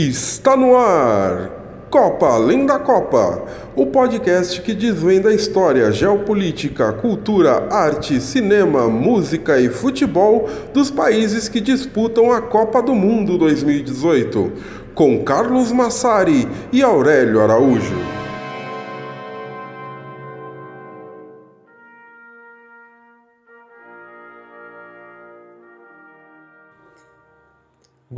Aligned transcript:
Está 0.00 0.56
no 0.56 0.76
ar! 0.76 1.50
Copa 1.90 2.26
Além 2.26 2.64
da 2.64 2.78
Copa, 2.78 3.42
o 3.74 3.86
podcast 3.86 4.60
que 4.60 4.72
desvenda 4.72 5.30
a 5.30 5.34
história, 5.34 5.90
geopolítica, 5.90 6.92
cultura, 6.92 7.66
arte, 7.68 8.20
cinema, 8.20 8.86
música 8.86 9.60
e 9.60 9.68
futebol 9.68 10.48
dos 10.72 10.88
países 10.88 11.48
que 11.48 11.60
disputam 11.60 12.32
a 12.32 12.40
Copa 12.40 12.80
do 12.80 12.94
Mundo 12.94 13.36
2018, 13.36 14.52
com 14.94 15.24
Carlos 15.24 15.72
Massari 15.72 16.46
e 16.72 16.80
Aurélio 16.80 17.40
Araújo. 17.40 18.17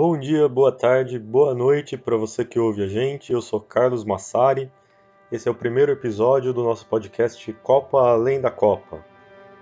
Bom 0.03 0.19
dia, 0.19 0.49
boa 0.49 0.73
tarde, 0.73 1.19
boa 1.19 1.55
noite 1.55 1.95
para 1.95 2.17
você 2.17 2.43
que 2.43 2.59
ouve 2.59 2.83
a 2.83 2.87
gente. 2.87 3.35
Eu 3.35 3.43
sou 3.43 3.61
Carlos 3.61 4.03
Massari. 4.03 4.73
Esse 5.31 5.47
é 5.47 5.51
o 5.51 5.55
primeiro 5.55 5.93
episódio 5.93 6.55
do 6.55 6.65
nosso 6.65 6.87
podcast 6.87 7.53
Copa 7.63 7.99
Além 7.99 8.41
da 8.41 8.51
Copa. 8.51 9.05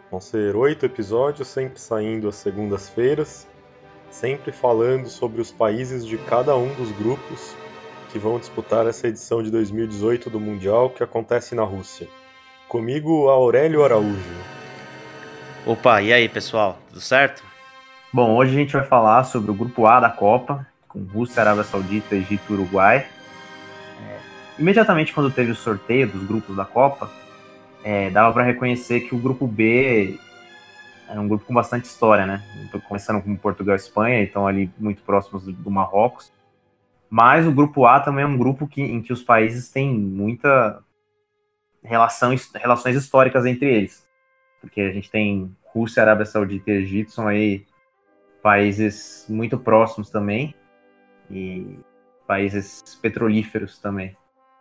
Vão 0.09 0.21
ser 0.21 0.55
oito 0.55 0.87
episódios, 0.87 1.49
sempre 1.49 1.81
saindo 1.81 2.29
às 2.29 2.37
segundas-feiras, 2.37 3.49
sempre 4.13 4.53
falando 4.53 5.09
sobre 5.09 5.41
os 5.41 5.51
países 5.51 6.07
de 6.07 6.17
cada 6.19 6.55
um 6.57 6.73
dos 6.75 6.93
grupos 6.93 7.57
que 8.13 8.19
vão 8.21 8.39
disputar 8.39 8.87
essa 8.87 9.09
edição 9.09 9.43
de 9.43 9.51
2018 9.51 10.31
do 10.31 10.39
Mundial 10.39 10.89
que 10.91 11.03
acontece 11.03 11.57
na 11.57 11.65
Rússia. 11.65 12.07
Comigo, 12.69 13.29
Aurélio 13.29 13.83
Araújo. 13.83 14.37
Opa, 15.67 16.01
e 16.01 16.13
aí 16.13 16.29
pessoal, 16.29 16.79
tudo 16.87 17.01
certo? 17.01 17.48
Bom, 18.11 18.35
hoje 18.35 18.53
a 18.53 18.59
gente 18.59 18.73
vai 18.73 18.85
falar 18.85 19.23
sobre 19.25 19.51
o 19.51 19.55
grupo 19.55 19.85
A 19.85 20.01
da 20.01 20.09
Copa, 20.09 20.67
com 20.89 21.01
Rússia, 21.01 21.43
Arábia 21.43 21.63
Saudita, 21.63 22.17
Egito 22.17 22.43
e 22.49 22.53
Uruguai. 22.55 23.07
É, 24.01 24.19
imediatamente 24.59 25.13
quando 25.13 25.31
teve 25.31 25.51
o 25.51 25.55
sorteio 25.55 26.09
dos 26.09 26.27
grupos 26.27 26.57
da 26.57 26.65
Copa, 26.65 27.11
é, 27.85 28.09
dava 28.09 28.33
para 28.33 28.45
reconhecer 28.45 29.01
que 29.01 29.15
o 29.15 29.19
grupo 29.19 29.47
B 29.47 30.19
era 31.07 31.21
um 31.21 31.29
grupo 31.29 31.45
com 31.45 31.53
bastante 31.53 31.85
história, 31.85 32.25
né? 32.25 32.43
Começando 32.89 33.23
com 33.23 33.37
Portugal 33.37 33.77
e 33.77 33.79
Espanha, 33.79 34.23
então 34.23 34.47
ali 34.47 34.73
muito 34.79 35.03
próximos 35.03 35.45
do, 35.45 35.53
do 35.53 35.71
Marrocos. 35.71 36.33
Mas 37.11 37.47
o 37.47 37.53
grupo 37.53 37.85
A 37.85 38.01
também 38.01 38.25
é 38.25 38.27
um 38.27 38.39
grupo 38.39 38.67
que, 38.67 38.81
em 38.81 39.03
que 39.03 39.13
os 39.13 39.23
países 39.23 39.69
têm 39.69 39.93
muita 39.93 40.83
relação, 41.83 42.35
relações 42.55 42.97
históricas 42.97 43.45
entre 43.45 43.69
eles. 43.71 44.09
Porque 44.63 44.81
a 44.81 44.93
gente 44.93 45.11
tem 45.11 45.55
Rússia, 45.75 46.03
Arábia 46.03 46.25
Saudita 46.25 46.71
e 46.71 46.75
Egito, 46.75 47.11
são 47.11 47.29
aí 47.29 47.68
países 48.43 49.27
muito 49.29 49.59
próximos 49.59 50.11
também 50.11 50.55
e 51.31 51.79
países 52.27 52.83
petrolíferos 53.01 53.79
também. 53.79 54.17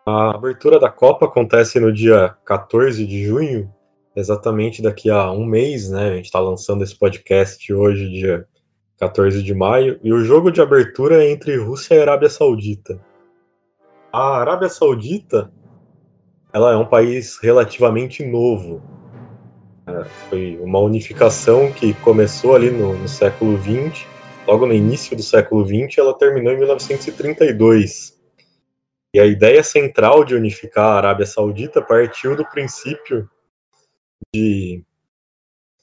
A 0.06 0.36
abertura 0.36 0.80
da 0.80 0.90
Copa 0.90 1.26
acontece 1.26 1.80
no 1.80 1.92
dia 1.92 2.36
14 2.46 3.06
de 3.06 3.26
junho, 3.26 3.70
exatamente 4.16 4.82
daqui 4.82 5.10
a 5.10 5.32
um 5.32 5.46
mês, 5.46 5.90
né? 5.90 6.12
A 6.12 6.16
gente 6.16 6.26
está 6.26 6.40
lançando 6.40 6.84
esse 6.84 6.98
podcast 6.98 7.74
hoje, 7.74 8.10
dia 8.10 8.48
14 9.00 9.44
de 9.44 9.54
maio, 9.54 10.00
e 10.02 10.14
o 10.14 10.24
jogo 10.24 10.50
de 10.50 10.62
abertura 10.62 11.24
é 11.24 11.30
entre 11.30 11.58
Rússia 11.58 11.96
e 11.96 12.02
Arábia 12.02 12.30
Saudita. 12.30 13.00
A 14.12 14.40
Arábia 14.40 14.70
Saudita, 14.70 15.52
ela 16.54 16.72
é 16.72 16.78
um 16.78 16.86
país 16.86 17.38
relativamente 17.42 18.26
novo, 18.26 18.82
foi 20.30 20.58
uma 20.60 20.80
unificação 20.80 21.72
que 21.72 21.94
começou 21.96 22.56
ali 22.56 22.70
no, 22.70 22.98
no 22.98 23.08
século 23.08 23.58
XX, 23.58 24.06
logo 24.46 24.66
no 24.66 24.74
início 24.74 25.16
do 25.16 25.24
século 25.24 25.66
XX, 25.66 25.98
ela 25.98 26.18
terminou 26.18 26.54
em 26.54 26.58
1932. 26.58 28.18
E 29.14 29.20
a 29.20 29.26
ideia 29.26 29.64
central 29.64 30.26
de 30.26 30.36
unificar 30.36 30.86
a 30.86 30.98
Arábia 30.98 31.26
Saudita 31.26 31.82
partiu 31.82 32.36
do 32.36 32.46
princípio 32.46 33.30
de 34.34 34.84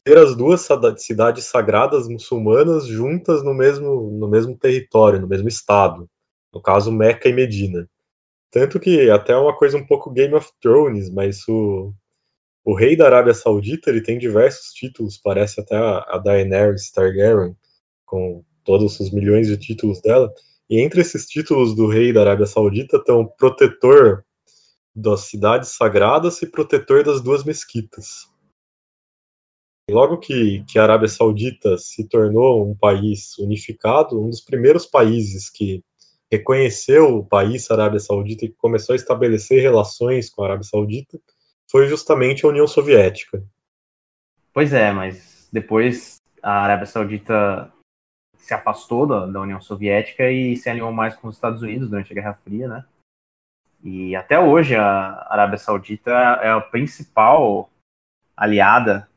ter 0.04 0.18
as 0.18 0.36
duas 0.36 0.68
cidades 0.98 1.44
sagradas 1.44 2.06
muçulmanas 2.06 2.86
juntas 2.86 3.42
no 3.42 3.54
mesmo, 3.54 4.10
no 4.10 4.28
mesmo 4.28 4.56
território, 4.56 5.20
no 5.20 5.26
mesmo 5.26 5.48
estado, 5.48 6.08
no 6.52 6.60
caso 6.60 6.92
Meca 6.92 7.28
e 7.28 7.32
Medina. 7.32 7.88
Tanto 8.50 8.78
que 8.78 9.10
até 9.10 9.32
é 9.32 9.36
uma 9.36 9.56
coisa 9.56 9.78
um 9.78 9.86
pouco 9.86 10.10
Game 10.10 10.34
of 10.34 10.50
Thrones, 10.60 11.10
mas 11.10 11.48
o, 11.48 11.92
o 12.64 12.74
rei 12.74 12.96
da 12.96 13.04
Arábia 13.04 13.34
Saudita 13.34 13.90
ele 13.90 14.00
tem 14.00 14.18
diversos 14.18 14.72
títulos, 14.72 15.18
parece 15.18 15.60
até 15.60 15.76
a, 15.76 16.18
Daenerys 16.18 16.90
Targaryen, 16.90 17.54
com 18.06 18.42
todos 18.64 18.98
os 18.98 19.10
milhões 19.10 19.48
de 19.48 19.58
títulos 19.58 20.00
dela. 20.00 20.32
E 20.70 20.80
entre 20.80 21.02
esses 21.02 21.26
títulos 21.26 21.76
do 21.76 21.86
rei 21.86 22.10
da 22.10 22.22
Arábia 22.22 22.46
Saudita 22.46 22.96
estão 22.96 23.26
protetor 23.26 24.24
das 24.96 25.22
cidades 25.22 25.70
sagradas 25.70 26.40
e 26.40 26.46
protetor 26.46 27.04
das 27.04 27.20
duas 27.20 27.44
mesquitas. 27.44 28.30
Logo 29.90 30.16
que, 30.16 30.64
que 30.64 30.78
a 30.78 30.84
Arábia 30.84 31.08
Saudita 31.08 31.76
se 31.76 32.08
tornou 32.08 32.66
um 32.66 32.74
país 32.74 33.36
unificado, 33.36 34.18
um 34.18 34.30
dos 34.30 34.40
primeiros 34.40 34.86
países 34.86 35.50
que 35.50 35.84
reconheceu 36.32 37.18
o 37.18 37.26
país 37.26 37.70
Arábia 37.70 38.00
Saudita 38.00 38.46
e 38.46 38.52
começou 38.54 38.94
a 38.94 38.96
estabelecer 38.96 39.60
relações 39.60 40.30
com 40.30 40.42
a 40.42 40.46
Arábia 40.46 40.64
Saudita 40.64 41.20
foi 41.74 41.88
justamente 41.88 42.46
a 42.46 42.48
União 42.48 42.68
Soviética. 42.68 43.44
Pois 44.52 44.72
é, 44.72 44.92
mas 44.92 45.48
depois 45.52 46.18
a 46.40 46.62
Arábia 46.62 46.86
Saudita 46.86 47.72
se 48.36 48.54
afastou 48.54 49.08
da, 49.08 49.26
da, 49.26 49.40
União 49.40 49.60
Soviética 49.60 50.30
e 50.30 50.56
se 50.56 50.70
alinhou 50.70 50.92
mais 50.92 51.16
com 51.16 51.26
os 51.26 51.34
Estados 51.34 51.62
Unidos 51.62 51.90
durante 51.90 52.12
a 52.12 52.14
Guerra 52.14 52.34
Fria, 52.34 52.68
né? 52.68 52.84
E 53.82 54.14
até 54.14 54.38
hoje 54.38 54.76
a 54.76 55.26
Arábia 55.28 55.58
Saudita 55.58 56.12
é 56.12 56.50
a 56.50 56.60
principal 56.60 57.68
aliada 58.36 59.10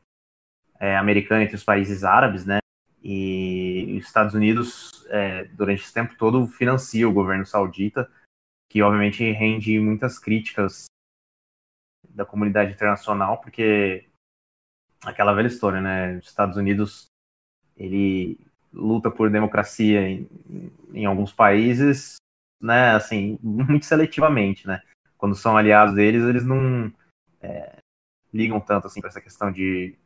é, 0.80 0.96
americana 0.96 1.44
entre 1.44 1.54
os 1.54 1.62
países 1.62 2.02
árabes, 2.02 2.44
né? 2.44 2.58
E 3.00 3.96
os 4.00 4.04
Estados 4.04 4.34
Unidos, 4.34 5.06
é, 5.10 5.44
durante 5.44 5.84
esse 5.84 5.94
tempo 5.94 6.16
todo, 6.18 6.44
financia 6.48 7.08
o 7.08 7.12
governo 7.12 7.46
saudita, 7.46 8.10
que 8.68 8.82
obviamente 8.82 9.30
rende 9.30 9.78
muitas 9.78 10.18
críticas 10.18 10.88
da 12.18 12.26
comunidade 12.26 12.72
internacional, 12.72 13.40
porque 13.40 14.04
aquela 15.04 15.32
velha 15.32 15.46
história, 15.46 15.80
né? 15.80 16.16
Os 16.16 16.26
Estados 16.26 16.56
Unidos 16.56 17.06
ele 17.76 18.36
luta 18.72 19.08
por 19.08 19.30
democracia 19.30 20.00
em, 20.08 20.28
em 20.92 21.06
alguns 21.06 21.32
países, 21.32 22.16
né? 22.60 22.90
Assim, 22.90 23.38
muito 23.42 23.86
seletivamente, 23.86 24.66
né? 24.66 24.82
Quando 25.16 25.36
são 25.36 25.56
aliados 25.56 25.94
deles, 25.94 26.24
eles 26.24 26.44
não 26.44 26.92
é, 27.40 27.76
ligam 28.34 28.60
tanto 28.60 28.88
assim 28.88 29.00
para 29.00 29.10
essa 29.10 29.20
questão 29.20 29.52
de 29.52 29.96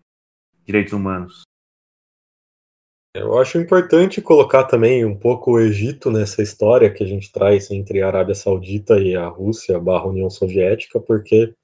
direitos 0.66 0.92
humanos. 0.92 1.42
Eu 3.14 3.38
acho 3.38 3.58
importante 3.58 4.22
colocar 4.22 4.64
também 4.64 5.04
um 5.04 5.18
pouco 5.18 5.52
o 5.52 5.60
Egito 5.60 6.10
nessa 6.10 6.42
história 6.42 6.92
que 6.92 7.04
a 7.04 7.06
gente 7.06 7.30
traz 7.30 7.70
entre 7.70 8.02
a 8.02 8.06
Arábia 8.06 8.34
Saudita 8.34 8.98
e 8.98 9.14
a 9.14 9.28
Rússia 9.28 9.78
barra 9.78 10.06
União 10.06 10.30
Soviética, 10.30 10.98
porque 10.98 11.54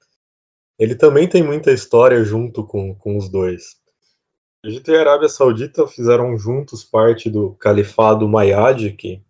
ele 0.79 0.95
também 0.95 1.27
tem 1.27 1.43
muita 1.43 1.71
história 1.71 2.23
junto 2.23 2.65
com, 2.65 2.95
com 2.95 3.17
os 3.17 3.27
dois. 3.27 3.77
Egito 4.65 4.91
e 4.91 4.95
a 4.95 5.01
Arábia 5.01 5.27
Saudita 5.27 5.85
fizeram 5.87 6.37
juntos 6.37 6.83
parte 6.83 7.29
do 7.29 7.51
Califado 7.55 8.25
Umayyad, 8.25 8.93
que 8.93 9.21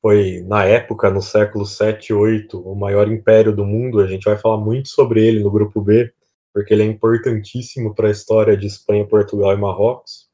foi, 0.00 0.42
na 0.46 0.64
época, 0.64 1.10
no 1.10 1.22
século 1.22 1.64
7 1.64 2.08
e 2.08 2.12
8, 2.14 2.58
o 2.58 2.74
maior 2.74 3.10
império 3.10 3.54
do 3.54 3.64
mundo. 3.64 4.00
A 4.00 4.06
gente 4.06 4.24
vai 4.24 4.36
falar 4.36 4.58
muito 4.58 4.88
sobre 4.88 5.24
ele 5.24 5.44
no 5.44 5.50
grupo 5.50 5.80
B, 5.80 6.12
porque 6.52 6.74
ele 6.74 6.82
é 6.82 6.86
importantíssimo 6.86 7.94
para 7.94 8.08
a 8.08 8.10
história 8.10 8.56
de 8.56 8.66
Espanha, 8.66 9.06
Portugal 9.06 9.52
e 9.52 9.60
Marrocos. 9.60 10.28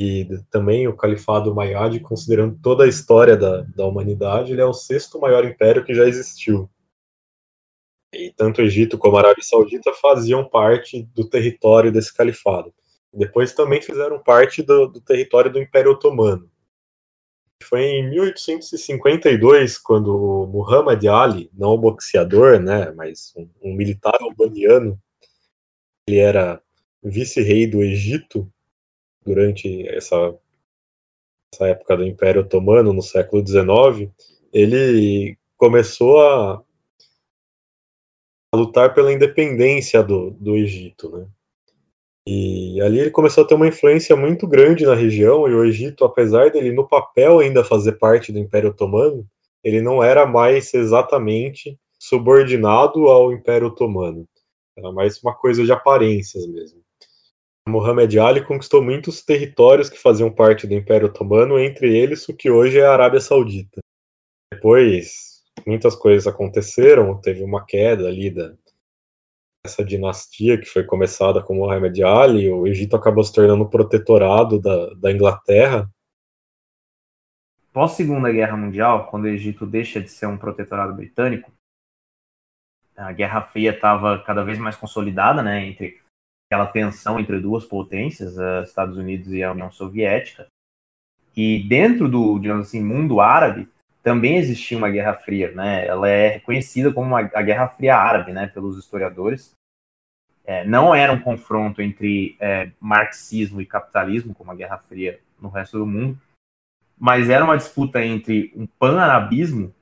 E 0.00 0.26
também 0.50 0.86
o 0.86 0.96
Califado 0.96 1.50
Umayyad, 1.50 1.98
considerando 2.00 2.58
toda 2.62 2.84
a 2.84 2.88
história 2.88 3.36
da, 3.36 3.62
da 3.62 3.86
humanidade, 3.86 4.52
ele 4.52 4.62
é 4.62 4.66
o 4.66 4.72
sexto 4.72 5.18
maior 5.18 5.44
império 5.44 5.84
que 5.84 5.92
já 5.92 6.06
existiu. 6.06 6.70
E 8.12 8.32
tanto 8.32 8.60
o 8.60 8.64
Egito 8.64 8.98
como 8.98 9.16
a 9.16 9.20
Arábia 9.20 9.42
Saudita 9.42 9.92
faziam 9.92 10.48
parte 10.48 11.02
do 11.14 11.28
território 11.28 11.92
desse 11.92 12.12
califado. 12.12 12.74
Depois 13.12 13.52
também 13.52 13.80
fizeram 13.80 14.22
parte 14.22 14.62
do, 14.62 14.86
do 14.86 15.00
território 15.00 15.50
do 15.50 15.60
Império 15.60 15.92
Otomano. 15.92 16.50
Foi 17.62 17.82
em 17.82 18.10
1852 18.10 19.78
quando 19.78 20.48
Muhammad 20.50 21.04
Ali, 21.06 21.50
não 21.52 21.74
o 21.74 21.78
boxeador, 21.78 22.58
né, 22.58 22.90
mas 22.92 23.32
um, 23.36 23.48
um 23.62 23.74
militar 23.74 24.16
albaniano, 24.20 24.98
ele 26.08 26.18
era 26.18 26.60
vice-rei 27.02 27.66
do 27.66 27.82
Egito 27.82 28.50
durante 29.24 29.86
essa, 29.88 30.34
essa 31.52 31.68
época 31.68 31.96
do 31.96 32.04
Império 32.04 32.42
Otomano, 32.42 32.92
no 32.92 33.02
século 33.02 33.46
XIX, 33.46 34.10
ele 34.52 35.36
começou 35.56 36.20
a 36.20 36.64
a 38.52 38.56
lutar 38.56 38.94
pela 38.94 39.12
independência 39.12 40.02
do, 40.02 40.30
do 40.32 40.56
Egito, 40.56 41.10
né? 41.10 41.26
E 42.26 42.80
ali 42.82 43.00
ele 43.00 43.10
começou 43.10 43.44
a 43.44 43.46
ter 43.46 43.54
uma 43.54 43.66
influência 43.66 44.14
muito 44.14 44.46
grande 44.46 44.84
na 44.84 44.94
região, 44.94 45.48
e 45.48 45.54
o 45.54 45.64
Egito, 45.64 46.04
apesar 46.04 46.50
dele 46.50 46.72
no 46.72 46.86
papel 46.86 47.38
ainda 47.38 47.64
fazer 47.64 47.92
parte 47.92 48.30
do 48.30 48.38
Império 48.38 48.70
Otomano, 48.70 49.26
ele 49.64 49.80
não 49.80 50.02
era 50.02 50.26
mais 50.26 50.72
exatamente 50.74 51.78
subordinado 51.98 53.06
ao 53.08 53.32
Império 53.32 53.68
Otomano. 53.68 54.26
Era 54.76 54.92
mais 54.92 55.22
uma 55.22 55.34
coisa 55.34 55.64
de 55.64 55.72
aparências 55.72 56.46
mesmo. 56.46 56.80
Muhammad 57.68 58.14
Ali 58.18 58.44
conquistou 58.44 58.82
muitos 58.82 59.22
territórios 59.22 59.88
que 59.88 59.98
faziam 59.98 60.30
parte 60.30 60.66
do 60.66 60.74
Império 60.74 61.08
Otomano, 61.08 61.58
entre 61.58 61.96
eles 61.96 62.28
o 62.28 62.34
que 62.34 62.50
hoje 62.50 62.78
é 62.78 62.84
a 62.84 62.92
Arábia 62.92 63.20
Saudita. 63.20 63.80
Depois, 64.52 65.29
muitas 65.66 65.94
coisas 65.94 66.26
aconteceram, 66.26 67.20
teve 67.20 67.42
uma 67.42 67.64
queda 67.64 68.08
ali 68.08 68.30
da 68.30 68.54
essa 69.64 69.84
dinastia 69.84 70.58
que 70.58 70.64
foi 70.66 70.84
começada 70.84 71.42
com 71.42 71.54
Muhammad 71.54 71.98
Ali, 72.00 72.50
o 72.50 72.66
Egito 72.66 72.96
acabou 72.96 73.22
se 73.22 73.32
tornando 73.32 73.68
protetorado 73.68 74.58
da, 74.58 74.94
da 74.94 75.12
Inglaterra. 75.12 75.88
Pós 77.72 77.92
Segunda 77.92 78.32
Guerra 78.32 78.56
Mundial, 78.56 79.08
quando 79.10 79.24
o 79.24 79.28
Egito 79.28 79.66
deixa 79.66 80.00
de 80.00 80.08
ser 80.08 80.26
um 80.26 80.38
protetorado 80.38 80.94
britânico, 80.94 81.52
a 82.96 83.12
Guerra 83.12 83.42
Fria 83.42 83.70
estava 83.70 84.22
cada 84.22 84.42
vez 84.42 84.58
mais 84.58 84.76
consolidada, 84.76 85.42
né, 85.42 85.66
entre 85.66 86.00
aquela 86.50 86.66
tensão 86.66 87.20
entre 87.20 87.38
duas 87.38 87.64
potências, 87.64 88.36
os 88.36 88.68
Estados 88.68 88.96
Unidos 88.96 89.32
e 89.32 89.42
a 89.42 89.52
União 89.52 89.70
Soviética. 89.70 90.48
E 91.36 91.62
dentro 91.68 92.08
do, 92.08 92.38
digamos 92.38 92.66
assim, 92.66 92.82
mundo 92.82 93.20
árabe, 93.20 93.68
também 94.02 94.36
existia 94.36 94.78
uma 94.78 94.90
Guerra 94.90 95.14
Fria, 95.14 95.52
né? 95.52 95.86
Ela 95.86 96.08
é 96.08 96.28
reconhecida 96.28 96.92
como 96.92 97.16
a, 97.16 97.20
a 97.20 97.42
Guerra 97.42 97.68
Fria 97.68 97.96
Árabe, 97.96 98.32
né, 98.32 98.46
pelos 98.46 98.78
historiadores. 98.78 99.52
É, 100.44 100.64
não 100.64 100.94
era 100.94 101.12
um 101.12 101.20
confronto 101.20 101.82
entre 101.82 102.36
é, 102.40 102.70
marxismo 102.80 103.60
e 103.60 103.66
capitalismo, 103.66 104.34
como 104.34 104.50
a 104.50 104.54
Guerra 104.54 104.78
Fria 104.78 105.20
no 105.40 105.48
resto 105.48 105.78
do 105.78 105.86
mundo, 105.86 106.18
mas 106.98 107.30
era 107.30 107.44
uma 107.44 107.56
disputa 107.56 108.04
entre 108.04 108.52
um 108.56 108.66
pan-arabismo 108.66 109.72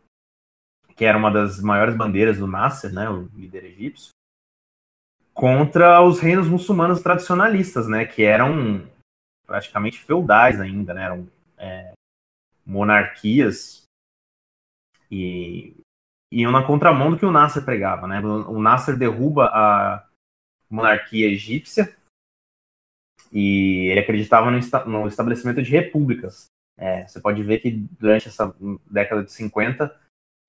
que 0.99 1.05
era 1.05 1.17
uma 1.17 1.31
das 1.31 1.61
maiores 1.61 1.95
bandeiras 1.95 2.39
do 2.39 2.47
Nasser, 2.49 2.93
né, 2.93 3.09
o 3.09 3.29
líder 3.37 3.65
egípcio, 3.67 4.11
contra 5.33 6.03
os 6.03 6.19
reinos 6.19 6.49
muçulmanos 6.49 7.01
tradicionalistas, 7.01 7.87
né, 7.87 8.05
que 8.05 8.25
eram 8.25 8.85
praticamente 9.47 10.01
feudais 10.01 10.61
ainda, 10.61 10.93
né, 10.93 11.05
eram 11.05 11.29
é, 11.57 11.93
monarquias 12.67 13.85
e 15.11 15.77
iam 16.31 16.53
na 16.53 16.67
contramão 16.67 17.11
do 17.11 17.19
que 17.19 17.25
o 17.25 17.33
Nasser 17.33 17.65
pregava, 17.65 18.07
né? 18.07 18.21
O 18.21 18.61
Nasser 18.61 18.97
derruba 18.97 19.47
a 19.47 20.07
monarquia 20.71 21.27
egípcia 21.27 21.97
e 23.33 23.89
ele 23.91 24.01
acreditava 24.01 24.51
no, 24.51 24.59
no 24.87 25.09
estabelecimento 25.09 25.63
de 25.63 25.71
repúblicas. 25.71 26.47
É, 26.77 27.07
você 27.07 27.21
pode 27.21 27.43
ver 27.43 27.59
que 27.59 27.71
durante 27.71 28.29
essa 28.29 28.55
década 28.91 29.25
de 29.25 29.33
50 29.33 29.95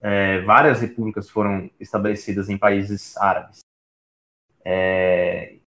é, 0.01 0.41
várias 0.41 0.79
repúblicas 0.81 1.29
foram 1.29 1.69
estabelecidas 1.79 2.49
em 2.49 2.57
países 2.57 3.17
árabes. 3.17 3.59
É, 4.63 5.57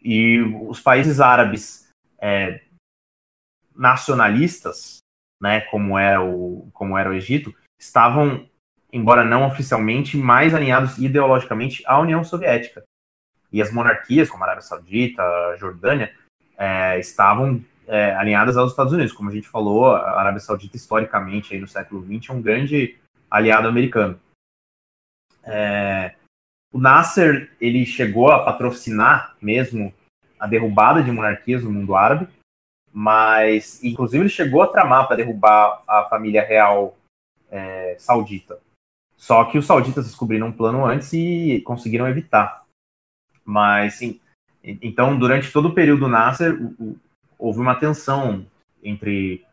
e 0.00 0.40
os 0.68 0.80
países 0.80 1.20
árabes 1.20 1.88
é, 2.18 2.62
nacionalistas, 3.74 4.98
né, 5.40 5.62
como 5.62 5.98
era 5.98 6.22
o 6.22 6.70
como 6.72 6.96
era 6.96 7.10
o 7.10 7.14
Egito, 7.14 7.54
estavam, 7.84 8.48
embora 8.90 9.24
não 9.24 9.46
oficialmente, 9.46 10.16
mais 10.16 10.54
alinhados 10.54 10.96
ideologicamente 10.96 11.82
à 11.86 12.00
União 12.00 12.24
Soviética. 12.24 12.82
E 13.52 13.60
as 13.60 13.70
monarquias, 13.70 14.30
como 14.30 14.42
a 14.42 14.46
Arábia 14.46 14.62
Saudita, 14.62 15.22
a 15.22 15.56
Jordânia, 15.56 16.12
é, 16.56 16.98
estavam 16.98 17.62
é, 17.86 18.14
alinhadas 18.14 18.56
aos 18.56 18.70
Estados 18.70 18.92
Unidos. 18.92 19.12
Como 19.12 19.28
a 19.28 19.32
gente 19.32 19.46
falou, 19.46 19.94
a 19.94 20.18
Arábia 20.18 20.40
Saudita, 20.40 20.76
historicamente, 20.76 21.54
aí 21.54 21.60
no 21.60 21.68
século 21.68 22.02
XX, 22.02 22.30
é 22.30 22.32
um 22.32 22.42
grande 22.42 22.98
aliado 23.30 23.68
americano. 23.68 24.18
É, 25.44 26.14
o 26.72 26.78
Nasser 26.78 27.52
ele 27.60 27.84
chegou 27.84 28.30
a 28.30 28.44
patrocinar 28.44 29.36
mesmo 29.42 29.92
a 30.40 30.46
derrubada 30.46 31.02
de 31.02 31.12
monarquias 31.12 31.62
no 31.62 31.70
mundo 31.70 31.94
árabe, 31.94 32.26
mas 32.90 33.84
inclusive 33.84 34.22
ele 34.22 34.30
chegou 34.30 34.62
a 34.62 34.68
tramar 34.68 35.06
para 35.06 35.16
derrubar 35.16 35.82
a 35.86 36.04
família 36.04 36.42
real 36.42 36.96
é, 37.54 37.96
saudita. 37.98 38.60
Só 39.16 39.44
que 39.44 39.56
os 39.56 39.66
sauditas 39.66 40.06
descobriram 40.06 40.48
um 40.48 40.52
plano 40.52 40.84
antes 40.84 41.12
e 41.12 41.60
conseguiram 41.64 42.08
evitar. 42.08 42.64
Mas 43.44 43.94
sim, 43.94 44.20
então 44.62 45.16
durante 45.16 45.52
todo 45.52 45.68
o 45.68 45.74
período 45.74 46.08
Nasser 46.08 46.58
houve 47.38 47.60
uma 47.60 47.76
tensão 47.76 48.44
entre 48.82 49.46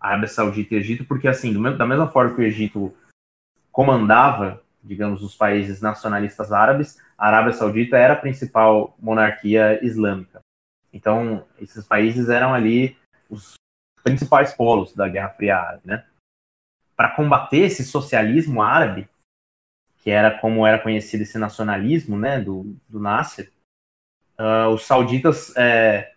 Arábia 0.00 0.28
Saudita 0.28 0.74
e 0.74 0.78
Egito, 0.78 1.04
porque 1.04 1.28
assim, 1.28 1.52
da 1.76 1.86
mesma 1.86 2.08
forma 2.08 2.34
que 2.34 2.40
o 2.40 2.44
Egito 2.44 2.94
comandava, 3.70 4.62
digamos, 4.82 5.22
os 5.22 5.34
países 5.34 5.80
nacionalistas 5.80 6.52
árabes, 6.52 6.98
a 7.16 7.28
Arábia 7.28 7.52
Saudita 7.52 7.96
era 7.96 8.14
a 8.14 8.18
principal 8.18 8.96
monarquia 8.98 9.84
islâmica. 9.84 10.40
Então, 10.92 11.46
esses 11.58 11.86
países 11.86 12.28
eram 12.28 12.54
ali 12.54 12.96
os 13.28 13.54
principais 14.02 14.54
polos 14.54 14.94
da 14.94 15.08
Guerra 15.08 15.30
Fria 15.30 15.58
Árabe, 15.58 15.82
né? 15.84 16.04
Para 16.96 17.14
combater 17.14 17.58
esse 17.58 17.84
socialismo 17.84 18.62
árabe, 18.62 19.08
que 19.98 20.10
era 20.10 20.38
como 20.38 20.66
era 20.66 20.78
conhecido 20.78 21.22
esse 21.22 21.38
nacionalismo, 21.38 22.16
né, 22.16 22.40
do, 22.40 22.76
do 22.88 22.98
Nasser, 22.98 23.52
uh, 24.38 24.70
os 24.72 24.84
sauditas 24.84 25.54
é, 25.56 26.14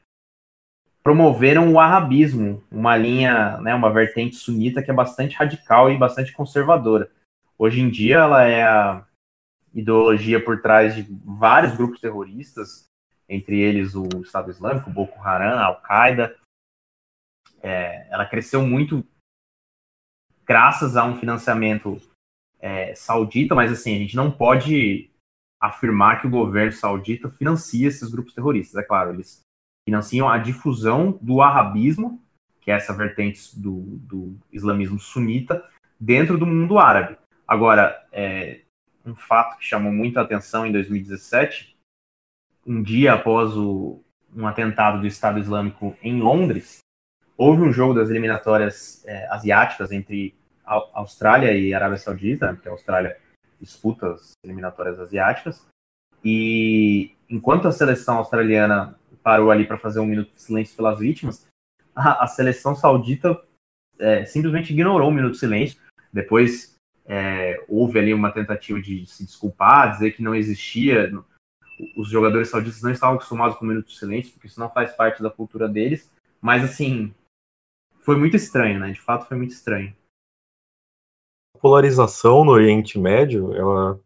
promoveram 1.03 1.73
o 1.73 1.79
arabismo, 1.79 2.63
uma 2.71 2.95
linha, 2.95 3.57
né, 3.61 3.73
uma 3.73 3.91
vertente 3.91 4.35
sunita 4.35 4.83
que 4.83 4.91
é 4.91 4.93
bastante 4.93 5.35
radical 5.35 5.91
e 5.91 5.97
bastante 5.97 6.31
conservadora. 6.31 7.09
Hoje 7.57 7.81
em 7.81 7.89
dia, 7.89 8.17
ela 8.17 8.43
é 8.43 8.63
a 8.63 9.05
ideologia 9.73 10.43
por 10.43 10.61
trás 10.61 10.95
de 10.95 11.05
vários 11.25 11.75
grupos 11.75 11.99
terroristas, 11.99 12.85
entre 13.27 13.59
eles 13.59 13.95
o 13.95 14.07
Estado 14.21 14.49
Islâmico, 14.49 14.89
Boko 14.89 15.19
Haram, 15.21 15.59
Al-Qaeda. 15.59 16.35
É, 17.61 18.07
ela 18.09 18.25
cresceu 18.25 18.65
muito 18.65 19.05
graças 20.49 20.97
a 20.97 21.05
um 21.05 21.15
financiamento 21.15 22.01
é, 22.59 22.95
saudita, 22.95 23.53
mas 23.53 23.71
assim, 23.71 23.95
a 23.95 23.99
gente 23.99 24.15
não 24.15 24.31
pode 24.31 25.11
afirmar 25.61 26.19
que 26.19 26.25
o 26.25 26.29
governo 26.31 26.71
saudita 26.71 27.29
financia 27.29 27.87
esses 27.87 28.09
grupos 28.09 28.33
terroristas. 28.33 28.81
É 28.81 28.83
claro, 28.83 29.13
eles 29.13 29.41
financiam 29.87 30.27
a 30.27 30.39
difusão 30.39 31.19
do 31.21 31.43
arabismo, 31.43 32.19
que 32.61 32.71
é 32.71 32.73
essa 32.73 32.93
vertente 32.93 33.59
do, 33.59 33.81
do 33.99 34.35
islamismo 34.51 34.99
sunita, 34.99 35.63
dentro 35.99 36.35
do 36.35 36.47
mundo 36.47 36.79
árabe. 36.79 37.15
Agora, 37.47 38.07
é, 38.11 38.61
um 39.05 39.15
fato 39.15 39.59
que 39.59 39.65
chamou 39.65 39.91
muita 39.91 40.21
atenção 40.21 40.65
em 40.65 40.71
2017, 40.71 41.77
um 42.65 42.81
dia 42.81 43.13
após 43.13 43.55
o, 43.55 44.03
um 44.35 44.47
atentado 44.47 44.99
do 44.99 45.07
Estado 45.07 45.39
Islâmico 45.39 45.95
em 46.01 46.19
Londres, 46.19 46.79
houve 47.37 47.61
um 47.61 47.71
jogo 47.71 47.93
das 47.93 48.09
eliminatórias 48.09 49.03
é, 49.05 49.27
asiáticas 49.27 49.91
entre 49.91 50.38
Austrália 50.93 51.53
e 51.53 51.73
Arábia 51.73 51.97
Saudita, 51.97 52.57
que 52.61 52.67
a 52.67 52.71
Austrália 52.71 53.17
disputa 53.59 54.13
as 54.13 54.31
eliminatórias 54.43 54.99
asiáticas, 54.99 55.65
e 56.23 57.15
enquanto 57.29 57.67
a 57.67 57.71
seleção 57.71 58.17
australiana 58.17 58.97
parou 59.23 59.51
ali 59.51 59.65
para 59.65 59.77
fazer 59.77 59.99
um 59.99 60.05
minuto 60.05 60.31
de 60.31 60.41
silêncio 60.41 60.75
pelas 60.75 60.99
vítimas, 60.99 61.47
a, 61.95 62.23
a 62.23 62.27
seleção 62.27 62.75
saudita 62.75 63.41
é, 63.97 64.25
simplesmente 64.25 64.71
ignorou 64.71 65.09
o 65.09 65.13
minuto 65.13 65.33
de 65.33 65.39
silêncio. 65.39 65.79
Depois 66.11 66.75
é, 67.05 67.63
houve 67.67 67.99
ali 67.99 68.13
uma 68.13 68.31
tentativa 68.31 68.79
de 68.81 69.05
se 69.05 69.25
desculpar, 69.25 69.91
dizer 69.91 70.11
que 70.11 70.23
não 70.23 70.33
existia, 70.33 71.11
os 71.95 72.09
jogadores 72.09 72.49
sauditas 72.49 72.81
não 72.81 72.91
estavam 72.91 73.15
acostumados 73.15 73.57
com 73.57 73.65
o 73.65 73.67
minuto 73.67 73.87
de 73.87 73.97
silêncio, 73.97 74.31
porque 74.33 74.47
isso 74.47 74.59
não 74.59 74.69
faz 74.69 74.93
parte 74.93 75.21
da 75.21 75.29
cultura 75.29 75.67
deles, 75.67 76.11
mas 76.41 76.63
assim, 76.63 77.13
foi 77.99 78.17
muito 78.17 78.35
estranho, 78.35 78.79
né? 78.79 78.91
De 78.91 79.01
fato 79.01 79.27
foi 79.27 79.37
muito 79.37 79.51
estranho. 79.51 79.93
Polarização 81.61 82.43
no 82.43 82.51
Oriente 82.51 82.97
Médio, 82.97 83.53
ela 83.53 83.99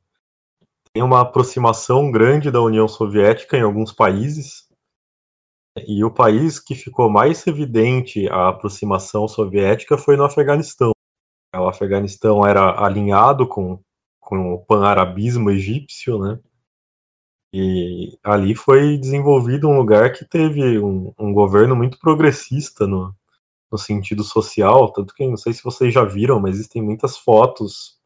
tem 0.93 1.03
uma 1.03 1.21
aproximação 1.21 2.11
grande 2.11 2.51
da 2.51 2.61
União 2.61 2.87
Soviética 2.87 3.57
em 3.57 3.61
alguns 3.61 3.91
países, 3.91 4.67
e 5.87 6.03
o 6.03 6.11
país 6.11 6.59
que 6.59 6.75
ficou 6.75 7.09
mais 7.09 7.45
evidente 7.47 8.27
a 8.29 8.49
aproximação 8.49 9.27
soviética 9.27 9.97
foi 9.97 10.15
no 10.15 10.23
Afeganistão. 10.23 10.91
O 11.55 11.67
Afeganistão 11.67 12.45
era 12.45 12.83
alinhado 12.83 13.47
com, 13.47 13.79
com 14.19 14.53
o 14.53 14.59
pan-arabismo 14.63 15.49
egípcio, 15.49 16.19
né? 16.19 16.39
E 17.55 18.17
ali 18.23 18.55
foi 18.55 18.97
desenvolvido 18.97 19.67
um 19.67 19.77
lugar 19.77 20.11
que 20.13 20.25
teve 20.25 20.79
um, 20.79 21.13
um 21.17 21.31
governo 21.31 21.75
muito 21.75 21.99
progressista 21.99 22.87
no, 22.87 23.15
no 23.73 23.79
sentido 23.79 24.23
social, 24.23 24.93
tanto 24.93 25.15
que 25.15 25.27
não 25.27 25.35
sei 25.35 25.51
se 25.51 25.63
vocês 25.63 25.91
já 25.91 26.05
viram, 26.05 26.39
mas 26.39 26.55
existem 26.55 26.79
muitas 26.79 27.17
fotos 27.17 27.97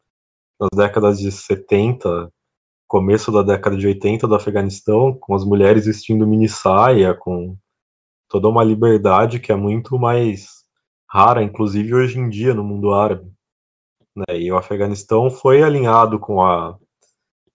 nas 0.58 0.70
décadas 0.74 1.20
de 1.20 1.30
70, 1.30 2.32
começo 2.86 3.30
da 3.30 3.42
década 3.42 3.76
de 3.76 3.86
80 3.86 4.26
do 4.26 4.34
Afeganistão, 4.34 5.12
com 5.12 5.34
as 5.34 5.44
mulheres 5.44 5.84
vestindo 5.84 6.26
mini 6.26 6.48
saia, 6.48 7.12
com 7.14 7.54
toda 8.30 8.48
uma 8.48 8.64
liberdade 8.64 9.38
que 9.38 9.52
é 9.52 9.54
muito 9.54 9.98
mais 9.98 10.64
rara, 11.06 11.42
inclusive 11.42 11.94
hoje 11.94 12.18
em 12.18 12.30
dia 12.30 12.54
no 12.54 12.64
mundo 12.64 12.94
árabe 12.94 13.30
Né? 14.16 14.40
E 14.40 14.50
o 14.50 14.56
Afeganistão 14.56 15.30
foi 15.30 15.62
alinhado 15.62 16.18
com 16.18 16.42
a, 16.42 16.78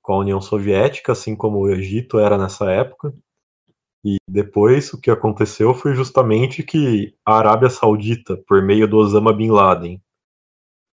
com 0.04 0.14
a 0.14 0.20
União 0.20 0.40
Soviética, 0.40 1.14
assim 1.14 1.36
como 1.36 1.62
o 1.62 1.70
Egito 1.70 2.20
era 2.20 2.38
nessa 2.38 2.70
época. 2.72 3.12
E 4.06 4.18
depois 4.28 4.92
o 4.94 5.00
que 5.00 5.10
aconteceu 5.10 5.74
foi 5.74 5.96
justamente 5.96 6.62
que 6.62 7.16
a 7.26 7.38
Arábia 7.38 7.70
Saudita, 7.70 8.36
por 8.36 8.62
meio 8.62 8.88
do 8.88 8.98
Osama 8.98 9.32
Bin 9.32 9.50
Laden, 9.50 10.02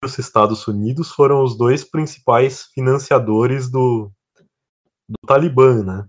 e 0.04 0.06
os 0.06 0.18
Estados 0.18 0.68
Unidos 0.68 1.12
foram 1.12 1.44
os 1.44 1.56
dois 1.56 1.84
principais 1.84 2.64
financiadores 2.74 3.70
do, 3.70 4.12
do 5.08 5.16
Talibã, 5.28 5.84
né? 5.84 6.08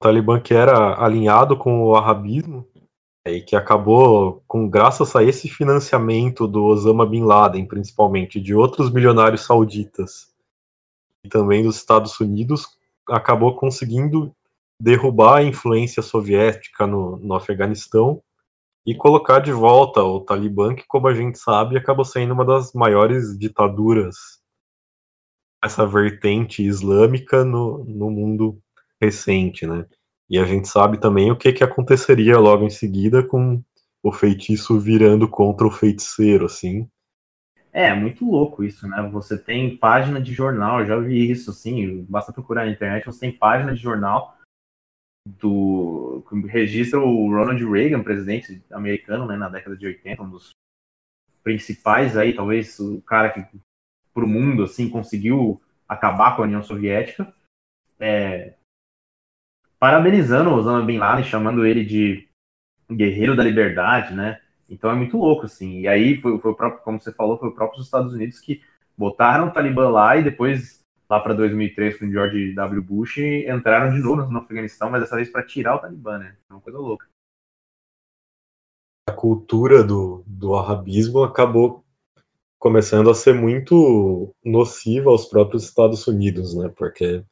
O 0.00 0.04
Talibã 0.04 0.40
que 0.40 0.52
era 0.52 1.00
alinhado 1.00 1.56
com 1.56 1.84
o 1.84 1.94
arabismo 1.94 2.66
e 3.24 3.40
que 3.40 3.54
acabou, 3.54 4.42
com 4.48 4.68
graças 4.68 5.14
a 5.14 5.22
esse 5.22 5.48
financiamento 5.48 6.48
do 6.48 6.64
Osama 6.64 7.06
Bin 7.06 7.22
Laden, 7.22 7.66
principalmente, 7.66 8.40
de 8.40 8.52
outros 8.52 8.90
milionários 8.90 9.42
sauditas 9.42 10.32
e 11.24 11.28
também 11.28 11.62
dos 11.62 11.76
Estados 11.76 12.18
Unidos, 12.18 12.66
acabou 13.08 13.54
conseguindo 13.54 14.34
derrubar 14.82 15.36
a 15.36 15.42
influência 15.44 16.02
soviética 16.02 16.88
no, 16.88 17.16
no 17.18 17.34
Afeganistão 17.34 18.20
e 18.84 18.96
colocar 18.96 19.38
de 19.38 19.52
volta 19.52 20.02
o 20.02 20.20
Talibã, 20.20 20.74
que, 20.74 20.84
como 20.88 21.06
a 21.06 21.14
gente 21.14 21.38
sabe, 21.38 21.76
acabou 21.76 22.04
sendo 22.04 22.34
uma 22.34 22.44
das 22.44 22.72
maiores 22.72 23.38
ditaduras 23.38 24.16
essa 25.64 25.86
vertente 25.86 26.66
islâmica 26.66 27.44
no, 27.44 27.84
no 27.84 28.10
mundo 28.10 28.60
recente, 29.00 29.64
né? 29.64 29.86
E 30.28 30.36
a 30.36 30.44
gente 30.44 30.66
sabe 30.66 30.98
também 30.98 31.30
o 31.30 31.36
que, 31.36 31.52
que 31.52 31.62
aconteceria 31.62 32.36
logo 32.40 32.64
em 32.64 32.70
seguida 32.70 33.22
com 33.22 33.62
o 34.02 34.10
feitiço 34.10 34.80
virando 34.80 35.28
contra 35.28 35.64
o 35.64 35.70
feiticeiro, 35.70 36.46
assim. 36.46 36.88
É, 37.72 37.94
muito 37.94 38.28
louco 38.28 38.64
isso, 38.64 38.88
né? 38.88 39.08
Você 39.12 39.38
tem 39.38 39.76
página 39.76 40.20
de 40.20 40.32
jornal, 40.32 40.84
já 40.84 40.98
vi 40.98 41.30
isso, 41.30 41.52
assim, 41.52 42.04
basta 42.08 42.32
procurar 42.32 42.64
na 42.64 42.72
internet, 42.72 43.06
você 43.06 43.20
tem 43.20 43.32
página 43.32 43.72
de 43.72 43.80
jornal 43.80 44.36
do 45.26 46.24
que 46.28 46.46
registra 46.48 46.98
o 47.00 47.30
Ronald 47.30 47.64
Reagan, 47.64 48.02
presidente 48.02 48.62
americano, 48.70 49.26
né, 49.26 49.36
na 49.36 49.48
década 49.48 49.76
de 49.76 49.86
80, 49.86 50.22
um 50.22 50.30
dos 50.30 50.50
principais 51.42 52.16
aí, 52.16 52.34
talvez 52.34 52.78
o 52.78 53.00
cara 53.02 53.30
que 53.30 53.44
para 54.12 54.24
o 54.24 54.28
mundo 54.28 54.64
assim 54.64 54.88
conseguiu 54.88 55.60
acabar 55.88 56.36
com 56.36 56.42
a 56.42 56.44
União 56.44 56.62
Soviética, 56.62 57.32
é, 57.98 58.54
parabenizando 59.78 60.50
Osama 60.50 60.84
Bin 60.84 60.98
Laden, 60.98 61.24
chamando 61.24 61.64
ele 61.64 61.84
de 61.84 62.28
guerreiro 62.90 63.34
da 63.36 63.44
liberdade, 63.44 64.14
né? 64.14 64.40
Então 64.68 64.90
é 64.90 64.94
muito 64.94 65.16
louco 65.16 65.46
assim. 65.46 65.80
E 65.80 65.88
aí 65.88 66.20
foi, 66.20 66.38
foi 66.38 66.50
o 66.52 66.54
próprio, 66.54 66.82
como 66.82 67.00
você 67.00 67.12
falou, 67.12 67.38
foi 67.38 67.48
o 67.48 67.54
próprio 67.54 67.82
Estados 67.82 68.12
Unidos 68.12 68.40
que 68.40 68.62
botaram 68.96 69.48
o 69.48 69.50
Talibã 69.50 69.88
lá 69.88 70.16
e 70.16 70.24
depois 70.24 70.81
lá 71.12 71.20
para 71.20 71.34
2003 71.34 71.98
com 71.98 72.10
George 72.10 72.54
W. 72.54 72.82
Bush 72.82 73.18
entraram 73.18 73.92
de 73.92 74.00
novo 74.00 74.32
no 74.32 74.38
Afeganistão, 74.38 74.90
mas 74.90 75.02
dessa 75.02 75.16
vez 75.16 75.28
para 75.28 75.42
tirar 75.42 75.76
o 75.76 75.78
Talibã, 75.78 76.16
né? 76.16 76.34
É 76.48 76.54
uma 76.54 76.60
coisa 76.62 76.78
louca. 76.78 77.06
A 79.06 79.12
cultura 79.12 79.84
do, 79.84 80.24
do 80.26 80.54
arabismo 80.54 81.22
acabou 81.22 81.84
começando 82.58 83.10
a 83.10 83.14
ser 83.14 83.34
muito 83.34 84.34
nociva 84.42 85.10
aos 85.10 85.26
próprios 85.26 85.64
Estados 85.64 86.06
Unidos, 86.06 86.54
né? 86.54 86.72
Porque 86.74 87.22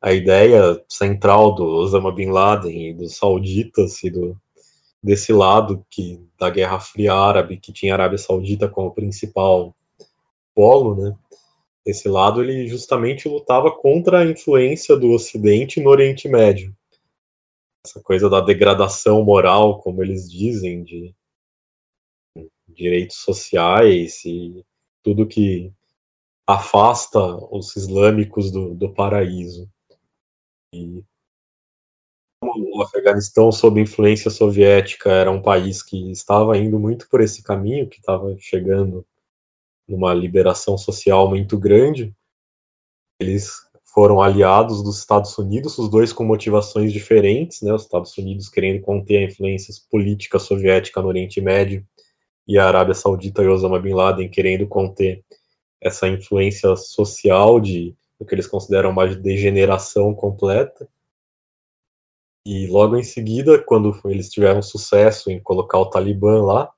a 0.00 0.14
ideia 0.14 0.82
central 0.88 1.54
do 1.54 1.64
Osama 1.64 2.10
Bin 2.10 2.30
Laden 2.30 2.88
e 2.88 2.94
dos 2.94 3.16
sauditas 3.16 4.02
e 4.02 4.08
do, 4.08 4.34
desse 5.02 5.30
lado 5.30 5.84
que 5.90 6.26
da 6.38 6.48
Guerra 6.48 6.80
Fria 6.80 7.12
Árabe, 7.12 7.58
que 7.58 7.70
tinha 7.70 7.92
a 7.92 7.96
Arábia 7.96 8.16
Saudita 8.16 8.66
como 8.66 8.94
principal 8.94 9.76
polo, 10.54 10.94
né? 10.94 11.14
Esse 11.84 12.08
lado 12.08 12.42
ele 12.42 12.68
justamente 12.68 13.28
lutava 13.28 13.70
contra 13.70 14.20
a 14.20 14.26
influência 14.26 14.96
do 14.96 15.10
Ocidente 15.10 15.80
no 15.80 15.88
Oriente 15.88 16.28
Médio. 16.28 16.76
Essa 17.84 18.00
coisa 18.02 18.28
da 18.28 18.40
degradação 18.40 19.24
moral, 19.24 19.80
como 19.80 20.02
eles 20.02 20.30
dizem, 20.30 20.84
de 20.84 21.14
direitos 22.68 23.16
sociais 23.16 24.24
e 24.24 24.64
tudo 25.02 25.26
que 25.26 25.72
afasta 26.46 27.18
os 27.50 27.74
islâmicos 27.76 28.50
do, 28.50 28.74
do 28.74 28.92
paraíso. 28.92 29.68
E 30.74 31.02
o 32.42 32.82
Afeganistão, 32.82 33.50
sob 33.50 33.80
influência 33.80 34.30
soviética, 34.30 35.10
era 35.10 35.30
um 35.30 35.42
país 35.42 35.82
que 35.82 36.10
estava 36.10 36.56
indo 36.56 36.78
muito 36.78 37.08
por 37.08 37.20
esse 37.20 37.42
caminho, 37.42 37.88
que 37.88 37.98
estava 37.98 38.36
chegando 38.38 39.06
numa 39.90 40.14
liberação 40.14 40.78
social 40.78 41.28
muito 41.28 41.58
grande. 41.58 42.14
Eles 43.20 43.52
foram 43.92 44.22
aliados 44.22 44.82
dos 44.82 44.98
Estados 44.98 45.36
Unidos, 45.36 45.76
os 45.76 45.88
dois 45.88 46.12
com 46.12 46.24
motivações 46.24 46.92
diferentes, 46.92 47.60
né? 47.60 47.72
Os 47.72 47.82
Estados 47.82 48.16
Unidos 48.16 48.48
querendo 48.48 48.80
conter 48.80 49.18
a 49.18 49.24
influência 49.24 49.74
política 49.90 50.38
soviética 50.38 51.02
no 51.02 51.08
Oriente 51.08 51.40
Médio 51.40 51.84
e 52.46 52.56
a 52.56 52.66
Arábia 52.66 52.94
Saudita 52.94 53.42
e 53.42 53.48
Osama 53.48 53.80
Bin 53.80 53.94
Laden 53.94 54.28
querendo 54.28 54.66
conter 54.66 55.24
essa 55.80 56.06
influência 56.08 56.76
social 56.76 57.60
de 57.60 57.96
o 58.18 58.24
que 58.24 58.34
eles 58.34 58.46
consideram 58.46 58.90
uma 58.90 59.08
degeneração 59.08 60.14
completa. 60.14 60.88
E 62.46 62.66
logo 62.68 62.96
em 62.96 63.02
seguida, 63.02 63.62
quando 63.62 63.98
eles 64.04 64.30
tiveram 64.30 64.62
sucesso 64.62 65.30
em 65.30 65.40
colocar 65.40 65.78
o 65.78 65.90
Talibã 65.90 66.42
lá, 66.42 66.70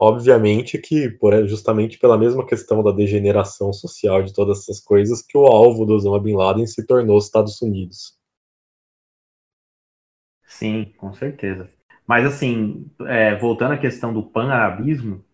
Obviamente 0.00 0.78
que, 0.78 1.10
por, 1.10 1.46
justamente 1.48 1.98
pela 1.98 2.16
mesma 2.16 2.46
questão 2.46 2.84
da 2.84 2.92
degeneração 2.92 3.72
social 3.72 4.22
de 4.22 4.32
todas 4.32 4.60
essas 4.60 4.78
coisas, 4.78 5.22
que 5.22 5.36
o 5.36 5.46
alvo 5.46 5.84
do 5.84 5.94
Osama 5.94 6.20
Bin 6.20 6.36
Laden 6.36 6.66
se 6.68 6.86
tornou 6.86 7.16
os 7.16 7.24
Estados 7.24 7.60
Unidos. 7.60 8.16
Sim, 10.44 10.92
com 10.96 11.12
certeza. 11.12 11.68
Mas, 12.06 12.24
assim, 12.24 12.88
é, 13.06 13.34
voltando 13.36 13.72
à 13.72 13.78
questão 13.78 14.14
do 14.14 14.22
pan-arabismo, 14.22 15.24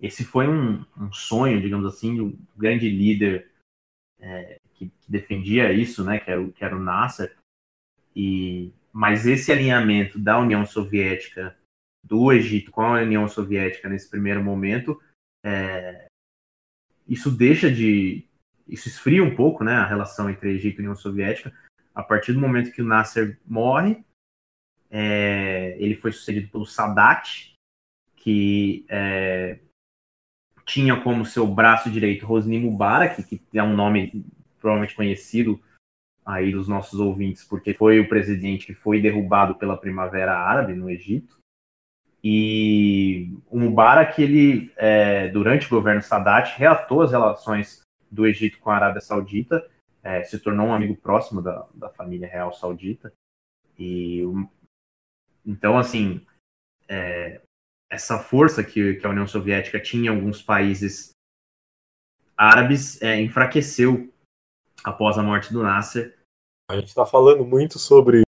esse 0.00 0.24
foi 0.24 0.48
um, 0.48 0.84
um, 0.98 1.12
sonho, 1.12 1.60
digamos 1.60 1.86
assim, 1.86 2.14
de 2.14 2.22
um 2.22 2.38
grande 2.56 2.88
líder 2.88 3.50
é, 4.18 4.58
que, 4.74 4.88
que, 4.88 5.10
defendia 5.10 5.72
isso, 5.72 6.02
né, 6.02 6.18
que 6.18 6.30
era, 6.30 6.40
o, 6.40 6.50
que 6.50 6.64
era 6.64 6.74
o 6.74 6.82
Nasser. 6.82 7.36
E, 8.14 8.72
mas 8.90 9.26
esse 9.26 9.52
alinhamento 9.52 10.18
da 10.18 10.38
União 10.38 10.64
Soviética 10.64 11.56
do 12.06 12.32
Egito 12.32 12.70
com 12.70 12.82
a 12.82 13.00
União 13.00 13.26
Soviética 13.28 13.88
nesse 13.88 14.08
primeiro 14.08 14.42
momento, 14.42 15.00
é, 15.44 16.06
isso 17.06 17.30
deixa 17.30 17.70
de. 17.70 18.26
Isso 18.66 18.88
esfria 18.88 19.22
um 19.22 19.34
pouco 19.34 19.62
né, 19.62 19.74
a 19.74 19.86
relação 19.86 20.28
entre 20.28 20.50
Egito 20.50 20.78
e 20.78 20.80
União 20.80 20.96
Soviética. 20.96 21.52
A 21.94 22.02
partir 22.02 22.32
do 22.32 22.40
momento 22.40 22.72
que 22.72 22.82
o 22.82 22.86
Nasser 22.86 23.38
morre, 23.46 24.04
é, 24.90 25.76
ele 25.78 25.94
foi 25.94 26.10
sucedido 26.10 26.48
pelo 26.48 26.66
Sadat, 26.66 27.54
que 28.16 28.84
é, 28.88 29.60
tinha 30.64 31.00
como 31.00 31.24
seu 31.24 31.46
braço 31.46 31.88
direito 31.88 32.30
Hosni 32.30 32.58
Mubarak, 32.58 33.22
que 33.22 33.40
é 33.56 33.62
um 33.62 33.74
nome 33.74 34.24
provavelmente 34.58 34.96
conhecido 34.96 35.62
aí 36.24 36.50
dos 36.50 36.66
nossos 36.66 36.98
ouvintes, 36.98 37.44
porque 37.44 37.72
foi 37.72 38.00
o 38.00 38.08
presidente 38.08 38.66
que 38.66 38.74
foi 38.74 39.00
derrubado 39.00 39.54
pela 39.54 39.76
Primavera 39.76 40.36
Árabe 40.36 40.74
no 40.74 40.90
Egito. 40.90 41.38
E 42.28 43.38
o 43.48 43.56
Mubarak, 43.56 44.20
ele, 44.20 44.72
é, 44.76 45.28
durante 45.28 45.68
o 45.68 45.70
governo 45.70 46.02
Sadat, 46.02 46.58
reatou 46.58 47.02
as 47.02 47.12
relações 47.12 47.82
do 48.10 48.26
Egito 48.26 48.58
com 48.58 48.68
a 48.68 48.74
Arábia 48.74 49.00
Saudita, 49.00 49.64
é, 50.02 50.24
se 50.24 50.36
tornou 50.40 50.66
um 50.66 50.74
amigo 50.74 50.96
próximo 50.96 51.40
da, 51.40 51.68
da 51.72 51.88
família 51.88 52.26
real 52.26 52.52
saudita. 52.52 53.12
E 53.78 54.24
então, 55.46 55.78
assim, 55.78 56.26
é, 56.88 57.40
essa 57.88 58.18
força 58.18 58.64
que, 58.64 58.94
que, 58.94 59.06
a 59.06 59.10
União 59.10 59.28
Soviética 59.28 59.78
tinha 59.78 60.10
em 60.10 60.12
alguns 60.16 60.42
países 60.42 61.10
árabes 62.36 63.00
é, 63.02 63.20
enfraqueceu 63.20 64.12
após 64.82 65.16
a 65.16 65.22
morte 65.22 65.52
do 65.52 65.62
Nasser. 65.62 66.18
A 66.68 66.74
gente 66.74 66.88
está 66.88 67.06
falando 67.06 67.44
muito 67.44 67.78
sobre 67.78 68.25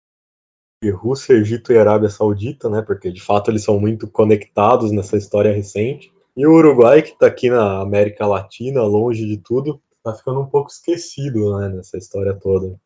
Rússia, 0.90 1.34
Egito 1.34 1.72
e 1.72 1.78
Arábia 1.78 2.10
Saudita, 2.10 2.68
né? 2.68 2.82
Porque 2.82 3.12
de 3.12 3.22
fato 3.22 3.52
eles 3.52 3.64
são 3.64 3.80
muito 3.80 4.08
conectados 4.08 4.92
nessa 4.92 5.16
história 5.16 5.54
recente. 5.54 6.12
E 6.36 6.48
o 6.48 6.54
Uruguai, 6.54 7.04
que 7.04 7.12
está 7.12 7.28
aqui 7.28 7.50
na 7.50 7.82
América 7.82 8.26
Latina, 8.26 8.82
longe 8.82 9.28
de 9.28 9.38
tudo, 9.38 9.80
está 9.98 10.14
ficando 10.16 10.40
um 10.40 10.48
pouco 10.48 10.72
esquecido 10.72 11.60
né, 11.60 11.70
nessa 11.70 11.98
história 11.98 12.34
toda. 12.34 12.80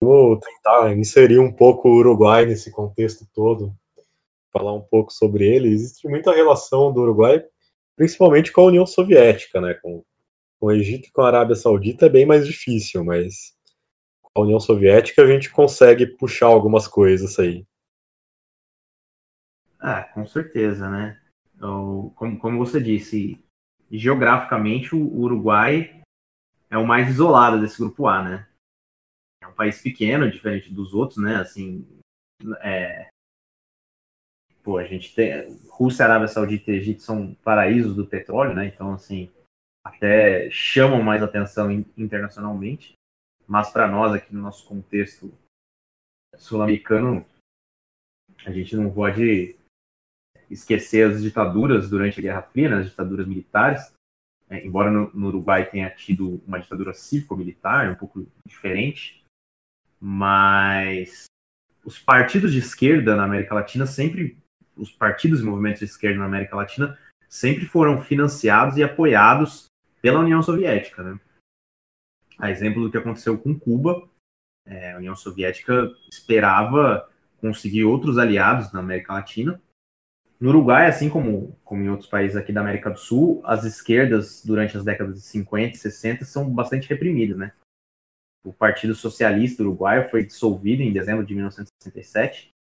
Vou 0.00 0.40
tentar 0.40 0.92
inserir 0.96 1.38
um 1.38 1.52
pouco 1.52 1.88
o 1.88 1.96
Uruguai 1.96 2.46
nesse 2.46 2.70
contexto 2.70 3.26
todo, 3.32 3.72
falar 4.52 4.72
um 4.72 4.80
pouco 4.80 5.12
sobre 5.12 5.46
ele. 5.46 5.68
Existe 5.68 6.08
muita 6.08 6.32
relação 6.32 6.92
do 6.92 7.02
Uruguai, 7.02 7.44
principalmente 7.96 8.50
com 8.50 8.62
a 8.62 8.64
União 8.64 8.86
Soviética, 8.86 9.60
né? 9.60 9.74
Com, 9.74 10.02
com 10.58 10.66
o 10.66 10.72
Egito 10.72 11.08
e 11.08 11.12
com 11.12 11.22
a 11.22 11.28
Arábia 11.28 11.54
Saudita 11.54 12.06
é 12.06 12.08
bem 12.08 12.26
mais 12.26 12.44
difícil, 12.44 13.04
mas 13.04 13.54
a 14.36 14.40
União 14.40 14.60
Soviética, 14.60 15.22
a 15.22 15.26
gente 15.26 15.50
consegue 15.50 16.06
puxar 16.06 16.46
algumas 16.46 16.86
coisas 16.86 17.38
aí. 17.38 17.64
Ah, 19.78 20.04
com 20.04 20.26
certeza, 20.26 20.88
né? 20.90 21.20
como, 22.14 22.38
como 22.38 22.58
você 22.58 22.80
disse, 22.80 23.42
geograficamente, 23.90 24.94
o 24.94 24.98
Uruguai 24.98 26.02
é 26.70 26.78
o 26.78 26.86
mais 26.86 27.08
isolado 27.08 27.60
desse 27.60 27.78
grupo 27.78 28.06
A, 28.06 28.22
né? 28.22 28.48
É 29.42 29.46
um 29.46 29.54
país 29.54 29.82
pequeno, 29.82 30.30
diferente 30.30 30.72
dos 30.72 30.94
outros, 30.94 31.22
né? 31.22 31.36
Assim, 31.36 31.86
é... 32.62 33.08
Pô, 34.62 34.78
a 34.78 34.84
gente 34.84 35.14
tem... 35.14 35.58
Rússia, 35.68 36.04
Arábia 36.04 36.28
Saudita 36.28 36.70
e 36.70 36.76
Egito 36.76 37.02
são 37.02 37.34
paraísos 37.36 37.96
do 37.96 38.06
petróleo, 38.06 38.54
né? 38.54 38.66
Então, 38.66 38.92
assim, 38.92 39.30
até 39.84 40.50
chamam 40.50 41.02
mais 41.02 41.22
atenção 41.22 41.70
internacionalmente. 41.96 42.94
Mas 43.50 43.72
para 43.72 43.88
nós, 43.88 44.12
aqui 44.14 44.32
no 44.32 44.40
nosso 44.40 44.64
contexto 44.64 45.36
sul-americano, 46.38 47.26
a 48.46 48.52
gente 48.52 48.76
não 48.76 48.94
pode 48.94 49.56
esquecer 50.48 51.10
as 51.10 51.20
ditaduras 51.20 51.90
durante 51.90 52.20
a 52.20 52.22
Guerra 52.22 52.42
Fria, 52.42 52.68
né, 52.68 52.76
as 52.76 52.90
ditaduras 52.90 53.26
militares, 53.26 53.92
é, 54.48 54.64
embora 54.64 54.88
no, 54.88 55.12
no, 55.12 55.26
Uruguai 55.26 55.68
tenha 55.68 55.90
tido 55.90 56.40
uma 56.46 56.60
ditadura 56.60 56.94
cívico-militar, 56.94 57.90
um 57.90 57.96
pouco 57.96 58.24
diferente, 58.46 59.20
mas 59.98 61.24
os 61.84 61.98
partidos 61.98 62.52
de 62.52 62.60
esquerda 62.60 63.16
na 63.16 63.24
América 63.24 63.56
Latina 63.56 63.84
sempre, 63.84 64.38
os 64.76 64.92
partidos 64.92 65.40
e 65.40 65.44
movimentos 65.44 65.80
de 65.80 65.86
esquerda 65.86 66.20
na 66.20 66.26
América 66.26 66.54
Latina 66.54 66.96
sempre 67.28 67.66
foram 67.66 68.00
financiados 68.00 68.76
e 68.76 68.84
apoiados 68.84 69.66
pela 70.00 70.20
União 70.20 70.40
Soviética, 70.40 71.02
né? 71.02 71.18
A 72.40 72.50
exemplo 72.50 72.82
do 72.82 72.90
que 72.90 72.96
aconteceu 72.96 73.38
com 73.38 73.58
Cuba, 73.58 74.08
é, 74.66 74.92
a 74.92 74.98
União 74.98 75.14
Soviética 75.14 75.90
esperava 76.10 77.08
conseguir 77.40 77.84
outros 77.84 78.18
aliados 78.18 78.72
na 78.72 78.80
América 78.80 79.12
Latina, 79.12 79.60
no 80.40 80.48
Uruguai, 80.48 80.86
assim 80.86 81.10
como, 81.10 81.54
como 81.62 81.82
em 81.82 81.90
outros 81.90 82.08
países 82.08 82.34
aqui 82.34 82.50
da 82.50 82.62
América 82.62 82.88
do 82.88 82.98
Sul, 82.98 83.42
as 83.44 83.64
esquerdas 83.64 84.42
durante 84.42 84.74
as 84.74 84.82
décadas 84.82 85.16
de 85.16 85.20
50 85.20 85.76
e 85.76 85.78
60 85.78 86.24
são 86.24 86.48
bastante 86.48 86.88
reprimidas, 86.88 87.36
né? 87.36 87.52
O 88.42 88.50
Partido 88.50 88.94
Socialista 88.94 89.62
Uruguaio 89.62 90.08
foi 90.08 90.24
dissolvido 90.24 90.82
em 90.82 90.94
dezembro 90.94 91.26
de 91.26 91.34
1967 91.34 92.54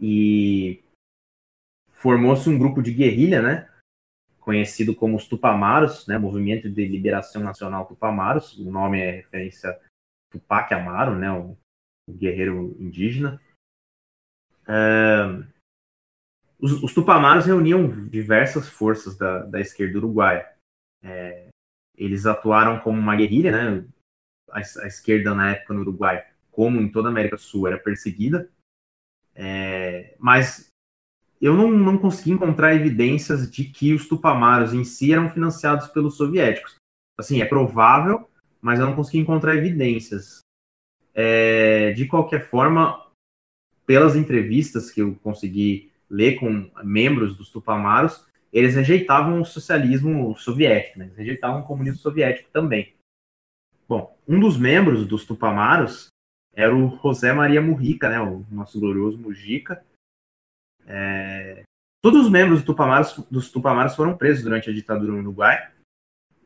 e 0.00 0.82
formou-se 1.92 2.48
um 2.48 2.58
grupo 2.58 2.82
de 2.82 2.94
guerrilha, 2.94 3.42
né? 3.42 3.68
Conhecido 4.44 4.94
como 4.94 5.16
os 5.16 5.26
Tupamaros, 5.26 6.06
né? 6.06 6.18
Movimento 6.18 6.68
de 6.68 6.86
Liberação 6.86 7.42
Nacional 7.42 7.86
Tupamaros. 7.86 8.58
O 8.58 8.70
nome 8.70 9.00
é 9.00 9.10
referência 9.10 9.70
a 9.70 9.80
Tupac 10.30 10.72
Amaro, 10.74 11.16
né? 11.16 11.32
O, 11.32 11.56
o 12.06 12.12
guerreiro 12.12 12.76
indígena. 12.78 13.40
Os, 16.58 16.82
os 16.82 16.94
Tupamaros 16.94 17.46
reuniam 17.46 17.88
diversas 18.08 18.68
forças 18.68 19.16
da, 19.16 19.40
da 19.44 19.60
esquerda 19.60 19.98
uruguaia. 19.98 20.50
É, 21.02 21.48
eles 21.96 22.26
atuaram 22.26 22.80
como 22.80 22.98
uma 22.98 23.16
guerrilha, 23.16 23.52
né? 23.52 23.86
A, 24.50 24.58
a, 24.58 24.86
esquerda 24.86 25.34
na 25.34 25.52
época 25.52 25.74
no 25.74 25.80
Uruguai, 25.80 26.26
como 26.50 26.80
em 26.80 26.90
toda 26.90 27.08
a 27.08 27.10
América 27.10 27.36
do 27.36 27.42
Sul, 27.42 27.66
era 27.66 27.78
perseguida. 27.78 28.50
É, 29.34 30.16
mas 30.18 30.72
eu 31.40 31.54
não, 31.54 31.70
não 31.70 31.98
consegui 31.98 32.30
encontrar 32.30 32.74
evidências 32.74 33.50
de 33.50 33.64
que 33.64 33.92
os 33.92 34.08
Tupamaros 34.08 34.72
em 34.72 34.84
si 34.84 35.12
eram 35.12 35.28
financiados 35.28 35.88
pelos 35.88 36.16
soviéticos. 36.16 36.76
Assim, 37.18 37.40
é 37.40 37.44
provável, 37.44 38.28
mas 38.60 38.80
eu 38.80 38.86
não 38.86 38.96
consegui 38.96 39.18
encontrar 39.18 39.56
evidências. 39.56 40.40
É, 41.14 41.92
de 41.92 42.06
qualquer 42.06 42.48
forma, 42.48 43.06
pelas 43.86 44.16
entrevistas 44.16 44.90
que 44.90 45.00
eu 45.00 45.14
consegui 45.22 45.92
ler 46.08 46.38
com 46.38 46.70
membros 46.82 47.36
dos 47.36 47.50
Tupamaros, 47.50 48.26
eles 48.52 48.74
rejeitavam 48.74 49.40
o 49.40 49.44
socialismo 49.44 50.36
soviético, 50.36 50.98
né? 50.98 51.06
eles 51.06 51.16
rejeitavam 51.16 51.60
o 51.60 51.64
comunismo 51.64 51.98
soviético 51.98 52.48
também. 52.52 52.94
Bom, 53.88 54.16
um 54.26 54.38
dos 54.40 54.56
membros 54.56 55.06
dos 55.06 55.24
Tupamaros 55.24 56.08
era 56.54 56.74
o 56.74 56.96
José 57.02 57.32
Maria 57.32 57.60
Mujica, 57.60 58.08
né? 58.08 58.20
o 58.20 58.46
nosso 58.50 58.78
glorioso 58.78 59.18
Mujica. 59.18 59.84
É... 60.86 61.62
Todos 62.02 62.26
os 62.26 62.30
membros 62.30 62.58
dos 62.58 62.66
Tupamaros, 62.66 63.26
dos 63.30 63.50
Tupamaros 63.50 63.94
foram 63.94 64.16
presos 64.16 64.44
durante 64.44 64.68
a 64.68 64.72
ditadura 64.72 65.12
no 65.12 65.20
Uruguai 65.20 65.70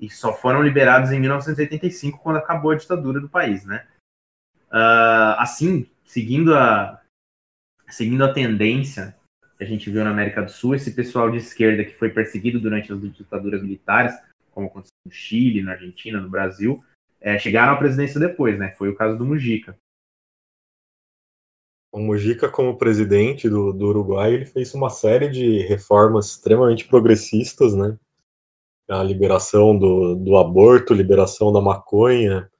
e 0.00 0.08
só 0.08 0.32
foram 0.32 0.62
liberados 0.62 1.10
em 1.10 1.18
1985, 1.18 2.18
quando 2.18 2.36
acabou 2.36 2.70
a 2.70 2.76
ditadura 2.76 3.20
do 3.20 3.28
país. 3.28 3.64
Né? 3.64 3.84
Uh, 4.70 5.34
assim, 5.38 5.90
seguindo 6.04 6.54
a, 6.54 7.00
seguindo 7.88 8.24
a 8.24 8.32
tendência 8.32 9.16
a 9.60 9.64
gente 9.64 9.90
viu 9.90 10.04
na 10.04 10.10
América 10.10 10.42
do 10.42 10.50
Sul, 10.50 10.74
esse 10.74 10.92
pessoal 10.92 11.30
de 11.30 11.38
esquerda 11.38 11.84
que 11.84 11.94
foi 11.94 12.10
perseguido 12.10 12.60
durante 12.60 12.92
as 12.92 13.00
ditaduras 13.00 13.60
militares, 13.60 14.16
como 14.52 14.68
aconteceu 14.68 14.94
no 15.04 15.10
Chile, 15.10 15.62
na 15.62 15.72
Argentina, 15.72 16.20
no 16.20 16.28
Brasil, 16.28 16.82
é, 17.20 17.38
chegaram 17.38 17.72
à 17.72 17.76
presidência 17.76 18.20
depois, 18.20 18.56
né? 18.58 18.70
Foi 18.78 18.88
o 18.88 18.94
caso 18.94 19.18
do 19.18 19.24
Mujica. 19.24 19.76
O 21.90 21.98
Mujica, 21.98 22.48
como 22.48 22.76
presidente 22.76 23.48
do, 23.48 23.72
do 23.72 23.86
Uruguai, 23.86 24.34
ele 24.34 24.46
fez 24.46 24.74
uma 24.74 24.90
série 24.90 25.28
de 25.28 25.62
reformas 25.62 26.26
extremamente 26.26 26.86
progressistas, 26.86 27.74
né? 27.74 27.96
A 28.88 29.02
liberação 29.02 29.76
do, 29.78 30.14
do 30.14 30.36
aborto, 30.36 30.94
liberação 30.94 31.52
da 31.52 31.60
maconha, 31.60 32.50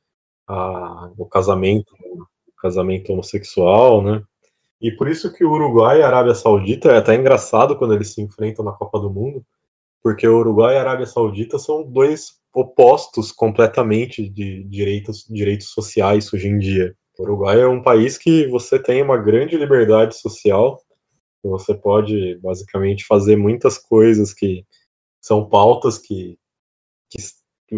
a, 0.46 1.10
o 1.16 1.26
casamento, 1.26 1.92
o 1.92 2.60
casamento 2.60 3.12
homossexual, 3.12 4.02
né? 4.02 4.22
E 4.80 4.92
por 4.92 5.08
isso 5.08 5.32
que 5.32 5.44
o 5.44 5.50
Uruguai 5.50 6.00
e 6.00 6.02
a 6.02 6.06
Arábia 6.06 6.34
Saudita 6.34 6.90
é 6.92 6.98
até 6.98 7.14
engraçado 7.14 7.76
quando 7.76 7.94
eles 7.94 8.14
se 8.14 8.22
enfrentam 8.22 8.64
na 8.64 8.72
Copa 8.72 8.98
do 9.00 9.10
Mundo, 9.10 9.44
porque 10.02 10.26
o 10.26 10.38
Uruguai 10.38 10.74
e 10.74 10.78
a 10.78 10.80
Arábia 10.80 11.06
Saudita 11.06 11.58
são 11.58 11.82
dois 11.82 12.38
opostos 12.54 13.30
completamente 13.32 14.28
de 14.28 14.64
direitos, 14.64 15.26
direitos 15.28 15.68
sociais 15.68 16.32
hoje 16.32 16.48
em 16.48 16.58
dia. 16.58 16.94
O 17.18 17.24
Uruguai 17.24 17.60
é 17.60 17.66
um 17.66 17.82
país 17.82 18.16
que 18.16 18.46
você 18.46 18.78
tem 18.78 19.02
uma 19.02 19.18
grande 19.18 19.56
liberdade 19.56 20.16
social, 20.16 20.80
você 21.42 21.74
pode 21.74 22.36
basicamente 22.36 23.04
fazer 23.04 23.36
muitas 23.36 23.76
coisas 23.76 24.32
que 24.32 24.64
são 25.20 25.48
pautas 25.48 25.98
que, 25.98 26.38
que 27.10 27.18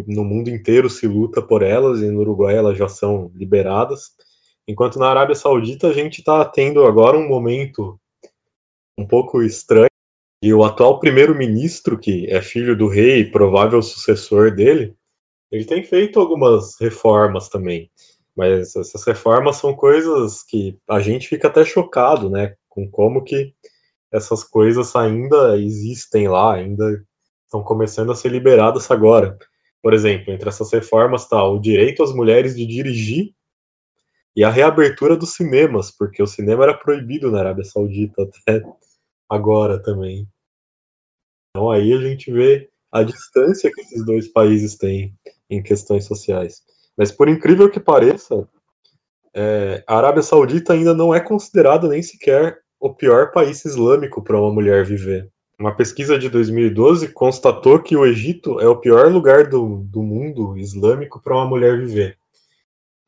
no 0.07 0.24
mundo 0.24 0.50
inteiro 0.50 0.90
se 0.90 1.07
luta 1.07 1.40
por 1.40 1.62
elas 1.62 2.03
e 2.03 2.11
no 2.11 2.20
Uruguai 2.20 2.55
elas 2.55 2.76
já 2.76 2.88
são 2.88 3.33
liberadas. 3.35 4.11
Enquanto 4.68 4.98
na 4.98 5.09
Arábia 5.09 5.35
Saudita 5.35 5.88
a 5.88 5.92
gente 5.92 6.18
está 6.18 6.44
tendo 6.44 6.85
agora 6.85 7.16
um 7.16 7.26
momento 7.26 7.98
um 8.98 9.07
pouco 9.07 9.42
estranho 9.42 9.88
e 10.42 10.53
o 10.53 10.64
atual 10.64 11.00
primeiro-ministro, 11.00 11.98
que 11.98 12.26
é 12.26 12.42
filho 12.42 12.76
do 12.76 12.88
rei 12.88 13.20
e 13.20 13.31
provável 13.31 13.81
sucessor 13.83 14.55
dele, 14.55 14.94
ele 15.50 15.64
tem 15.64 15.83
feito 15.83 16.20
algumas 16.20 16.79
reformas 16.79 17.48
também. 17.48 17.90
Mas 18.36 18.74
essas 18.76 19.04
reformas 19.04 19.56
são 19.56 19.74
coisas 19.74 20.42
que 20.42 20.78
a 20.88 21.00
gente 21.00 21.28
fica 21.28 21.48
até 21.48 21.64
chocado, 21.64 22.30
né, 22.30 22.54
com 22.68 22.88
como 22.90 23.24
que 23.24 23.54
essas 24.12 24.42
coisas 24.42 24.94
ainda 24.96 25.56
existem 25.58 26.28
lá, 26.28 26.54
ainda 26.54 27.04
estão 27.44 27.62
começando 27.62 28.12
a 28.12 28.14
ser 28.14 28.30
liberadas 28.30 28.90
agora. 28.90 29.38
Por 29.82 29.94
exemplo, 29.94 30.32
entre 30.32 30.48
essas 30.48 30.70
reformas 30.72 31.22
está 31.22 31.42
o 31.44 31.58
direito 31.58 32.02
às 32.02 32.14
mulheres 32.14 32.54
de 32.54 32.66
dirigir 32.66 33.34
e 34.36 34.44
a 34.44 34.50
reabertura 34.50 35.16
dos 35.16 35.34
cinemas, 35.34 35.90
porque 35.90 36.22
o 36.22 36.26
cinema 36.26 36.64
era 36.64 36.76
proibido 36.76 37.30
na 37.30 37.40
Arábia 37.40 37.64
Saudita 37.64 38.22
até 38.22 38.62
agora 39.28 39.82
também. 39.82 40.28
Então 41.50 41.70
aí 41.70 41.92
a 41.92 42.00
gente 42.00 42.30
vê 42.32 42.70
a 42.92 43.02
distância 43.02 43.72
que 43.72 43.80
esses 43.80 44.04
dois 44.04 44.28
países 44.28 44.76
têm 44.76 45.14
em 45.48 45.62
questões 45.62 46.04
sociais. 46.04 46.62
Mas 46.96 47.11
por 47.12 47.29
incrível 47.29 47.70
que 47.70 47.81
pareça, 47.81 48.48
é, 49.35 49.83
a 49.87 49.96
Arábia 49.96 50.22
Saudita 50.22 50.72
ainda 50.72 50.94
não 50.94 51.14
é 51.14 51.20
considerada 51.20 51.88
nem 51.88 52.03
sequer 52.03 52.61
o 52.79 52.92
pior 52.92 53.31
país 53.33 53.64
islâmico 53.64 54.22
para 54.22 54.40
uma 54.40 54.53
mulher 54.53 54.85
viver. 54.85 55.31
Uma 55.59 55.76
pesquisa 55.76 56.18
de 56.18 56.31
2012 56.31 57.12
constatou 57.12 57.83
que 57.83 57.94
o 57.94 58.07
Egito 58.07 58.59
é 58.61 58.66
o 58.66 58.76
pior 58.81 59.12
lugar 59.12 59.46
do, 59.48 59.85
do 59.85 60.03
mundo 60.03 60.57
islâmico 60.57 61.20
para 61.20 61.35
uma 61.35 61.44
mulher 61.44 61.79
viver. 61.79 62.18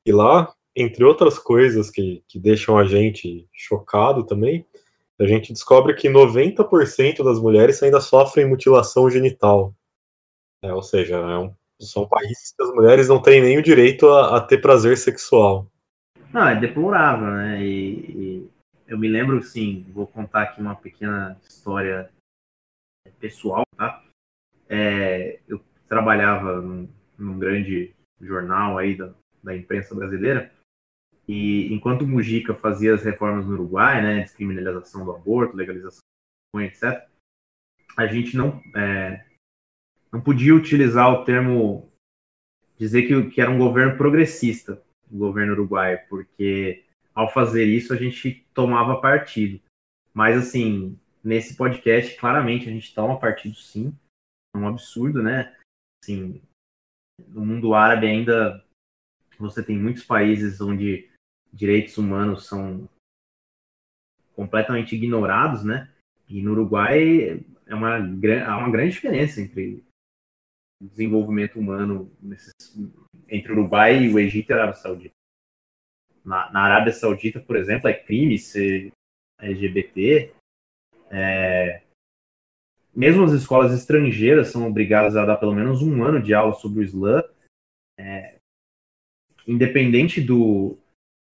E 0.05 0.13
lá, 0.13 0.53
entre 0.77 1.03
outras 1.03 1.39
coisas 1.39 1.91
que, 1.91 2.23
que 2.29 2.39
deixam 2.39 2.77
a 2.77 2.85
gente 2.85 3.49
chocado 3.53 4.25
também, 4.25 4.67
a 5.19 5.27
gente 5.27 5.53
descobre 5.53 5.95
que 5.95 6.09
90% 6.09 7.25
das 7.25 7.39
mulheres 7.39 7.83
ainda 7.83 8.01
sofrem 8.01 8.47
mutilação 8.49 9.09
genital. 9.09 9.75
É, 10.63 10.75
ou 10.75 10.83
seja, 10.83 11.17
é 11.17 11.39
um, 11.39 11.55
são 11.87 12.09
países 12.09 12.53
que 12.57 12.63
as 12.63 12.71
mulheres 12.73 13.09
não 13.09 13.21
têm 13.21 13.41
nem 13.41 13.59
o 13.59 13.63
direito 13.63 14.09
a, 14.09 14.37
a 14.37 14.41
ter 14.41 14.59
prazer 14.59 14.97
sexual. 14.97 15.67
Não, 16.33 16.49
é 16.49 16.59
deplorável, 16.59 17.27
né? 17.27 17.63
E, 17.63 17.93
e, 18.11 18.51
eu 18.87 18.99
me 18.99 19.09
lembro, 19.09 19.43
sim, 19.43 19.87
vou 19.93 20.07
contar 20.07 20.43
aqui 20.43 20.61
uma 20.61 20.75
pequena 20.75 21.39
história 21.43 22.11
pessoal, 23.19 23.65
tá? 23.77 24.03
É, 24.69 25.41
eu 25.47 25.61
trabalhava 25.89 26.61
num, 26.61 26.89
num 27.19 27.39
grande 27.39 27.95
jornal 28.21 28.79
aí 28.79 28.97
da, 28.97 29.13
da 29.43 29.57
imprensa 29.57 29.95
brasileira 29.95 30.51
e 31.27 31.73
enquanto 31.73 32.03
o 32.03 32.07
Mujica 32.07 32.55
fazia 32.55 32.95
as 32.95 33.03
reformas 33.03 33.47
no 33.47 33.55
Uruguai, 33.55 34.03
né, 34.03 34.23
descriminalização 34.23 35.05
do 35.05 35.13
aborto, 35.13 35.57
legalização, 35.57 36.01
etc., 36.57 37.07
a 37.97 38.07
gente 38.07 38.37
não, 38.37 38.61
é, 38.75 39.25
não 40.13 40.21
podia 40.21 40.55
utilizar 40.55 41.11
o 41.11 41.25
termo 41.25 41.91
dizer 42.79 43.03
que, 43.03 43.31
que 43.31 43.41
era 43.41 43.51
um 43.51 43.59
governo 43.59 43.97
progressista, 43.97 44.83
o 45.11 45.17
governo 45.17 45.53
uruguaio, 45.53 46.01
porque 46.09 46.85
ao 47.15 47.33
fazer 47.33 47.65
isso 47.65 47.93
a 47.93 47.97
gente 47.97 48.47
tomava 48.53 49.01
partido. 49.01 49.61
Mas 50.13 50.37
assim, 50.37 50.99
nesse 51.25 51.57
podcast, 51.57 52.17
claramente 52.17 52.69
a 52.69 52.73
gente 52.73 52.95
toma 52.95 53.19
partido 53.19 53.55
sim. 53.55 53.97
É 54.55 54.59
um 54.59 54.69
absurdo, 54.69 55.23
né? 55.23 55.57
Assim, 56.03 56.43
no 57.29 57.47
mundo 57.47 57.75
árabe 57.75 58.07
ainda 58.07 58.63
você 59.39 59.63
tem 59.63 59.79
muitos 59.79 60.05
países 60.05 60.61
onde 60.61 61.09
direitos 61.53 61.97
humanos 61.99 62.47
são 62.47 62.89
completamente 64.35 64.95
ignorados, 64.95 65.65
né? 65.65 65.91
E 66.29 66.43
no 66.43 66.53
Uruguai 66.53 67.45
é 67.67 67.75
uma, 67.75 67.97
há 67.97 68.59
uma 68.59 68.71
grande 68.71 68.93
diferença 68.93 69.41
entre 69.41 69.85
desenvolvimento 70.89 71.59
humano 71.59 72.11
nesses, 72.21 72.53
entre 73.29 73.53
o 73.53 73.57
Uruguai 73.57 74.05
e 74.05 74.13
o 74.13 74.19
Egito 74.19 74.51
e 74.51 74.53
a 74.53 74.57
Arábia 74.57 74.75
Saudita. 74.75 75.15
Na, 76.25 76.51
na 76.53 76.61
Arábia 76.63 76.93
Saudita, 76.93 77.41
por 77.41 77.57
exemplo, 77.57 77.89
é 77.89 77.95
crime 77.95 78.39
ser 78.39 78.93
LGBT. 79.41 80.33
É, 81.11 81.83
mesmo 82.95 83.25
as 83.25 83.33
escolas 83.33 83.73
estrangeiras 83.73 84.49
são 84.49 84.67
obrigadas 84.67 85.17
a 85.17 85.25
dar 85.25 85.37
pelo 85.37 85.55
menos 85.55 85.83
um 85.83 86.05
ano 86.05 86.23
de 86.23 86.35
aula 86.35 86.55
sobre 86.55 86.81
o 86.81 86.83
Islã. 86.83 87.23
É, 87.99 88.37
independente 89.47 90.21
do. 90.21 90.79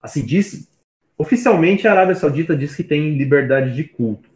Assim, 0.03 0.25
diz. 0.25 0.69
Oficialmente 1.17 1.89
a 1.89 1.93
Arábia 1.93 2.15
Saudita 2.15 2.57
diz 2.57 2.77
que 2.77 2.85
tem 2.85 3.19
liberdade 3.19 3.75
de 3.75 3.83
culto. 3.83 4.31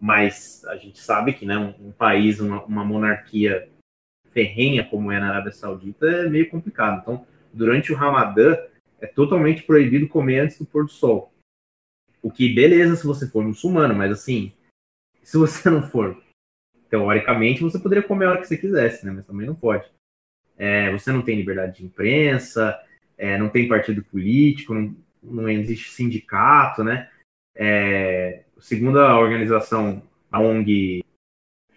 Mas 0.00 0.64
a 0.64 0.76
gente 0.76 0.98
sabe 0.98 1.32
que 1.32 1.46
né, 1.46 1.56
um, 1.56 1.88
um 1.88 1.92
país, 1.92 2.40
uma, 2.40 2.64
uma 2.64 2.84
monarquia 2.84 3.70
ferrenha 4.34 4.84
como 4.84 5.10
é 5.10 5.18
na 5.18 5.30
Arábia 5.30 5.52
Saudita 5.52 6.06
é 6.06 6.28
meio 6.28 6.50
complicado. 6.50 7.00
Então, 7.00 7.26
durante 7.52 7.92
o 7.92 7.96
Ramadã, 7.96 8.58
é 9.00 9.06
totalmente 9.06 9.62
proibido 9.62 10.08
comer 10.08 10.40
antes 10.40 10.58
do 10.58 10.66
pôr 10.66 10.84
do 10.84 10.90
sol. 10.90 11.32
O 12.20 12.30
que, 12.30 12.52
beleza, 12.52 12.96
se 12.96 13.06
você 13.06 13.28
for 13.28 13.44
muçulmano, 13.44 13.94
mas 13.94 14.10
assim, 14.10 14.52
se 15.22 15.38
você 15.38 15.68
não 15.70 15.82
for, 15.82 16.20
teoricamente, 16.90 17.62
você 17.62 17.78
poderia 17.78 18.02
comer 18.02 18.26
a 18.26 18.30
hora 18.30 18.40
que 18.40 18.48
você 18.48 18.56
quisesse, 18.56 19.06
né? 19.06 19.12
Mas 19.12 19.24
também 19.24 19.46
não 19.46 19.54
pode. 19.54 19.86
É, 20.56 20.90
você 20.92 21.12
não 21.12 21.22
tem 21.22 21.36
liberdade 21.36 21.78
de 21.78 21.84
imprensa, 21.84 22.78
é, 23.16 23.38
não 23.38 23.48
tem 23.48 23.68
partido 23.68 24.02
político, 24.02 24.74
não, 24.74 24.96
não 25.22 25.48
existe 25.48 25.90
sindicato, 25.90 26.82
né? 26.82 27.08
É, 27.56 28.44
segundo 28.58 28.98
a 28.98 29.18
organização, 29.18 30.02
a 30.30 30.40
ONG 30.40 31.04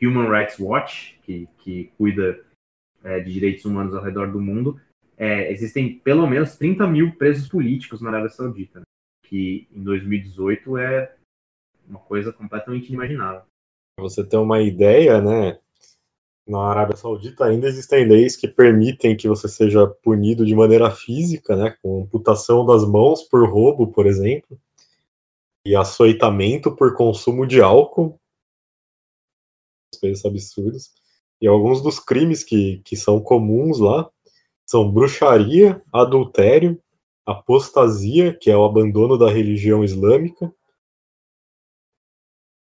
Human 0.02 0.30
Rights 0.30 0.60
Watch, 0.60 1.20
que, 1.24 1.48
que 1.58 1.92
cuida 1.98 2.40
é, 3.04 3.20
de 3.20 3.32
direitos 3.32 3.66
humanos 3.66 3.94
ao 3.94 4.04
redor 4.04 4.32
do 4.32 4.40
mundo, 4.40 4.80
é, 5.18 5.52
existem 5.52 6.00
pelo 6.00 6.28
menos 6.28 6.56
30 6.58 6.86
mil 6.88 7.16
presos 7.16 7.48
políticos 7.48 8.02
na 8.02 8.10
Arábia 8.10 8.30
Saudita, 8.30 8.80
né? 8.80 8.86
que 9.24 9.68
em 9.72 9.84
2018 9.84 10.78
é 10.78 11.16
uma 11.88 12.00
coisa 12.00 12.32
completamente 12.32 12.88
inimaginável. 12.90 13.42
Você 14.00 14.24
tem 14.24 14.40
uma 14.40 14.62
ideia, 14.62 15.22
né? 15.22 15.60
Na 16.48 16.60
Arábia 16.70 16.96
Saudita 16.96 17.46
ainda 17.46 17.68
existem 17.68 18.08
leis 18.08 18.38
que 18.38 18.48
permitem 18.48 19.18
que 19.18 19.28
você 19.28 19.50
seja 19.50 19.86
punido 19.86 20.46
de 20.46 20.56
maneira 20.56 20.90
física, 20.90 21.58
né, 21.58 21.78
com 21.82 22.04
amputação 22.04 22.66
das 22.66 22.88
mãos 22.88 23.24
por 23.24 23.50
roubo, 23.50 23.92
por 23.92 24.06
exemplo, 24.06 24.58
e 25.66 25.76
açoitamento 25.76 26.74
por 26.74 26.96
consumo 26.96 27.46
de 27.46 27.60
álcool, 27.60 28.18
coisas 30.00 30.24
absurdas. 30.24 30.94
E 31.42 31.48
alguns 31.48 31.82
dos 31.82 32.00
crimes 32.00 32.44
que, 32.44 32.82
que 32.84 32.96
são 32.96 33.22
comuns 33.22 33.80
lá 33.80 34.10
são 34.66 34.92
bruxaria, 34.92 35.82
adultério, 35.94 36.82
apostasia, 37.26 38.38
que 38.38 38.52
é 38.52 38.58
o 38.58 38.66
abandono 38.66 39.18
da 39.18 39.30
religião 39.30 39.84
islâmica. 39.84 40.54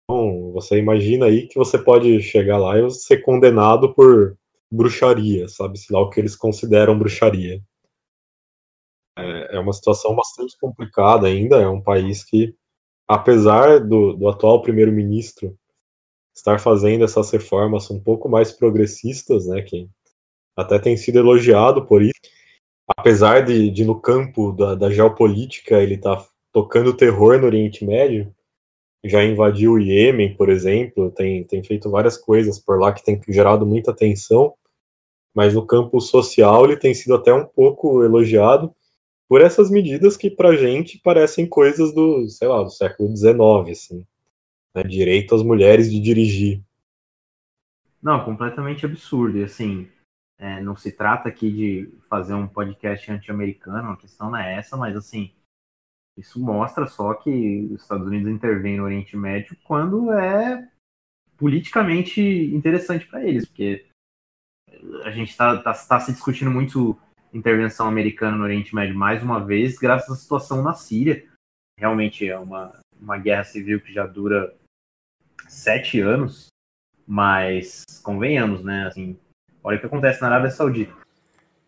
Então, 0.03 0.51
você 0.53 0.77
imagina 0.77 1.25
aí 1.25 1.47
que 1.47 1.57
você 1.57 1.77
pode 1.77 2.21
chegar 2.21 2.57
lá 2.57 2.79
e 2.79 2.89
ser 2.89 3.21
condenado 3.21 3.93
por 3.93 4.37
bruxaria, 4.71 5.47
sabe-se 5.47 5.91
lá 5.91 5.99
o 5.99 6.09
que 6.09 6.19
eles 6.19 6.35
consideram 6.35 6.97
bruxaria. 6.97 7.61
É, 9.17 9.57
é 9.57 9.59
uma 9.59 9.73
situação 9.73 10.15
bastante 10.15 10.57
complicada 10.57 11.27
ainda, 11.27 11.57
é 11.57 11.67
um 11.67 11.81
país 11.81 12.23
que, 12.23 12.55
apesar 13.07 13.79
do, 13.79 14.13
do 14.13 14.27
atual 14.29 14.61
primeiro-ministro 14.61 15.57
estar 16.35 16.59
fazendo 16.59 17.03
essas 17.03 17.29
reformas 17.31 17.89
um 17.91 17.99
pouco 17.99 18.29
mais 18.29 18.51
progressistas, 18.51 19.47
né, 19.47 19.61
que 19.61 19.89
até 20.55 20.79
tem 20.79 20.97
sido 20.97 21.19
elogiado 21.19 21.85
por 21.85 22.01
isso, 22.01 22.19
apesar 22.97 23.41
de, 23.41 23.69
de 23.69 23.85
no 23.85 23.99
campo 23.99 24.51
da, 24.51 24.75
da 24.75 24.89
geopolítica 24.89 25.81
ele 25.81 25.95
estar 25.95 26.17
tá 26.17 26.27
tocando 26.51 26.95
terror 26.95 27.39
no 27.39 27.45
Oriente 27.45 27.85
Médio, 27.85 28.33
já 29.03 29.23
invadiu 29.23 29.73
o 29.73 29.79
Iêmen, 29.79 30.35
por 30.35 30.49
exemplo, 30.49 31.09
tem, 31.11 31.43
tem 31.45 31.63
feito 31.63 31.89
várias 31.89 32.17
coisas 32.17 32.59
por 32.59 32.79
lá 32.79 32.91
que 32.91 33.03
tem 33.03 33.19
gerado 33.29 33.65
muita 33.65 33.91
atenção, 33.91 34.53
mas 35.33 35.53
no 35.53 35.65
campo 35.65 36.01
social 36.01 36.65
ele 36.65 36.75
tem 36.75 36.93
sido 36.93 37.15
até 37.15 37.33
um 37.33 37.45
pouco 37.45 38.03
elogiado 38.03 38.73
por 39.29 39.41
essas 39.41 39.69
medidas 39.69 40.17
que 40.17 40.29
para 40.29 40.57
gente 40.57 40.99
parecem 41.01 41.47
coisas 41.47 41.93
do, 41.93 42.27
sei 42.27 42.47
lá, 42.47 42.63
do 42.63 42.69
século 42.71 43.15
XIX, 43.15 43.37
assim 43.71 44.05
né, 44.75 44.83
direito 44.83 45.35
às 45.35 45.43
mulheres 45.43 45.91
de 45.91 45.99
dirigir. 45.99 46.63
Não, 48.01 48.23
completamente 48.23 48.85
absurdo. 48.85 49.37
E 49.37 49.43
assim, 49.43 49.89
é, 50.37 50.61
não 50.61 50.75
se 50.75 50.91
trata 50.91 51.27
aqui 51.27 51.51
de 51.51 51.93
fazer 52.09 52.33
um 52.33 52.47
podcast 52.47 53.11
anti-americano, 53.11 53.91
a 53.91 53.97
questão 53.97 54.31
não 54.31 54.37
é 54.37 54.55
essa, 54.55 54.77
mas 54.77 54.95
assim, 54.95 55.33
isso 56.17 56.39
mostra 56.39 56.87
só 56.87 57.13
que 57.13 57.69
os 57.71 57.81
Estados 57.81 58.07
Unidos 58.07 58.29
intervêm 58.31 58.77
no 58.77 58.83
Oriente 58.83 59.15
Médio 59.17 59.57
quando 59.63 60.11
é 60.11 60.69
politicamente 61.37 62.21
interessante 62.21 63.07
para 63.07 63.25
eles, 63.25 63.45
porque 63.45 63.85
a 65.03 65.11
gente 65.11 65.29
está 65.29 65.57
tá, 65.61 65.73
tá 65.73 65.99
se 65.99 66.11
discutindo 66.11 66.51
muito 66.51 66.99
intervenção 67.33 67.87
americana 67.87 68.37
no 68.37 68.43
Oriente 68.43 68.75
Médio 68.75 68.95
mais 68.95 69.23
uma 69.23 69.43
vez, 69.43 69.77
graças 69.77 70.09
à 70.09 70.15
situação 70.15 70.61
na 70.61 70.73
Síria. 70.73 71.25
Realmente 71.77 72.27
é 72.27 72.37
uma, 72.37 72.77
uma 72.99 73.17
guerra 73.17 73.43
civil 73.43 73.79
que 73.79 73.93
já 73.93 74.05
dura 74.05 74.53
sete 75.49 75.99
anos, 75.99 76.47
mas 77.05 77.83
convenhamos, 78.03 78.63
né? 78.63 78.87
Assim, 78.87 79.17
olha 79.63 79.77
o 79.77 79.79
que 79.81 79.87
acontece 79.87 80.21
na 80.21 80.27
Arábia 80.27 80.51
Saudita. 80.51 80.93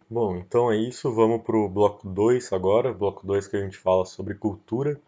Bom, 0.09 0.37
então 0.37 0.71
é 0.71 0.77
isso. 0.77 1.11
Vamos 1.13 1.41
para 1.41 1.57
o 1.57 1.67
bloco 1.67 2.07
2 2.07 2.53
agora. 2.53 2.93
Bloco 2.93 3.25
2 3.25 3.47
que 3.47 3.57
a 3.57 3.61
gente 3.61 3.77
fala 3.77 4.05
sobre 4.05 4.35
cultura. 4.35 4.99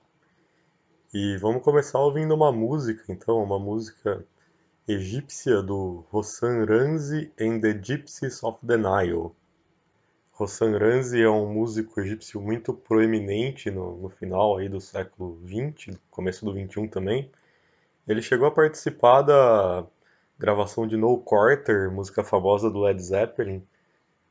E 1.13 1.37
vamos 1.37 1.61
começar 1.61 1.99
ouvindo 1.99 2.33
uma 2.33 2.51
música, 2.51 3.03
então, 3.09 3.43
uma 3.43 3.59
música 3.59 4.25
egípcia 4.87 5.61
do 5.61 6.03
Hossan 6.11 6.65
Ranzi 6.65 7.31
and 7.39 7.59
the 7.59 7.73
Gypsies 7.73 8.43
of 8.43 8.57
the 8.65 8.77
Nile. 8.77 9.29
Hossan 10.39 10.77
Ranzi 10.77 11.21
é 11.21 11.29
um 11.29 11.53
músico 11.53 12.01
egípcio 12.01 12.41
muito 12.41 12.73
proeminente 12.73 13.69
no, 13.69 13.95
no 13.95 14.09
final 14.09 14.57
aí 14.57 14.67
do 14.67 14.81
século 14.81 15.39
XX, 15.45 15.99
começo 16.09 16.43
do 16.43 16.51
XXI 16.51 16.87
também. 16.87 17.29
Ele 18.05 18.21
chegou 18.21 18.45
a 18.47 18.51
participar 18.51 19.21
da 19.21 19.85
gravação 20.37 20.85
de 20.85 20.97
No 20.97 21.17
Quarter, 21.19 21.89
música 21.89 22.21
famosa 22.21 22.69
do 22.69 22.81
Led 22.81 23.01
Zeppelin. 23.01 23.65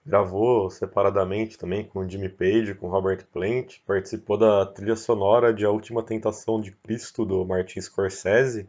Gravou 0.05 0.69
separadamente 0.69 1.57
também 1.57 1.83
com 1.83 2.07
Jimmy 2.07 2.29
Page, 2.29 2.75
com 2.75 2.89
Robert 2.89 3.25
Plant. 3.33 3.79
Participou 3.87 4.37
da 4.37 4.67
trilha 4.67 4.95
sonora 4.95 5.55
de 5.55 5.65
A 5.65 5.71
Última 5.71 6.03
Tentação 6.03 6.61
de 6.61 6.73
Cristo, 6.73 7.25
do 7.25 7.47
Martin 7.47 7.81
Scorsese. 7.81 8.69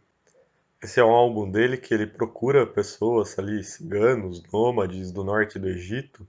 Esse 0.82 1.02
é 1.02 1.04
um 1.04 1.12
álbum 1.12 1.52
dele 1.52 1.76
que 1.76 1.94
ele 1.94 2.08
procura 2.08 2.66
pessoas 2.66 3.38
ali, 3.38 3.62
ciganos, 3.62 4.42
nômades 4.54 5.12
do 5.12 5.22
norte 5.22 5.60
do 5.60 5.68
Egito, 5.68 6.26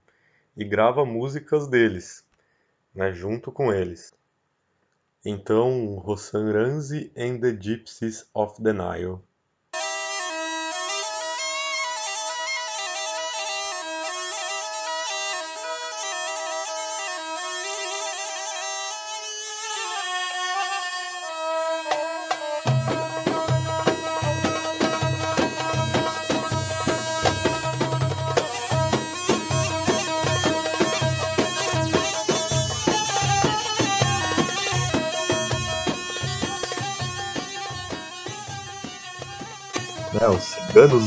e 0.57 0.65
grava 0.65 1.05
músicas 1.05 1.69
deles, 1.69 2.25
né, 2.93 3.13
junto 3.13 3.53
com 3.53 3.73
eles. 3.73 4.13
Então, 5.25 6.03
Hossan 6.05 6.53
Ranzi 6.53 7.11
and 7.17 7.41
the 7.41 7.57
Gypsies 7.57 8.27
of 8.35 8.63
the 8.63 8.75
Nile. 8.75 9.23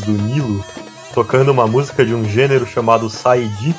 Do 0.08 0.14
Nilo, 0.14 0.64
tocando 1.14 1.52
uma 1.52 1.68
música 1.68 2.06
de 2.06 2.16
um 2.16 2.24
gênero 2.24 2.66
chamado 2.66 3.10
Saidi, 3.10 3.76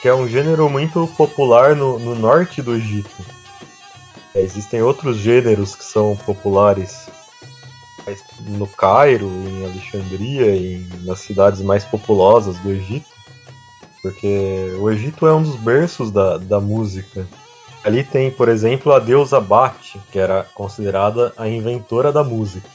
que 0.00 0.06
é 0.06 0.14
um 0.14 0.28
gênero 0.28 0.70
muito 0.70 1.08
popular 1.16 1.74
no, 1.74 1.98
no 1.98 2.14
norte 2.14 2.62
do 2.62 2.76
Egito. 2.76 3.24
É, 4.34 4.40
existem 4.40 4.80
outros 4.80 5.16
gêneros 5.16 5.74
que 5.74 5.84
são 5.84 6.16
populares 6.24 7.08
no 8.46 8.68
Cairo, 8.68 9.26
em 9.26 9.64
Alexandria, 9.64 10.54
e 10.54 10.86
nas 11.02 11.18
cidades 11.18 11.60
mais 11.60 11.84
populosas 11.84 12.56
do 12.58 12.70
Egito, 12.70 13.08
porque 14.00 14.76
o 14.80 14.88
Egito 14.88 15.26
é 15.26 15.34
um 15.34 15.42
dos 15.42 15.56
berços 15.56 16.12
da, 16.12 16.38
da 16.38 16.60
música. 16.60 17.26
Ali 17.82 18.04
tem, 18.04 18.30
por 18.30 18.48
exemplo, 18.48 18.92
a 18.92 19.00
deusa 19.00 19.40
Bate, 19.40 20.00
que 20.12 20.18
era 20.20 20.46
considerada 20.54 21.32
a 21.36 21.48
inventora 21.48 22.12
da 22.12 22.22
música. 22.22 22.68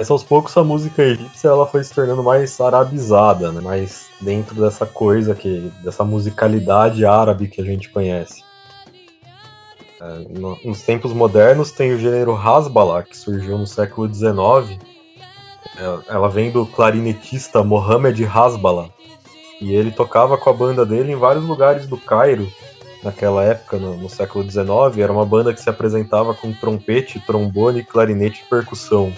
Mas 0.00 0.10
aos 0.10 0.24
poucos 0.24 0.56
a 0.56 0.64
música 0.64 1.02
egípcia 1.02 1.48
ela 1.48 1.66
foi 1.66 1.84
se 1.84 1.92
tornando 1.92 2.22
mais 2.22 2.58
arabizada, 2.58 3.52
né? 3.52 3.60
mais 3.60 4.06
dentro 4.18 4.54
dessa 4.58 4.86
coisa 4.86 5.34
que 5.34 5.70
dessa 5.84 6.02
musicalidade 6.02 7.04
árabe 7.04 7.48
que 7.48 7.60
a 7.60 7.64
gente 7.66 7.90
conhece. 7.90 8.42
É, 10.00 10.66
nos 10.66 10.80
tempos 10.80 11.12
modernos 11.12 11.70
tem 11.70 11.92
o 11.92 11.98
gênero 11.98 12.34
Hasbala, 12.34 13.02
que 13.02 13.14
surgiu 13.14 13.58
no 13.58 13.66
século 13.66 14.08
XIX. 14.08 14.80
É, 15.76 16.14
ela 16.14 16.30
vem 16.30 16.50
do 16.50 16.64
clarinetista 16.64 17.62
Mohamed 17.62 18.24
Hasbala. 18.24 18.88
E 19.60 19.74
ele 19.74 19.90
tocava 19.90 20.38
com 20.38 20.48
a 20.48 20.54
banda 20.54 20.86
dele 20.86 21.12
em 21.12 21.16
vários 21.16 21.44
lugares 21.44 21.86
do 21.86 21.98
Cairo, 21.98 22.50
naquela 23.04 23.44
época, 23.44 23.76
no, 23.76 23.98
no 23.98 24.08
século 24.08 24.50
XIX. 24.50 24.64
Era 24.96 25.12
uma 25.12 25.26
banda 25.26 25.52
que 25.52 25.60
se 25.60 25.68
apresentava 25.68 26.32
com 26.32 26.54
trompete, 26.54 27.20
trombone, 27.20 27.84
clarinete 27.84 28.42
e 28.46 28.48
percussão. 28.48 29.12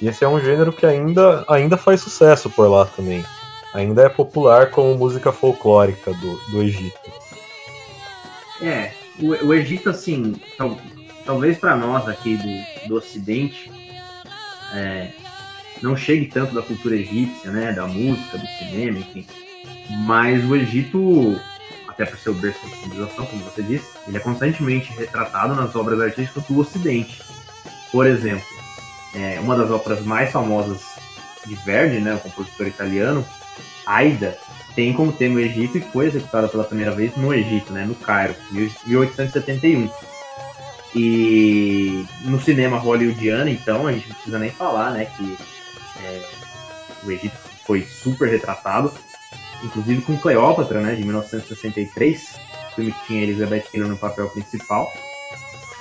E 0.00 0.08
esse 0.08 0.24
é 0.24 0.28
um 0.28 0.40
gênero 0.40 0.72
que 0.72 0.84
ainda, 0.84 1.44
ainda 1.48 1.76
faz 1.76 2.00
sucesso 2.00 2.50
por 2.50 2.68
lá 2.68 2.84
também. 2.84 3.24
Ainda 3.72 4.02
é 4.02 4.08
popular 4.08 4.70
como 4.70 4.94
música 4.94 5.32
folclórica 5.32 6.12
do, 6.12 6.36
do 6.50 6.62
Egito. 6.62 6.98
É, 8.62 8.92
o, 9.18 9.46
o 9.46 9.54
Egito, 9.54 9.90
assim, 9.90 10.34
tal, 10.56 10.78
talvez 11.24 11.58
para 11.58 11.76
nós 11.76 12.08
aqui 12.08 12.36
do, 12.36 12.88
do 12.88 12.96
Ocidente, 12.96 13.70
é, 14.72 15.10
não 15.82 15.96
chegue 15.96 16.26
tanto 16.26 16.54
da 16.54 16.62
cultura 16.62 16.96
egípcia, 16.96 17.50
né, 17.50 17.72
da 17.72 17.86
música, 17.86 18.38
do 18.38 18.46
cinema, 18.46 18.98
enfim. 18.98 19.26
Mas 20.06 20.44
o 20.44 20.56
Egito, 20.56 21.38
até 21.88 22.04
por 22.06 22.18
ser 22.18 22.30
o 22.30 22.34
berço 22.34 22.58
da 22.62 22.76
civilização, 22.76 23.26
como 23.26 23.44
você 23.44 23.62
disse, 23.62 23.90
ele 24.06 24.16
é 24.16 24.20
constantemente 24.20 24.92
retratado 24.92 25.54
nas 25.54 25.74
obras 25.76 26.00
artísticas 26.00 26.44
do 26.44 26.58
Ocidente. 26.58 27.22
Por 27.92 28.06
exemplo, 28.06 28.53
é, 29.14 29.38
uma 29.40 29.56
das 29.56 29.70
óperas 29.70 30.00
mais 30.00 30.30
famosas 30.30 30.80
de 31.46 31.54
Verdi, 31.56 32.00
né, 32.00 32.14
o 32.14 32.20
compositor 32.20 32.66
italiano, 32.66 33.24
Aida, 33.86 34.36
tem 34.74 34.92
como 34.92 35.12
tema 35.12 35.36
o 35.36 35.40
Egito 35.40 35.78
e 35.78 35.80
foi 35.80 36.06
executada 36.06 36.48
pela 36.48 36.64
primeira 36.64 36.90
vez 36.90 37.16
no 37.16 37.32
Egito, 37.32 37.72
né, 37.72 37.84
no 37.84 37.94
Cairo, 37.94 38.34
em 38.50 38.70
1871. 38.86 39.90
E 40.96 42.06
no 42.22 42.40
cinema 42.40 42.78
hollywoodiano, 42.78 43.50
então, 43.50 43.86
a 43.86 43.92
gente 43.92 44.08
não 44.08 44.14
precisa 44.14 44.38
nem 44.38 44.50
falar, 44.50 44.90
né, 44.92 45.06
que 45.16 45.38
é, 46.02 46.22
o 47.04 47.10
Egito 47.10 47.36
foi 47.66 47.82
super 47.82 48.28
retratado, 48.28 48.92
inclusive 49.62 50.02
com 50.02 50.16
Cleópatra, 50.16 50.80
né, 50.80 50.94
de 50.94 51.04
1963, 51.04 52.38
filme 52.74 52.92
que 52.92 53.06
tinha 53.06 53.22
Elizabeth 53.22 53.64
Taylor 53.70 53.88
no 53.88 53.96
papel 53.96 54.28
principal. 54.30 54.90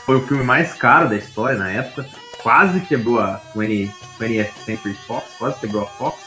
Foi 0.05 0.17
o 0.17 0.27
filme 0.27 0.43
mais 0.43 0.73
caro 0.73 1.09
da 1.09 1.15
história 1.15 1.57
na 1.57 1.71
época, 1.71 2.07
quase 2.43 2.81
quebrou 2.81 3.19
a 3.19 3.41
20, 3.55 3.91
20th 4.19 4.51
Century 4.65 4.93
Fox, 5.07 5.31
quase 5.39 5.59
quebrou 5.59 5.83
a 5.83 5.87
Fox, 5.87 6.17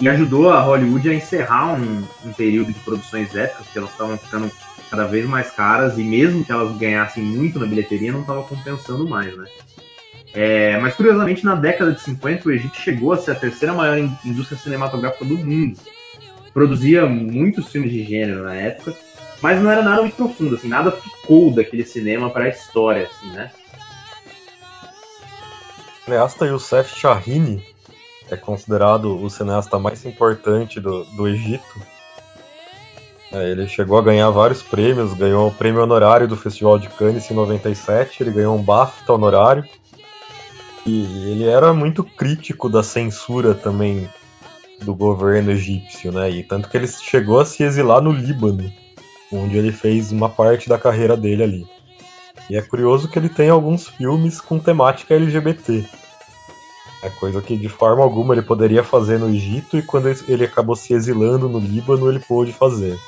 e 0.00 0.08
ajudou 0.08 0.50
a 0.50 0.60
Hollywood 0.60 1.10
a 1.10 1.14
encerrar 1.14 1.74
um, 1.74 2.06
um 2.24 2.32
período 2.32 2.72
de 2.72 2.78
produções 2.80 3.34
épicas, 3.34 3.66
que 3.66 3.76
elas 3.76 3.90
estavam 3.90 4.16
ficando 4.16 4.50
cada 4.88 5.04
vez 5.04 5.26
mais 5.26 5.50
caras, 5.50 5.98
e 5.98 6.04
mesmo 6.04 6.44
que 6.44 6.52
elas 6.52 6.76
ganhassem 6.78 7.22
muito 7.22 7.58
na 7.58 7.66
bilheteria, 7.66 8.12
não 8.12 8.20
estava 8.20 8.44
compensando 8.44 9.08
mais, 9.08 9.36
né? 9.36 9.46
É, 10.32 10.78
mas 10.78 10.94
curiosamente, 10.94 11.44
na 11.44 11.54
década 11.54 11.92
de 11.92 12.00
50, 12.02 12.48
o 12.48 12.52
Egito 12.52 12.76
chegou 12.76 13.12
a 13.12 13.16
ser 13.16 13.32
a 13.32 13.34
terceira 13.34 13.74
maior 13.74 13.98
indústria 14.24 14.58
cinematográfica 14.58 15.24
do 15.24 15.38
mundo. 15.38 15.78
Produzia 16.52 17.06
muitos 17.06 17.68
filmes 17.68 17.90
de 17.90 18.04
gênero 18.04 18.44
na 18.44 18.54
época, 18.54 18.94
mas 19.40 19.60
não 19.60 19.70
era 19.70 19.82
nada 19.82 20.02
muito 20.02 20.14
profundo, 20.14 20.54
assim, 20.54 20.68
nada 20.68 20.92
ficou 20.92 21.50
daquele 21.50 21.84
cinema 21.84 22.30
para 22.30 22.44
a 22.44 22.48
história, 22.48 23.04
assim, 23.10 23.30
né? 23.30 23.50
Cineasta 26.06 26.46
Youssef 26.46 26.96
Chahine 26.96 27.60
é 28.30 28.36
considerado 28.36 29.20
o 29.20 29.28
cineasta 29.28 29.76
mais 29.76 30.06
importante 30.06 30.80
do, 30.80 31.04
do 31.16 31.26
Egito. 31.26 31.82
É, 33.32 33.50
ele 33.50 33.66
chegou 33.66 33.98
a 33.98 34.02
ganhar 34.02 34.30
vários 34.30 34.62
prêmios, 34.62 35.12
ganhou 35.14 35.48
o 35.48 35.52
prêmio 35.52 35.82
honorário 35.82 36.28
do 36.28 36.36
Festival 36.36 36.78
de 36.78 36.88
Cannes 36.90 37.28
em 37.28 37.34
97, 37.34 38.22
ele 38.22 38.30
ganhou 38.30 38.56
um 38.56 38.62
BAFTA 38.62 39.12
honorário. 39.12 39.64
E 40.86 41.32
ele 41.32 41.44
era 41.44 41.72
muito 41.72 42.04
crítico 42.04 42.68
da 42.68 42.84
censura 42.84 43.52
também 43.52 44.08
do 44.82 44.94
governo 44.94 45.50
egípcio, 45.50 46.12
né? 46.12 46.30
E 46.30 46.44
tanto 46.44 46.68
que 46.68 46.76
ele 46.76 46.86
chegou 46.86 47.40
a 47.40 47.44
se 47.44 47.64
exilar 47.64 48.00
no 48.00 48.12
Líbano, 48.12 48.72
onde 49.32 49.58
ele 49.58 49.72
fez 49.72 50.12
uma 50.12 50.28
parte 50.28 50.68
da 50.68 50.78
carreira 50.78 51.16
dele 51.16 51.42
ali. 51.42 51.75
E 52.48 52.56
é 52.56 52.62
curioso 52.62 53.08
que 53.08 53.18
ele 53.18 53.28
tem 53.28 53.48
alguns 53.48 53.88
filmes 53.88 54.40
com 54.40 54.58
temática 54.58 55.14
LGBT. 55.14 55.84
É 57.02 57.10
coisa 57.10 57.42
que 57.42 57.56
de 57.56 57.68
forma 57.68 58.02
alguma 58.02 58.34
ele 58.34 58.42
poderia 58.42 58.82
fazer 58.82 59.18
no 59.18 59.28
Egito 59.28 59.76
e 59.76 59.82
quando 59.82 60.08
ele 60.08 60.44
acabou 60.44 60.74
se 60.74 60.92
exilando 60.92 61.48
no 61.48 61.58
Líbano 61.58 62.08
ele 62.08 62.20
pôde 62.20 62.52
fazer. 62.52 62.98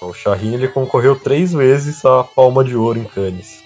O 0.00 0.12
Shahin 0.12 0.54
ele 0.54 0.68
concorreu 0.68 1.18
três 1.18 1.52
vezes 1.52 2.04
à 2.04 2.24
Palma 2.24 2.64
de 2.64 2.74
Ouro 2.74 2.98
em 2.98 3.04
Cannes. 3.04 3.62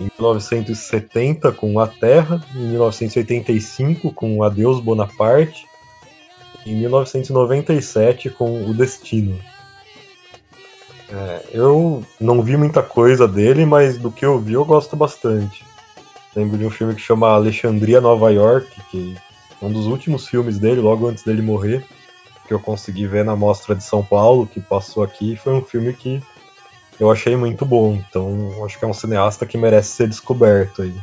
Em 0.00 0.04
1970 0.04 1.52
com 1.52 1.78
A 1.78 1.86
Terra, 1.86 2.42
em 2.54 2.68
1985 2.70 4.12
com 4.12 4.42
Adeus 4.42 4.80
Bonaparte, 4.80 5.66
em 6.66 6.74
1997 6.76 8.30
com 8.30 8.64
O 8.64 8.74
Destino. 8.74 9.38
É, 11.12 11.42
eu 11.52 12.04
não 12.20 12.40
vi 12.42 12.56
muita 12.56 12.82
coisa 12.82 13.26
dele, 13.26 13.66
mas 13.66 13.98
do 13.98 14.12
que 14.12 14.24
eu 14.24 14.38
vi 14.38 14.52
eu 14.52 14.64
gosto 14.64 14.94
bastante. 14.96 15.64
Lembro 16.34 16.56
de 16.56 16.64
um 16.64 16.70
filme 16.70 16.94
que 16.94 17.00
chama 17.00 17.28
Alexandria, 17.28 18.00
Nova 18.00 18.30
York, 18.30 18.68
que 18.90 19.16
é 19.60 19.64
um 19.64 19.72
dos 19.72 19.86
últimos 19.86 20.28
filmes 20.28 20.58
dele, 20.58 20.80
logo 20.80 21.08
antes 21.08 21.24
dele 21.24 21.42
morrer, 21.42 21.84
que 22.46 22.54
eu 22.54 22.60
consegui 22.60 23.06
ver 23.06 23.24
na 23.24 23.34
Mostra 23.34 23.74
de 23.74 23.82
São 23.82 24.04
Paulo, 24.04 24.46
que 24.46 24.60
passou 24.60 25.02
aqui. 25.02 25.36
Foi 25.36 25.52
um 25.52 25.62
filme 25.62 25.92
que 25.92 26.22
eu 27.00 27.10
achei 27.10 27.34
muito 27.34 27.66
bom. 27.66 27.94
Então, 27.94 28.64
acho 28.64 28.78
que 28.78 28.84
é 28.84 28.88
um 28.88 28.94
cineasta 28.94 29.44
que 29.44 29.58
merece 29.58 29.90
ser 29.90 30.08
descoberto 30.08 30.82
aí. 30.82 30.94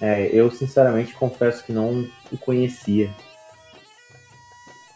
É, 0.00 0.28
eu 0.32 0.50
sinceramente 0.50 1.14
confesso 1.14 1.64
que 1.64 1.72
não 1.72 2.08
o 2.30 2.38
conhecia. 2.38 3.10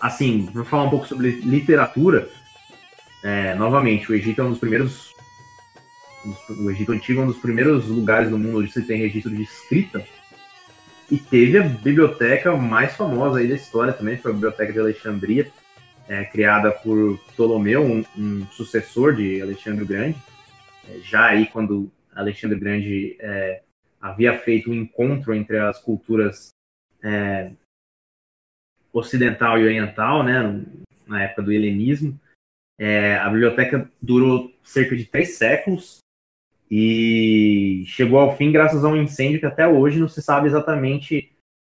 Assim, 0.01 0.49
vou 0.53 0.65
falar 0.65 0.85
um 0.85 0.91
pouco 0.91 1.07
sobre 1.07 1.31
literatura. 1.41 2.29
É, 3.27 3.57
novamente, 3.57 4.09
o 4.09 4.15
Egito 4.15 4.41
é 4.41 4.45
um 4.45 4.51
dos 4.51 4.61
primeiros. 4.61 5.13
O 6.49 6.71
Egito 6.71 6.93
Antigo 6.93 7.21
é 7.21 7.25
um 7.25 7.27
dos 7.27 7.39
primeiros 7.39 7.89
lugares 7.89 8.31
do 8.31 8.39
mundo 8.39 8.61
onde 8.61 8.71
se 8.71 8.87
tem 8.87 9.01
registro 9.01 9.35
de 9.35 9.43
escrita. 9.43 10.07
E 11.11 11.19
teve 11.19 11.59
a 11.59 11.63
biblioteca 11.63 12.57
mais 12.57 12.95
famosa 12.95 13.41
aí 13.41 13.49
da 13.49 13.57
história 13.57 13.93
também, 13.93 14.17
foi 14.17 14.31
a 14.31 14.35
Biblioteca 14.35 14.73
de 14.73 14.79
Alexandria, 14.79 15.51
é, 16.09 16.25
criada 16.25 16.71
por 16.71 17.19
Ptolomeu, 17.33 17.85
um, 17.85 18.05
um, 18.17 18.47
sucessor 18.53 19.15
de 19.15 19.43
Alexandre 19.43 19.83
o 19.83 19.87
Grande. 19.87 20.17
É, 20.89 21.01
já 21.01 21.27
aí, 21.27 21.47
quando 21.47 21.91
Alexandre 22.15 22.57
o 22.57 22.61
Grande 22.61 23.17
é, 23.19 23.63
havia 24.01 24.39
feito 24.39 24.71
um 24.71 24.75
encontro 24.75 25.35
entre 25.35 25.59
as 25.59 25.81
culturas 25.81 26.51
é, 27.03 27.51
ocidental 28.93 29.59
e 29.59 29.65
oriental, 29.65 30.23
né, 30.23 30.65
na 31.09 31.25
época 31.25 31.43
do 31.43 31.53
helenismo. 31.53 32.21
É, 32.79 33.17
a 33.17 33.29
biblioteca 33.29 33.91
durou 34.01 34.53
cerca 34.63 34.97
de 34.97 35.05
três 35.07 35.37
séculos 35.37 35.99
e 36.71 37.85
chegou 37.87 38.19
ao 38.19 38.37
fim 38.37 38.53
graças 38.53 38.85
a 38.85 38.89
um 38.89 38.97
incêndio 38.97 39.41
que 39.41 39.47
até 39.47 39.67
hoje 39.67 39.99
não 39.99 40.09
se 40.09 40.21
sabe 40.21 40.47
exatamente 40.47 41.33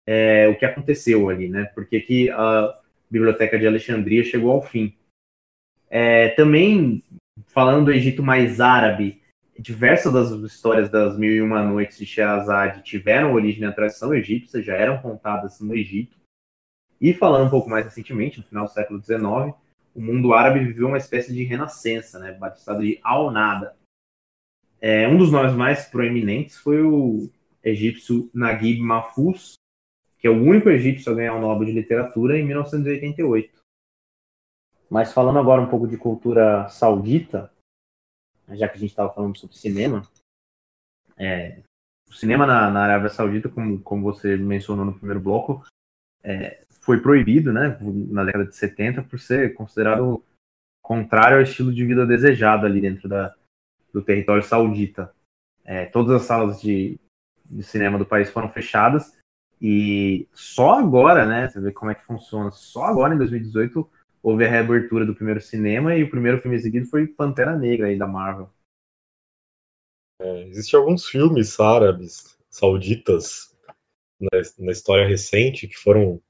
é, 0.06 0.48
o 0.48 0.58
que 0.58 0.64
aconteceu 0.64 1.28
ali, 1.28 1.48
né? 1.48 1.64
Porque 1.74 2.00
que 2.00 2.30
a 2.30 2.74
biblioteca 3.10 3.58
de 3.58 3.66
Alexandria 3.66 4.24
chegou 4.24 4.50
ao 4.50 4.62
fim. 4.62 4.94
É, 5.88 6.30
também 6.30 7.02
falando 7.46 7.86
do 7.86 7.92
Egito 7.92 8.22
mais 8.22 8.60
árabe, 8.60 9.20
diversas 9.58 10.12
das 10.12 10.30
histórias 10.30 10.88
das 10.88 11.18
Mil 11.18 11.32
e 11.32 11.42
Uma 11.42 11.62
Noites 11.62 11.98
de 11.98 12.06
Sherazade 12.06 12.82
tiveram 12.82 13.34
origem 13.34 13.60
na 13.60 13.72
tradição 13.72 14.14
egípcia, 14.14 14.62
já 14.62 14.74
eram 14.74 14.98
contadas 14.98 15.60
no 15.60 15.74
Egito. 15.74 16.18
E 17.00 17.14
falando 17.14 17.46
um 17.46 17.50
pouco 17.50 17.68
mais 17.68 17.84
recentemente, 17.84 18.38
no 18.38 18.44
final 18.44 18.64
do 18.66 18.72
século 18.72 19.02
XIX, 19.02 19.54
o 19.94 20.00
mundo 20.00 20.32
árabe 20.32 20.64
viveu 20.64 20.88
uma 20.88 20.98
espécie 20.98 21.32
de 21.32 21.42
renascença, 21.44 22.18
né, 22.18 22.32
batizado 22.32 22.82
de 22.82 22.98
Al-Nada. 23.02 23.76
É, 24.80 25.06
um 25.06 25.18
dos 25.18 25.30
nomes 25.30 25.54
mais 25.54 25.86
proeminentes 25.86 26.56
foi 26.56 26.82
o 26.82 27.30
egípcio 27.62 28.30
Naguib 28.32 28.80
Mahfouz, 28.80 29.54
que 30.18 30.26
é 30.26 30.30
o 30.30 30.42
único 30.42 30.70
egípcio 30.70 31.12
a 31.12 31.14
ganhar 31.14 31.34
o 31.34 31.40
Nobel 31.40 31.66
de 31.66 31.72
Literatura 31.72 32.38
em 32.38 32.44
1988. 32.44 33.60
Mas 34.88 35.12
falando 35.12 35.38
agora 35.38 35.62
um 35.62 35.68
pouco 35.68 35.86
de 35.86 35.96
cultura 35.96 36.68
saudita, 36.68 37.52
já 38.48 38.68
que 38.68 38.76
a 38.76 38.80
gente 38.80 38.90
estava 38.90 39.12
falando 39.12 39.38
sobre 39.38 39.56
cinema, 39.56 40.02
é, 41.16 41.62
o 42.08 42.14
cinema 42.14 42.46
na, 42.46 42.70
na, 42.70 42.82
Arábia 42.82 43.08
Saudita, 43.08 43.48
como, 43.48 43.80
como 43.80 44.02
você 44.02 44.36
mencionou 44.36 44.84
no 44.84 44.94
primeiro 44.94 45.20
bloco, 45.20 45.64
é, 46.24 46.64
foi 46.90 47.00
proibido 47.00 47.52
né, 47.52 47.78
na 48.08 48.24
década 48.24 48.46
de 48.46 48.56
70 48.56 49.04
por 49.04 49.20
ser 49.20 49.54
considerado 49.54 50.24
contrário 50.82 51.36
ao 51.36 51.42
estilo 51.44 51.72
de 51.72 51.86
vida 51.86 52.04
desejado 52.04 52.66
ali 52.66 52.80
dentro 52.80 53.08
da, 53.08 53.32
do 53.92 54.02
território 54.02 54.42
saudita. 54.42 55.14
É, 55.64 55.86
todas 55.86 56.20
as 56.20 56.22
salas 56.22 56.60
de, 56.60 56.98
de 57.44 57.62
cinema 57.62 57.96
do 57.96 58.04
país 58.04 58.28
foram 58.28 58.48
fechadas 58.48 59.16
e 59.62 60.26
só 60.32 60.80
agora, 60.80 61.24
né, 61.24 61.48
você 61.48 61.60
vê 61.60 61.70
como 61.70 61.92
é 61.92 61.94
que 61.94 62.04
funciona, 62.04 62.50
só 62.50 62.86
agora 62.86 63.14
em 63.14 63.18
2018 63.18 63.88
houve 64.20 64.44
a 64.44 64.50
reabertura 64.50 65.06
do 65.06 65.14
primeiro 65.14 65.40
cinema 65.40 65.94
e 65.94 66.02
o 66.02 66.10
primeiro 66.10 66.40
filme 66.40 66.56
exibido 66.56 66.86
foi 66.86 67.06
Pantera 67.06 67.56
Negra 67.56 67.86
aí 67.86 67.96
da 67.96 68.08
Marvel. 68.08 68.50
É, 70.20 70.48
Existem 70.48 70.80
alguns 70.80 71.06
filmes 71.06 71.60
árabes, 71.60 72.36
sauditas, 72.50 73.56
na, 74.20 74.28
na, 74.58 74.72
história 74.72 75.06
recente 75.06 75.68
que 75.68 75.76
foram 75.76 76.20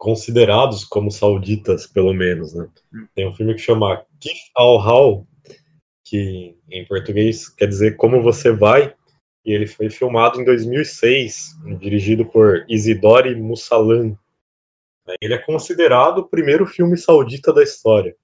considerados 0.00 0.82
como 0.82 1.10
sauditas, 1.10 1.86
pelo 1.86 2.14
menos, 2.14 2.54
né? 2.54 2.66
Hum. 2.92 3.06
Tem 3.14 3.28
um 3.28 3.34
filme 3.34 3.54
que 3.54 3.60
chama 3.60 4.02
Kif 4.18 4.50
al-Hal, 4.56 5.26
que 6.06 6.56
em 6.70 6.86
português 6.86 7.50
quer 7.50 7.66
dizer 7.66 7.96
Como 7.96 8.22
Você 8.22 8.50
Vai, 8.50 8.94
e 9.44 9.52
ele 9.52 9.66
foi 9.66 9.90
filmado 9.90 10.40
em 10.40 10.44
2006, 10.44 11.50
dirigido 11.78 12.24
por 12.24 12.64
Isidore 12.66 13.34
Mussalan. 13.36 14.16
Ele 15.20 15.34
é 15.34 15.38
considerado 15.38 16.18
o 16.18 16.28
primeiro 16.28 16.66
filme 16.66 16.96
saudita 16.96 17.52
da 17.52 17.62
história. 17.62 18.16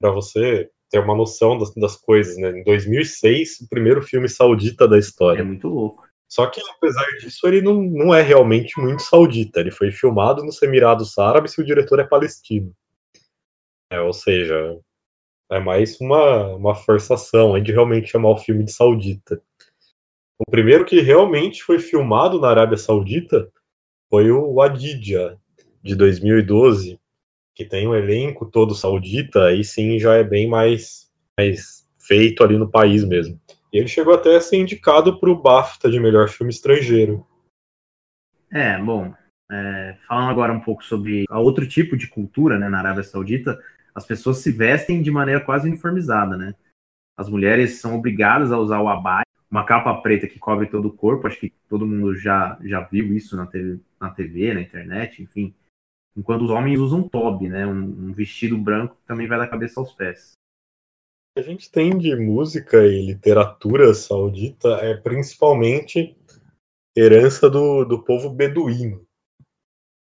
Para 0.00 0.10
você 0.10 0.70
ter 0.90 0.98
uma 0.98 1.14
noção 1.14 1.58
das, 1.58 1.74
das, 1.74 1.96
coisas, 1.96 2.38
né? 2.38 2.58
Em 2.58 2.64
2006, 2.64 3.60
o 3.60 3.68
primeiro 3.68 4.02
filme 4.02 4.30
saudita 4.30 4.88
da 4.88 4.98
história. 4.98 5.42
É 5.42 5.44
muito 5.44 5.68
louco. 5.68 6.07
Só 6.28 6.46
que, 6.46 6.60
apesar 6.70 7.06
disso, 7.18 7.46
ele 7.48 7.62
não, 7.62 7.82
não 7.82 8.14
é 8.14 8.20
realmente 8.20 8.78
muito 8.78 9.02
saudita. 9.02 9.60
Ele 9.60 9.70
foi 9.70 9.90
filmado 9.90 10.44
nos 10.44 10.60
Emirados 10.60 11.16
Árabes 11.18 11.54
e 11.54 11.60
o 11.62 11.64
diretor 11.64 11.98
é 12.00 12.04
palestino. 12.04 12.74
É, 13.90 13.98
ou 14.00 14.12
seja, 14.12 14.78
é 15.50 15.58
mais 15.58 15.98
uma, 15.98 16.54
uma 16.54 16.74
forçação 16.74 17.58
de 17.60 17.72
realmente 17.72 18.10
chamar 18.10 18.30
o 18.30 18.36
filme 18.36 18.62
de 18.62 18.72
saudita. 18.72 19.42
O 20.38 20.50
primeiro 20.50 20.84
que 20.84 21.00
realmente 21.00 21.64
foi 21.64 21.78
filmado 21.78 22.38
na 22.38 22.48
Arábia 22.50 22.76
Saudita 22.76 23.50
foi 24.10 24.30
o 24.30 24.60
Adidja, 24.60 25.38
de 25.82 25.96
2012, 25.96 27.00
que 27.54 27.64
tem 27.64 27.88
um 27.88 27.94
elenco 27.94 28.46
todo 28.46 28.74
saudita, 28.74 29.46
aí 29.46 29.64
sim 29.64 29.98
já 29.98 30.14
é 30.14 30.22
bem 30.22 30.48
mais, 30.48 31.10
mais 31.36 31.88
feito 31.98 32.44
ali 32.44 32.56
no 32.56 32.70
país 32.70 33.04
mesmo. 33.04 33.40
Ele 33.78 33.86
chegou 33.86 34.12
até 34.12 34.34
a 34.34 34.40
ser 34.40 34.56
indicado 34.56 35.20
para 35.20 35.30
o 35.30 35.40
BAFTA 35.40 35.88
de 35.88 36.00
melhor 36.00 36.28
filme 36.28 36.52
estrangeiro. 36.52 37.24
É, 38.50 38.76
bom, 38.76 39.14
é, 39.48 39.96
falando 40.08 40.30
agora 40.30 40.52
um 40.52 40.58
pouco 40.58 40.82
sobre 40.84 41.24
outro 41.30 41.64
tipo 41.64 41.96
de 41.96 42.08
cultura 42.08 42.58
né, 42.58 42.68
na 42.68 42.80
Arábia 42.80 43.04
Saudita, 43.04 43.56
as 43.94 44.04
pessoas 44.04 44.38
se 44.38 44.50
vestem 44.50 45.00
de 45.00 45.12
maneira 45.12 45.40
quase 45.40 45.68
uniformizada, 45.68 46.36
né? 46.36 46.56
As 47.16 47.28
mulheres 47.28 47.80
são 47.80 47.96
obrigadas 47.96 48.50
a 48.50 48.58
usar 48.58 48.80
o 48.80 48.88
abai, 48.88 49.22
uma 49.48 49.64
capa 49.64 49.94
preta 50.02 50.26
que 50.26 50.40
cobre 50.40 50.66
todo 50.66 50.88
o 50.88 50.92
corpo, 50.92 51.28
acho 51.28 51.38
que 51.38 51.52
todo 51.68 51.86
mundo 51.86 52.16
já, 52.16 52.58
já 52.62 52.80
viu 52.80 53.14
isso 53.14 53.36
na 53.36 53.46
TV, 53.46 53.78
na, 54.00 54.10
TV, 54.10 54.54
na 54.54 54.60
internet, 54.60 55.22
enfim. 55.22 55.54
Enquanto 56.16 56.42
os 56.42 56.50
homens 56.50 56.80
usam 56.80 57.08
tobe, 57.08 57.48
né? 57.48 57.64
Um, 57.64 58.08
um 58.08 58.12
vestido 58.12 58.58
branco 58.58 58.96
que 58.96 59.06
também 59.06 59.28
vai 59.28 59.38
da 59.38 59.46
cabeça 59.46 59.78
aos 59.78 59.92
pés. 59.92 60.32
A 61.38 61.40
gente 61.40 61.70
tem 61.70 61.96
de 61.96 62.16
música 62.16 62.84
e 62.84 63.00
literatura 63.00 63.94
saudita 63.94 64.70
é 64.82 64.96
principalmente 64.96 66.16
herança 66.96 67.48
do, 67.48 67.84
do 67.84 68.02
povo 68.02 68.28
beduíno. 68.28 69.06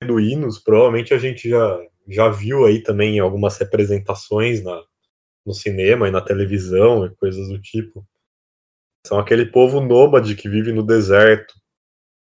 Beduínos, 0.02 0.60
provavelmente 0.60 1.14
a 1.14 1.18
gente 1.18 1.50
já, 1.50 1.86
já 2.08 2.30
viu 2.30 2.64
aí 2.64 2.82
também 2.82 3.20
algumas 3.20 3.58
representações 3.58 4.64
na, 4.64 4.82
no 5.46 5.54
cinema 5.54 6.08
e 6.08 6.12
na 6.12 6.22
televisão 6.22 7.06
e 7.06 7.14
coisas 7.14 7.50
do 7.50 7.62
tipo. 7.62 8.08
São 9.06 9.20
aquele 9.20 9.46
povo 9.46 9.82
nômade 9.82 10.38
que 10.38 10.48
vive 10.48 10.72
no 10.72 10.84
deserto, 10.84 11.54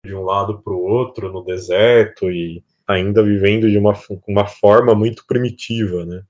de 0.04 0.16
um 0.16 0.24
lado 0.24 0.60
para 0.64 0.74
o 0.74 0.82
outro 0.82 1.32
no 1.32 1.46
deserto 1.46 2.32
e 2.32 2.64
ainda 2.88 3.22
vivendo 3.22 3.70
de 3.70 3.78
uma, 3.78 3.94
uma 4.28 4.48
forma 4.48 4.96
muito 4.96 5.24
primitiva, 5.28 6.04
né? 6.04 6.24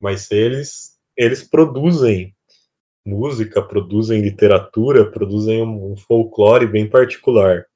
Mas 0.00 0.32
eles 0.32 0.97
eles 1.18 1.42
produzem 1.42 2.32
música, 3.04 3.60
produzem 3.60 4.20
literatura, 4.20 5.10
produzem 5.10 5.62
um, 5.62 5.96
folclore 5.96 6.66
bem 6.66 6.88
particular. 6.88 7.66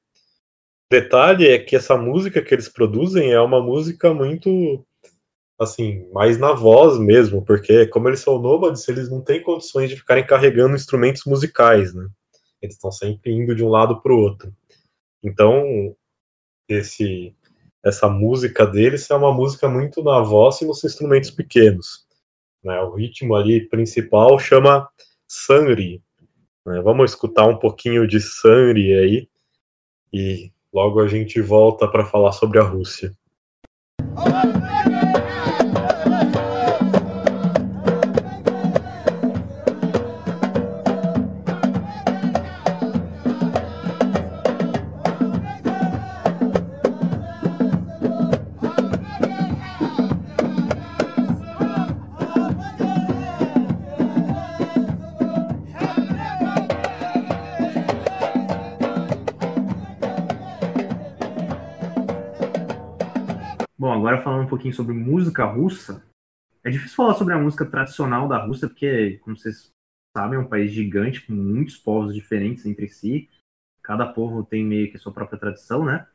Detalhe 0.90 1.48
é 1.48 1.58
que 1.58 1.74
essa 1.74 1.96
música 1.96 2.40
que 2.40 2.54
eles 2.54 2.68
produzem 2.68 3.32
é 3.32 3.40
uma 3.40 3.60
música 3.60 4.14
muito 4.14 4.84
assim, 5.58 6.08
mais 6.12 6.38
na 6.38 6.52
voz 6.52 6.98
mesmo, 6.98 7.44
porque 7.44 7.86
como 7.86 8.08
eles 8.08 8.20
são 8.20 8.38
nômades, 8.38 8.86
eles 8.88 9.08
não 9.08 9.20
têm 9.20 9.42
condições 9.42 9.88
de 9.90 9.96
ficarem 9.96 10.26
carregando 10.26 10.74
instrumentos 10.74 11.24
musicais, 11.24 11.94
né? 11.94 12.06
Eles 12.60 12.74
estão 12.74 12.92
sempre 12.92 13.32
indo 13.32 13.54
de 13.54 13.64
um 13.64 13.68
lado 13.68 14.00
para 14.00 14.12
o 14.12 14.18
outro. 14.18 14.52
Então, 15.22 15.96
esse 16.68 17.34
essa 17.84 18.08
música 18.08 18.64
deles 18.64 19.10
é 19.10 19.14
uma 19.14 19.32
música 19.32 19.68
muito 19.68 20.04
na 20.04 20.20
voz 20.20 20.60
e 20.60 20.64
nos 20.64 20.84
instrumentos 20.84 21.32
pequenos. 21.32 22.06
Né? 22.62 22.78
O 22.80 22.94
ritmo 22.94 23.34
ali 23.34 23.68
principal 23.68 24.38
chama 24.38 24.88
Sanri. 25.26 26.02
Né? 26.66 26.80
Vamos 26.82 27.10
escutar 27.10 27.46
um 27.46 27.56
pouquinho 27.56 28.06
de 28.06 28.20
Sanri 28.20 28.94
aí 28.94 29.28
e 30.12 30.52
logo 30.72 31.00
a 31.00 31.08
gente 31.08 31.40
volta 31.40 31.88
para 31.88 32.04
falar 32.04 32.32
sobre 32.32 32.58
a 32.58 32.62
Rússia. 32.62 33.12
Pouquinho 64.72 64.74
sobre 64.74 64.94
música 64.94 65.44
russa, 65.44 66.04
é 66.64 66.70
difícil 66.70 66.96
falar 66.96 67.14
sobre 67.14 67.34
a 67.34 67.38
música 67.38 67.66
tradicional 67.66 68.26
da 68.26 68.38
Rússia, 68.38 68.68
porque, 68.68 69.18
como 69.22 69.36
vocês 69.36 69.70
sabem, 70.16 70.38
é 70.38 70.40
um 70.40 70.48
país 70.48 70.72
gigante 70.72 71.24
com 71.24 71.32
muitos 71.32 71.76
povos 71.76 72.14
diferentes 72.14 72.64
entre 72.64 72.88
si. 72.88 73.28
Cada 73.82 74.06
povo 74.06 74.44
tem 74.44 74.64
meio 74.64 74.90
que 74.90 74.96
a 74.96 75.00
sua 75.00 75.12
própria 75.12 75.38
tradição, 75.38 75.84
né? 75.84 76.06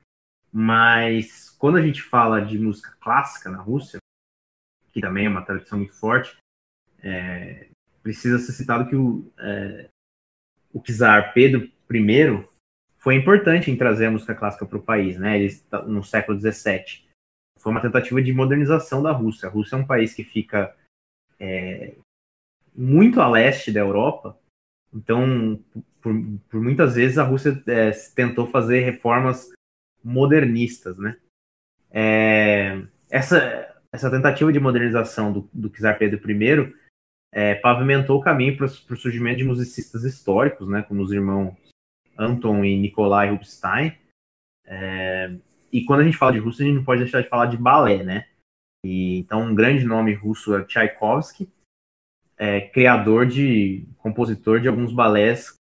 Mas 0.51 1.49
quando 1.49 1.77
a 1.77 1.81
gente 1.81 2.01
fala 2.01 2.41
de 2.41 2.57
música 2.57 2.95
clássica 2.99 3.49
na 3.49 3.61
Rússia, 3.61 3.99
que 4.91 5.01
também 5.01 5.25
é 5.25 5.29
uma 5.29 5.45
tradição 5.45 5.77
muito 5.77 5.93
forte, 5.93 6.37
é, 6.99 7.67
precisa 8.01 8.39
ser 8.39 8.53
citado 8.53 8.89
que 8.89 8.95
o, 8.95 9.29
é, 9.37 9.89
o 10.73 10.81
czar 10.81 11.33
Pedro 11.33 11.69
I 11.91 12.47
foi 12.97 13.15
importante 13.15 13.69
em 13.69 13.77
trazer 13.77 14.07
a 14.07 14.11
música 14.11 14.33
clássica 14.33 14.65
para 14.65 14.77
o 14.77 14.83
país, 14.83 15.17
né? 15.19 15.37
Ele, 15.37 15.61
no 15.87 16.03
século 16.03 16.39
XVII 16.39 17.06
foi 17.59 17.71
uma 17.71 17.81
tentativa 17.81 18.21
de 18.21 18.33
modernização 18.33 19.01
da 19.01 19.11
Rússia. 19.11 19.47
A 19.47 19.51
Rússia 19.51 19.75
é 19.75 19.79
um 19.79 19.85
país 19.85 20.13
que 20.13 20.23
fica 20.23 20.75
é, 21.39 21.95
muito 22.75 23.19
a 23.21 23.29
leste 23.29 23.71
da 23.71 23.79
Europa, 23.79 24.37
então, 24.93 25.59
por, 26.01 26.13
por 26.49 26.61
muitas 26.61 26.95
vezes, 26.95 27.17
a 27.17 27.23
Rússia 27.23 27.61
é, 27.67 27.91
tentou 28.15 28.47
fazer 28.47 28.81
reformas 28.81 29.51
modernistas, 30.03 30.97
né? 30.97 31.17
É, 31.91 32.81
essa, 33.09 33.75
essa 33.91 34.09
tentativa 34.09 34.51
de 34.51 34.59
modernização 34.59 35.31
do, 35.31 35.49
do 35.53 35.69
czar 35.69 35.97
Pedro 35.97 36.19
I 36.29 36.73
é, 37.31 37.55
pavimentou 37.55 38.19
o 38.19 38.23
caminho 38.23 38.57
para 38.57 38.65
o 38.65 38.97
surgimento 38.97 39.37
de 39.37 39.43
musicistas 39.43 40.03
históricos, 40.03 40.67
né, 40.67 40.83
como 40.83 41.01
os 41.01 41.11
irmãos 41.11 41.55
Anton 42.17 42.63
e 42.63 42.77
Nikolai 42.77 43.29
Rubinstein, 43.29 43.97
é, 44.65 45.35
e 45.71 45.83
quando 45.83 46.01
a 46.01 46.03
gente 46.03 46.17
fala 46.17 46.33
de 46.33 46.39
Rússia, 46.39 46.63
a 46.63 46.67
gente 46.67 46.77
não 46.77 46.83
pode 46.83 47.01
deixar 47.01 47.21
de 47.21 47.29
falar 47.29 47.47
de 47.47 47.57
balé, 47.57 48.03
né? 48.03 48.27
E, 48.85 49.19
então, 49.19 49.41
um 49.41 49.55
grande 49.55 49.85
nome 49.85 50.13
russo 50.13 50.55
é 50.55 50.63
Tchaikovsky, 50.63 51.49
é, 52.37 52.61
criador 52.61 53.25
de, 53.25 53.85
compositor 53.97 54.59
de 54.59 54.67
alguns 54.67 54.93
balés 54.93 55.55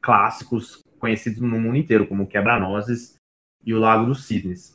clássicos 0.00 0.82
conhecidos 0.98 1.40
no 1.40 1.60
mundo 1.60 1.76
inteiro, 1.76 2.06
como 2.06 2.26
Quebra-Nozes 2.26 3.14
e 3.64 3.74
O 3.74 3.78
Lago 3.78 4.06
dos 4.06 4.26
Cisnes. 4.26 4.74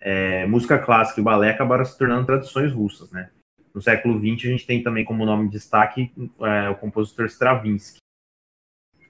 é, 0.00 0.46
música 0.46 0.78
clássica 0.78 1.20
e 1.20 1.24
balé 1.24 1.50
acabaram 1.50 1.84
se 1.84 1.96
tornando 1.96 2.26
tradições 2.26 2.70
russas, 2.72 3.10
né? 3.10 3.30
No 3.74 3.80
século 3.80 4.18
XX, 4.18 4.46
a 4.46 4.50
gente 4.50 4.66
tem 4.66 4.82
também 4.82 5.04
como 5.04 5.24
nome 5.24 5.46
de 5.46 5.52
destaque 5.52 6.12
é, 6.40 6.68
o 6.68 6.76
compositor 6.76 7.24
Stravinsky. 7.26 7.98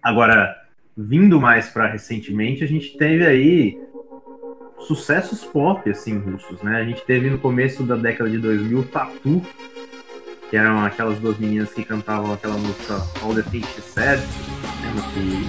Agora, 0.00 0.56
vindo 0.96 1.40
mais 1.40 1.68
para 1.68 1.88
recentemente, 1.88 2.62
a 2.62 2.66
gente 2.66 2.96
teve 2.96 3.26
aí 3.26 3.76
sucessos 4.86 5.44
pop, 5.44 5.88
assim, 5.90 6.18
russos, 6.18 6.62
né? 6.62 6.76
A 6.76 6.84
gente 6.84 7.02
teve 7.02 7.30
no 7.30 7.38
começo 7.38 7.82
da 7.82 7.96
década 7.96 8.30
de 8.30 8.38
2000 8.38 8.84
Tatu, 8.84 9.42
que 10.50 10.56
eram 10.56 10.84
aquelas 10.84 11.18
duas 11.18 11.38
meninas 11.38 11.72
que 11.72 11.84
cantavam 11.84 12.32
aquela 12.32 12.56
música 12.56 13.02
All 13.22 13.34
the 13.34 13.42
Things 13.42 13.68
She 13.74 13.80
Said, 13.80 14.20
né? 14.20 14.26
que, 15.14 15.44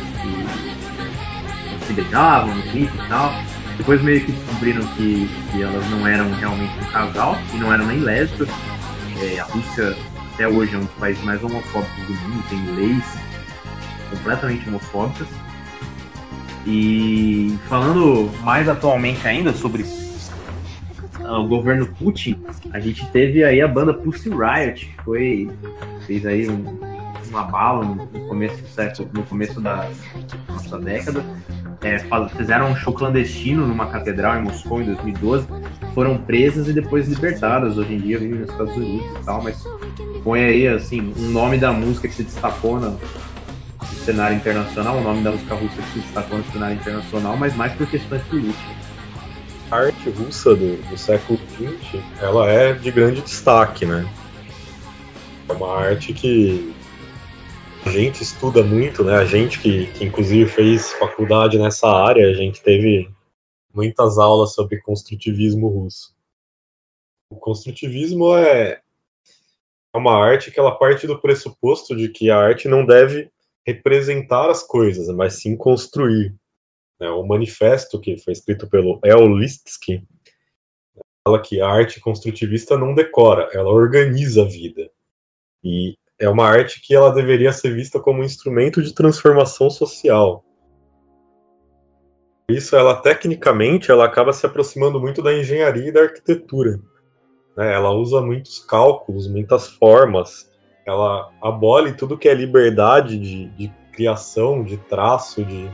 que 1.79 1.85
se 1.85 1.93
beijavam 1.93 2.55
no 2.55 2.63
clipe 2.63 2.95
e 2.95 3.07
tal. 3.07 3.31
Depois 3.77 4.01
meio 4.01 4.25
que 4.25 4.31
descobriram 4.31 4.87
que, 4.95 5.27
que 5.51 5.61
elas 5.61 5.89
não 5.89 6.07
eram 6.07 6.33
realmente 6.33 6.73
um 6.79 6.91
casal, 6.91 7.37
e 7.53 7.57
não 7.57 7.73
eram 7.73 7.85
nem 7.85 7.99
lésbicas. 7.99 8.49
É, 9.21 9.39
a 9.39 9.43
Rússia 9.43 9.95
até 10.33 10.47
hoje 10.47 10.75
é 10.75 10.77
um 10.77 10.81
dos 10.85 10.93
países 10.93 11.23
mais 11.23 11.43
homofóbicos 11.43 12.05
do 12.05 12.13
mundo, 12.13 12.43
tem 12.49 12.75
leis 12.75 13.05
completamente 14.09 14.67
homofóbicas. 14.67 15.27
E 16.65 17.57
falando 17.69 18.31
mais 18.43 18.67
atualmente 18.67 19.27
ainda 19.27 19.53
sobre 19.53 19.85
o 21.19 21.47
governo 21.47 21.87
Putin, 21.87 22.43
a 22.71 22.79
gente 22.79 23.05
teve 23.11 23.43
aí 23.43 23.61
a 23.61 23.67
banda 23.67 23.93
Pussy 23.93 24.29
Riot, 24.29 24.85
que 24.85 25.03
foi 25.03 25.49
fez 26.05 26.25
aí 26.25 26.49
um, 26.49 26.79
uma 27.29 27.43
bala 27.43 27.83
no 27.83 28.07
começo 28.27 28.61
do 28.61 28.67
século, 28.67 29.09
no 29.13 29.23
começo 29.23 29.59
da 29.61 29.89
nossa 30.47 30.79
década. 30.79 31.23
É, 31.81 31.99
fizeram 32.35 32.71
um 32.71 32.75
show 32.75 32.93
clandestino 32.93 33.67
numa 33.67 33.87
catedral 33.87 34.39
em 34.39 34.43
Moscou 34.43 34.81
em 34.81 34.85
2012, 34.85 35.47
foram 35.93 36.17
presas 36.17 36.67
e 36.67 36.73
depois 36.73 37.07
libertadas. 37.07 37.77
Hoje 37.77 37.93
em 37.93 37.99
dia 37.99 38.17
vivem 38.17 38.39
nos 38.39 38.49
Estados 38.49 38.75
Unidos 38.75 39.07
e 39.21 39.25
tal, 39.25 39.43
mas 39.43 39.63
foi 40.23 40.43
aí 40.43 40.67
assim 40.67 41.13
um 41.15 41.29
nome 41.29 41.57
da 41.57 41.71
música 41.71 42.07
que 42.07 42.15
se 42.15 42.23
destacou 42.23 42.79
no 42.79 42.99
cenário 44.05 44.37
internacional, 44.37 44.97
o 44.97 45.01
nome 45.01 45.23
da 45.23 45.31
música 45.31 45.55
russa 45.55 45.81
se 45.93 45.99
destacou 45.99 46.37
no 46.37 46.51
cenário 46.51 46.77
internacional, 46.77 47.35
mas 47.35 47.55
mais 47.55 47.73
por 47.73 47.87
questões 47.87 48.21
políticas 48.23 48.85
a 49.71 49.77
arte 49.77 50.09
russa 50.09 50.55
do, 50.55 50.77
do 50.89 50.97
século 50.97 51.39
XX, 51.49 52.01
ela 52.21 52.49
é 52.49 52.73
de 52.73 52.91
grande 52.91 53.21
destaque, 53.21 53.85
né? 53.85 54.05
É 55.49 55.53
uma 55.53 55.79
arte 55.79 56.13
que 56.13 56.73
a 57.85 57.89
gente 57.89 58.21
estuda 58.21 58.63
muito, 58.63 59.03
né? 59.03 59.15
A 59.15 59.25
gente 59.25 59.59
que, 59.59 59.87
que 59.93 60.05
inclusive 60.05 60.49
fez 60.49 60.93
faculdade 60.93 61.57
nessa 61.57 61.87
área, 61.87 62.29
a 62.29 62.33
gente 62.33 62.61
teve 62.61 63.09
muitas 63.73 64.17
aulas 64.17 64.53
sobre 64.53 64.81
construtivismo 64.81 65.67
russo. 65.67 66.15
O 67.29 67.35
construtivismo 67.35 68.35
é 68.35 68.81
uma 69.95 70.15
arte 70.23 70.51
que 70.51 70.59
ela 70.59 70.77
parte 70.77 71.07
do 71.07 71.19
pressuposto 71.19 71.95
de 71.95 72.09
que 72.09 72.29
a 72.29 72.37
arte 72.37 72.67
não 72.67 72.85
deve 72.85 73.31
representar 73.65 74.49
as 74.49 74.63
coisas, 74.63 75.07
mas 75.15 75.41
sim 75.41 75.55
construir. 75.55 76.35
Né, 76.99 77.09
o 77.09 77.23
manifesto 77.23 77.99
que 77.99 78.17
foi 78.17 78.33
escrito 78.33 78.69
pelo 78.69 78.99
El 79.03 79.27
Lidsky 79.27 80.07
fala 81.25 81.41
que 81.41 81.59
a 81.59 81.67
arte 81.67 81.99
construtivista 81.99 82.77
não 82.77 82.93
decora, 82.93 83.49
ela 83.51 83.69
organiza 83.69 84.43
a 84.43 84.45
vida. 84.45 84.89
E 85.63 85.97
é 86.19 86.29
uma 86.29 86.45
arte 86.45 86.79
que 86.81 86.95
ela 86.95 87.11
deveria 87.11 87.51
ser 87.51 87.73
vista 87.73 87.99
como 87.99 88.21
um 88.21 88.23
instrumento 88.23 88.81
de 88.81 88.93
transformação 88.93 89.69
social. 89.69 90.45
Isso, 92.47 92.75
ela 92.75 92.95
tecnicamente, 93.01 93.89
ela 93.89 94.05
acaba 94.05 94.31
se 94.31 94.45
aproximando 94.45 94.99
muito 94.99 95.21
da 95.21 95.33
engenharia 95.33 95.89
e 95.89 95.91
da 95.91 96.03
arquitetura. 96.03 96.79
Né? 97.57 97.73
Ela 97.73 97.91
usa 97.91 98.21
muitos 98.21 98.59
cálculos, 98.59 99.27
muitas 99.27 99.67
formas. 99.67 100.49
Ela 100.85 101.31
abole 101.41 101.93
tudo 101.93 102.17
que 102.17 102.29
é 102.29 102.33
liberdade 102.33 103.17
de, 103.17 103.45
de 103.47 103.73
criação, 103.91 104.63
de 104.63 104.77
traço, 104.77 105.43
de, 105.43 105.69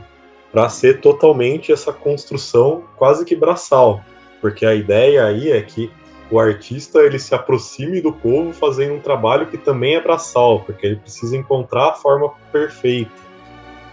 para 0.50 0.68
ser 0.68 1.00
totalmente 1.00 1.72
essa 1.72 1.92
construção 1.92 2.84
quase 2.96 3.24
que 3.24 3.36
braçal, 3.36 4.00
porque 4.40 4.64
a 4.64 4.74
ideia 4.74 5.26
aí 5.26 5.50
é 5.50 5.60
que 5.60 5.90
o 6.30 6.40
artista 6.40 7.00
ele 7.00 7.18
se 7.18 7.34
aproxime 7.34 8.00
do 8.00 8.10
povo 8.10 8.54
fazendo 8.54 8.94
um 8.94 9.00
trabalho 9.00 9.48
que 9.48 9.58
também 9.58 9.96
é 9.96 10.00
braçal, 10.00 10.60
porque 10.60 10.86
ele 10.86 10.96
precisa 10.96 11.36
encontrar 11.36 11.90
a 11.90 11.94
forma 11.94 12.30
perfeita. 12.50 13.10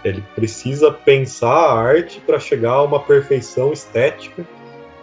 Ele 0.02 0.24
precisa 0.34 0.90
pensar 0.90 1.52
a 1.52 1.78
arte 1.78 2.18
para 2.20 2.38
chegar 2.38 2.72
a 2.72 2.82
uma 2.82 3.00
perfeição 3.00 3.74
estética 3.74 4.46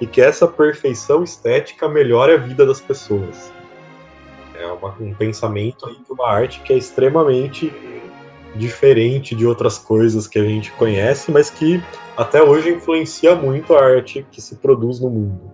e 0.01 0.07
que 0.07 0.19
essa 0.19 0.47
perfeição 0.47 1.23
estética 1.23 1.87
melhore 1.87 2.31
a 2.31 2.37
vida 2.37 2.65
das 2.65 2.81
pessoas. 2.81 3.53
É 4.59 4.67
uma, 4.67 4.95
um 4.99 5.13
pensamento 5.13 5.87
aí 5.87 5.95
de 5.95 6.11
uma 6.11 6.27
arte 6.27 6.61
que 6.61 6.73
é 6.73 6.77
extremamente 6.77 7.71
diferente 8.55 9.35
de 9.35 9.45
outras 9.45 9.77
coisas 9.77 10.27
que 10.27 10.39
a 10.39 10.43
gente 10.43 10.71
conhece, 10.73 11.31
mas 11.31 11.49
que 11.49 11.81
até 12.15 12.41
hoje 12.41 12.69
influencia 12.69 13.35
muito 13.35 13.75
a 13.75 13.83
arte 13.83 14.25
que 14.31 14.41
se 14.41 14.55
produz 14.55 14.99
no 14.99 15.09
mundo. 15.09 15.51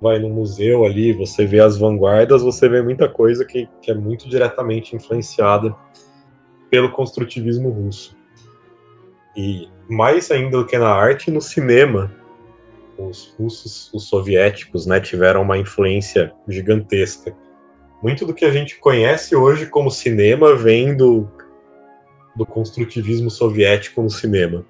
Vai 0.00 0.18
no 0.18 0.28
museu 0.28 0.84
ali, 0.84 1.12
você 1.12 1.46
vê 1.46 1.60
as 1.60 1.78
vanguardas, 1.78 2.42
você 2.42 2.68
vê 2.68 2.82
muita 2.82 3.08
coisa 3.08 3.44
que, 3.44 3.68
que 3.80 3.90
é 3.90 3.94
muito 3.94 4.28
diretamente 4.28 4.94
influenciada 4.94 5.74
pelo 6.70 6.90
construtivismo 6.90 7.70
russo. 7.70 8.16
E 9.36 9.68
mais 9.88 10.30
ainda 10.30 10.58
do 10.58 10.66
que 10.66 10.76
na 10.76 10.90
arte, 10.90 11.30
no 11.30 11.40
cinema, 11.40 12.12
os 12.98 13.34
russos, 13.38 13.90
os 13.92 14.08
soviéticos, 14.08 14.86
né, 14.86 15.00
tiveram 15.00 15.42
uma 15.42 15.58
influência 15.58 16.32
gigantesca. 16.48 17.34
Muito 18.04 18.26
do 18.26 18.34
que 18.34 18.44
a 18.44 18.52
gente 18.52 18.76
conhece 18.76 19.34
hoje 19.34 19.64
como 19.64 19.90
cinema 19.90 20.54
vem 20.54 20.94
do, 20.94 21.26
do 22.36 22.44
construtivismo 22.44 23.30
soviético 23.30 24.02
no 24.02 24.10
cinema. 24.10 24.62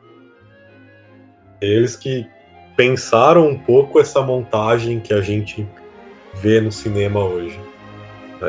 Eles 1.61 1.97
que 1.97 2.29
pensaram 2.77 3.49
um 3.49 3.59
pouco 3.59 3.99
essa 3.99 4.23
montagem 4.23 5.01
que 5.01 5.13
a 5.13 5.21
gente 5.21 5.69
vê 6.35 6.61
no 6.61 6.71
cinema 6.71 7.25
hoje. 7.25 7.59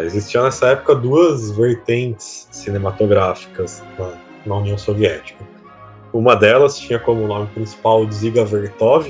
Existiam 0.03 0.43
nessa 0.43 0.67
época 0.67 0.93
duas 0.93 1.49
vertentes 1.49 2.47
cinematográficas 2.51 3.83
na, 3.97 4.13
na 4.45 4.55
União 4.57 4.77
Soviética. 4.77 5.43
Uma 6.13 6.35
delas 6.35 6.77
tinha 6.77 6.99
como 6.99 7.25
nome 7.25 7.47
principal 7.55 8.05
Dziga 8.05 8.45
Vertov, 8.45 9.07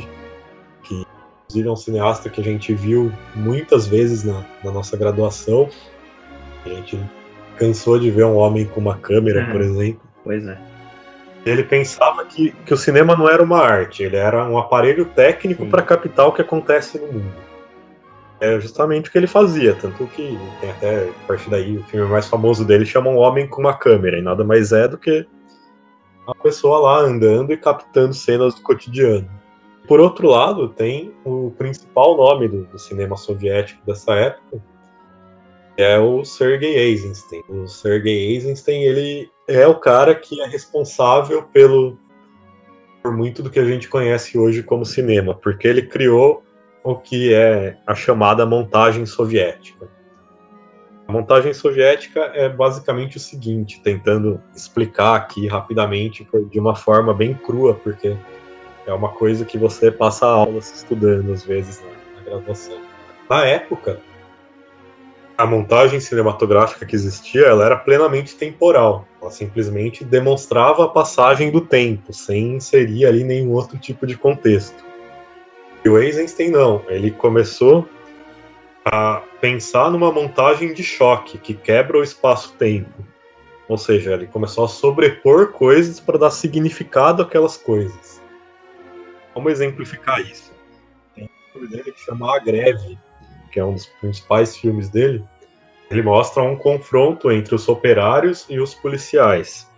inclusive 1.55 1.67
é 1.67 1.71
um 1.71 1.75
cineasta 1.75 2.29
que 2.29 2.41
a 2.41 2.43
gente 2.43 2.73
viu 2.73 3.11
muitas 3.33 3.87
vezes 3.87 4.23
na, 4.23 4.43
na 4.63 4.71
nossa 4.71 4.97
graduação. 4.97 5.69
A 6.65 6.69
gente 6.69 6.99
cansou 7.57 7.97
de 7.97 8.11
ver 8.11 8.25
um 8.25 8.35
homem 8.35 8.65
com 8.65 8.81
uma 8.81 8.97
câmera, 8.97 9.45
uhum. 9.45 9.51
por 9.51 9.61
exemplo. 9.61 10.01
Pois 10.23 10.45
é. 10.45 10.57
Ele 11.45 11.63
pensava 11.63 12.25
que, 12.25 12.51
que 12.65 12.73
o 12.73 12.77
cinema 12.77 13.15
não 13.15 13.29
era 13.29 13.41
uma 13.41 13.59
arte, 13.59 14.01
ele 14.03 14.15
era 14.15 14.43
um 14.49 14.57
aparelho 14.57 15.05
técnico 15.05 15.65
para 15.67 15.83
captar 15.83 16.27
o 16.27 16.31
que 16.31 16.41
acontece 16.41 16.97
no 16.97 17.07
mundo. 17.07 17.45
É 18.41 18.59
justamente 18.59 19.07
o 19.09 19.11
que 19.11 19.17
ele 19.17 19.27
fazia, 19.27 19.75
tanto 19.75 20.07
que 20.07 20.37
tem 20.59 20.69
até, 20.71 21.03
a 21.03 21.27
partir 21.27 21.49
daí, 21.49 21.77
o 21.77 21.83
filme 21.83 22.09
mais 22.09 22.27
famoso 22.27 22.65
dele 22.65 22.85
chama 22.85 23.11
Um 23.11 23.17
Homem 23.17 23.47
com 23.47 23.61
uma 23.61 23.75
Câmera, 23.75 24.17
e 24.17 24.21
nada 24.23 24.43
mais 24.43 24.71
é 24.71 24.87
do 24.87 24.97
que 24.97 25.25
uma 26.25 26.35
pessoa 26.35 26.79
lá 26.79 26.99
andando 26.99 27.53
e 27.53 27.57
captando 27.57 28.13
cenas 28.13 28.55
do 28.55 28.61
cotidiano. 28.61 29.29
Por 29.87 29.99
outro 29.99 30.27
lado, 30.27 30.69
tem 30.69 31.13
o 31.23 31.51
principal 31.57 32.17
nome 32.17 32.47
do, 32.47 32.65
do 32.65 32.79
cinema 32.79 33.15
soviético 33.15 33.85
dessa 33.85 34.13
época, 34.15 34.61
é 35.77 35.99
o 35.99 36.23
Sergei 36.23 36.75
Eisenstein. 36.75 37.41
O 37.49 37.67
Sergei 37.67 38.33
Eisenstein, 38.33 38.81
ele 38.83 39.29
é 39.47 39.67
o 39.67 39.75
cara 39.75 40.15
que 40.15 40.41
é 40.41 40.47
responsável 40.47 41.43
pelo 41.43 41.97
por 43.03 43.15
muito 43.15 43.43
do 43.43 43.51
que 43.51 43.59
a 43.59 43.65
gente 43.65 43.87
conhece 43.87 44.35
hoje 44.35 44.63
como 44.63 44.83
cinema, 44.83 45.35
porque 45.35 45.67
ele 45.67 45.83
criou 45.83 46.43
o 46.83 46.95
que 46.95 47.31
é 47.35 47.77
a 47.85 47.93
chamada 47.93 48.47
montagem 48.47 49.05
soviética. 49.05 49.87
A 51.07 51.11
montagem 51.11 51.53
soviética 51.53 52.31
é 52.33 52.49
basicamente 52.49 53.17
o 53.17 53.19
seguinte, 53.19 53.79
tentando 53.83 54.41
explicar 54.55 55.15
aqui 55.15 55.45
rapidamente 55.45 56.27
de 56.49 56.59
uma 56.59 56.73
forma 56.73 57.13
bem 57.13 57.35
crua, 57.35 57.75
porque 57.75 58.17
é 58.85 58.93
uma 58.93 59.09
coisa 59.09 59.45
que 59.45 59.57
você 59.57 59.91
passa 59.91 60.25
aulas 60.25 60.71
estudando 60.71 61.33
às 61.33 61.43
vezes 61.43 61.81
na, 61.81 62.21
graduação. 62.23 62.79
Na 63.29 63.45
época, 63.45 63.99
a 65.37 65.45
montagem 65.45 65.99
cinematográfica 65.99 66.85
que 66.85 66.95
existia, 66.95 67.41
ela 67.47 67.65
era 67.65 67.75
plenamente 67.75 68.35
temporal. 68.35 69.07
Ela 69.21 69.31
simplesmente 69.31 70.03
demonstrava 70.03 70.85
a 70.85 70.89
passagem 70.89 71.51
do 71.51 71.61
tempo, 71.61 72.13
sem 72.13 72.55
inserir 72.55 73.05
ali 73.05 73.23
nenhum 73.23 73.51
outro 73.51 73.77
tipo 73.77 74.07
de 74.07 74.17
contexto. 74.17 74.83
E 75.83 75.89
o 75.89 75.99
Eisenstein 75.99 76.49
não, 76.49 76.81
ele 76.87 77.11
começou 77.11 77.87
a 78.85 79.21
pensar 79.41 79.89
numa 79.91 80.11
montagem 80.11 80.73
de 80.73 80.83
choque 80.83 81.37
que 81.37 81.53
quebra 81.53 81.97
o 81.97 82.03
espaço-tempo. 82.03 83.03
Ou 83.67 83.77
seja, 83.77 84.13
ele 84.13 84.27
começou 84.27 84.65
a 84.65 84.67
sobrepor 84.67 85.51
coisas 85.51 85.99
para 85.99 86.19
dar 86.19 86.31
significado 86.31 87.23
àquelas 87.23 87.57
coisas. 87.57 88.21
Vamos 89.35 89.51
exemplificar 89.51 90.21
isso. 90.21 90.53
filme 91.51 91.67
dele 91.67 91.91
que 91.91 91.99
chama 91.99 92.35
A 92.35 92.39
Greve, 92.39 92.97
que 93.51 93.59
é 93.59 93.65
um 93.65 93.73
dos 93.73 93.85
principais 93.85 94.55
filmes 94.55 94.89
dele. 94.89 95.23
Ele 95.91 96.01
mostra 96.01 96.41
um 96.41 96.55
confronto 96.55 97.31
entre 97.31 97.53
os 97.53 97.67
operários 97.67 98.45
e 98.49 98.59
os 98.59 98.73
policiais. 98.73 99.69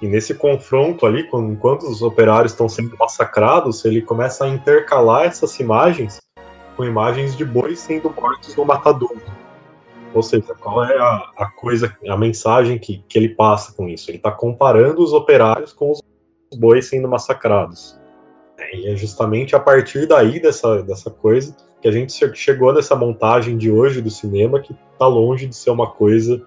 E 0.00 0.06
nesse 0.06 0.34
confronto 0.34 1.06
ali, 1.06 1.28
enquanto 1.32 1.84
os 1.84 2.02
operários 2.02 2.52
estão 2.52 2.68
sendo 2.68 2.94
massacrados, 2.98 3.84
ele 3.86 4.02
começa 4.02 4.44
a 4.44 4.48
intercalar 4.48 5.24
essas 5.24 5.58
imagens 5.58 6.20
com 6.76 6.84
imagens 6.84 7.34
de 7.34 7.44
bois 7.44 7.80
sendo 7.80 8.10
mortos 8.10 8.54
no 8.54 8.66
matadouro. 8.66 9.22
Ou 10.12 10.22
seja, 10.22 10.54
qual 10.54 10.84
é 10.84 10.98
a, 10.98 11.32
a 11.38 11.50
coisa, 11.50 11.96
a 12.06 12.16
mensagem 12.16 12.78
que, 12.78 13.02
que 13.08 13.18
ele 13.18 13.30
passa 13.30 13.72
com 13.72 13.88
isso? 13.88 14.10
Ele 14.10 14.18
está 14.18 14.30
comparando 14.30 15.02
os 15.02 15.14
operários 15.14 15.72
com 15.72 15.90
os 15.90 16.00
bois 16.58 16.86
sendo 16.86 17.08
massacrados. 17.08 17.98
E 18.72 18.88
é 18.88 18.96
justamente 18.96 19.54
a 19.54 19.60
partir 19.60 20.06
daí 20.06 20.40
dessa, 20.40 20.82
dessa 20.82 21.10
coisa 21.10 21.54
que 21.80 21.88
a 21.88 21.92
gente 21.92 22.12
chegou 22.34 22.72
nessa 22.72 22.96
montagem 22.96 23.56
de 23.56 23.70
hoje 23.70 24.00
do 24.00 24.10
cinema 24.10 24.60
que 24.60 24.74
está 24.92 25.06
longe 25.06 25.46
de 25.46 25.54
ser 25.54 25.70
uma 25.70 25.90
coisa 25.90 26.42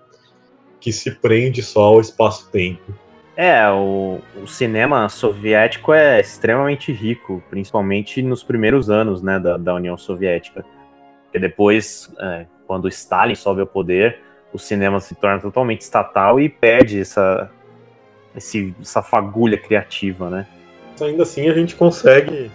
que 0.80 0.91
se 0.91 1.12
prende 1.12 1.62
só 1.62 1.84
ao 1.84 2.01
espaço-tempo. 2.01 2.93
É, 3.36 3.70
o, 3.70 4.20
o, 4.43 4.47
cinema 4.47 5.07
soviético 5.07 5.93
é 5.93 6.20
extremamente 6.20 6.91
rico, 6.91 7.41
principalmente 7.49 8.22
nos 8.22 8.43
primeiros 8.43 8.89
anos 8.89 9.22
né, 9.22 9.39
da, 9.39 9.55
da 9.55 9.76
União 9.76 9.97
Soviética. 9.97 10.66
E 11.34 11.39
depois, 11.39 12.14
é, 12.20 12.45
quando 12.68 12.89
Stalin 12.89 13.36
sobe 13.36 13.62
ao 13.62 13.68
poder, 13.68 14.20
o 14.51 14.60
cinema 14.60 14.99
se 14.99 15.16
torna 15.16 15.39
totalmente 15.39 15.82
estatal 15.82 16.39
e 16.39 16.49
perde 16.49 16.99
essa, 16.99 17.49
esse, 18.36 18.76
essa 18.82 19.01
fagulha 19.01 19.57
criativa, 19.57 20.30
né? 20.30 20.47
Ainda 21.02 21.24
assim, 21.24 21.50
a 21.50 21.54
gente 21.54 21.76
consegue 21.76 22.52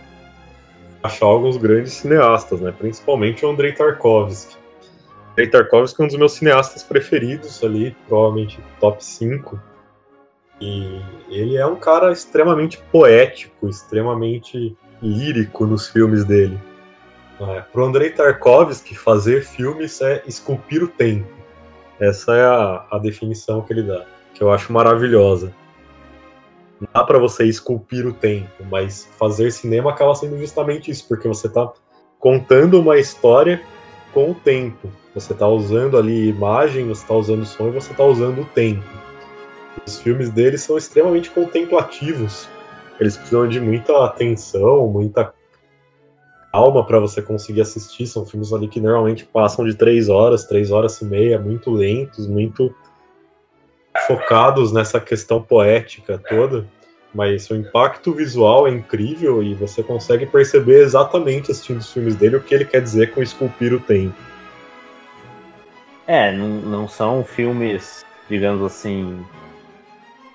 achar 1.03 1.27
alguns 1.27 1.57
grandes 1.57 1.93
cineastas, 1.95 2.61
né? 2.61 2.73
Principalmente 2.77 3.45
o 3.45 3.51
Andrei 3.51 3.73
Tarkovsky. 3.73 4.57
Andrei 5.33 5.49
Tarkovsky 5.49 6.01
é 6.01 6.05
um 6.05 6.09
dos 6.09 6.17
meus 6.17 6.33
cineastas 6.33 6.83
preferidos 6.83 7.63
ali, 7.63 7.97
provavelmente 8.09 8.59
top 8.81 9.05
5 9.05 9.61
e 10.61 11.01
ele 11.29 11.57
é 11.57 11.67
um 11.67 11.77
cara 11.77 12.13
extremamente 12.13 12.79
poético, 12.91 13.69
extremamente 13.69 14.77
lírico 15.03 15.67
nos 15.67 15.89
filmes 15.89 16.25
dele. 16.25 16.59
É, 17.41 17.61
Para 17.61 17.83
Andrei 17.83 18.11
Tarkovsky, 18.11 18.95
fazer 18.95 19.45
filmes 19.45 20.01
é 20.01 20.23
esculpir 20.27 20.83
o 20.83 20.89
tempo. 20.89 21.29
Essa 22.01 22.35
é 22.35 22.45
a, 22.45 22.87
a 22.93 22.99
definição 22.99 23.63
que 23.63 23.73
ele 23.73 23.83
dá, 23.83 24.05
que 24.33 24.43
eu 24.43 24.53
acho 24.53 24.73
maravilhosa. 24.73 25.53
Dá 26.93 27.05
para 27.05 27.19
você 27.19 27.45
esculpir 27.45 28.07
o 28.07 28.13
tempo, 28.13 28.65
mas 28.71 29.09
fazer 29.19 29.51
cinema 29.51 29.91
acaba 29.91 30.15
sendo 30.15 30.39
justamente 30.39 30.91
isso, 30.91 31.07
porque 31.09 31.29
você 31.29 31.47
está 31.47 31.73
contando 32.19 32.81
uma 32.81 32.99
história 32.99 33.63
com 34.13 34.31
o 34.31 34.35
tempo. 34.35 34.89
Você 35.15 35.33
está 35.33 35.47
usando 35.47 35.97
ali 35.97 36.29
imagem, 36.29 36.89
você 36.89 37.03
está 37.03 37.15
usando 37.15 37.45
som 37.45 37.69
e 37.69 37.73
você 37.73 37.93
está 37.93 38.05
usando 38.05 38.43
o 38.43 38.45
tempo. 38.47 38.85
Os 39.87 40.01
filmes 40.01 40.31
dele 40.31 40.57
são 40.57 40.79
extremamente 40.79 41.31
contemplativos. 41.31 42.49
Eles 42.99 43.17
precisam 43.17 43.49
de 43.49 43.61
muita 43.61 44.05
atenção, 44.05 44.87
muita 44.87 45.35
calma 46.53 46.87
para 46.87 47.01
você 47.01 47.21
conseguir 47.21 47.61
assistir. 47.61 48.07
São 48.07 48.25
filmes 48.25 48.53
ali 48.53 48.69
que 48.69 48.81
normalmente 48.81 49.25
passam 49.25 49.65
de 49.65 49.75
três 49.75 50.09
horas, 50.09 50.45
três 50.45 50.71
horas 50.71 51.01
e 51.01 51.05
meia, 51.05 51.39
muito 51.39 51.71
lentos, 51.71 52.27
muito 52.27 52.75
focados 54.07 54.73
nessa 54.73 55.01
questão 55.01 55.43
poética 55.43 56.19
toda. 56.19 56.67
Mas 57.15 57.49
o 57.49 57.55
impacto 57.55 58.13
visual 58.13 58.67
é 58.67 58.71
incrível 58.71 59.41
e 59.41 59.55
você 59.55 59.85
consegue 59.85 60.27
perceber 60.27 60.81
exatamente 60.83 61.51
assistindo 61.51 61.79
os 61.79 61.93
filmes 61.93 62.17
dele 62.17 62.37
o 62.37 62.43
que 62.43 62.53
ele 62.53 62.65
quer 62.65 62.83
dizer 62.83 63.13
com 63.13 63.23
esculpir 63.23 63.73
o 63.73 63.79
tempo. 63.79 64.17
É, 66.07 66.33
não, 66.33 66.49
não 66.49 66.89
são 66.89 67.25
filmes, 67.25 68.05
digamos 68.29 68.63
assim, 68.63 69.25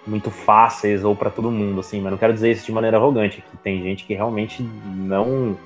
muito 0.08 0.32
fáceis 0.32 1.04
ou 1.04 1.16
para 1.16 1.30
todo 1.30 1.52
mundo, 1.52 1.82
assim, 1.82 2.00
mas 2.00 2.12
não 2.12 2.18
quero 2.18 2.34
dizer 2.34 2.52
isso 2.52 2.66
de 2.66 2.72
maneira 2.72 2.96
arrogante, 2.98 3.42
que 3.42 3.58
tem 3.58 3.84
gente 3.84 4.06
que 4.06 4.14
realmente 4.14 4.64
não 4.64 5.58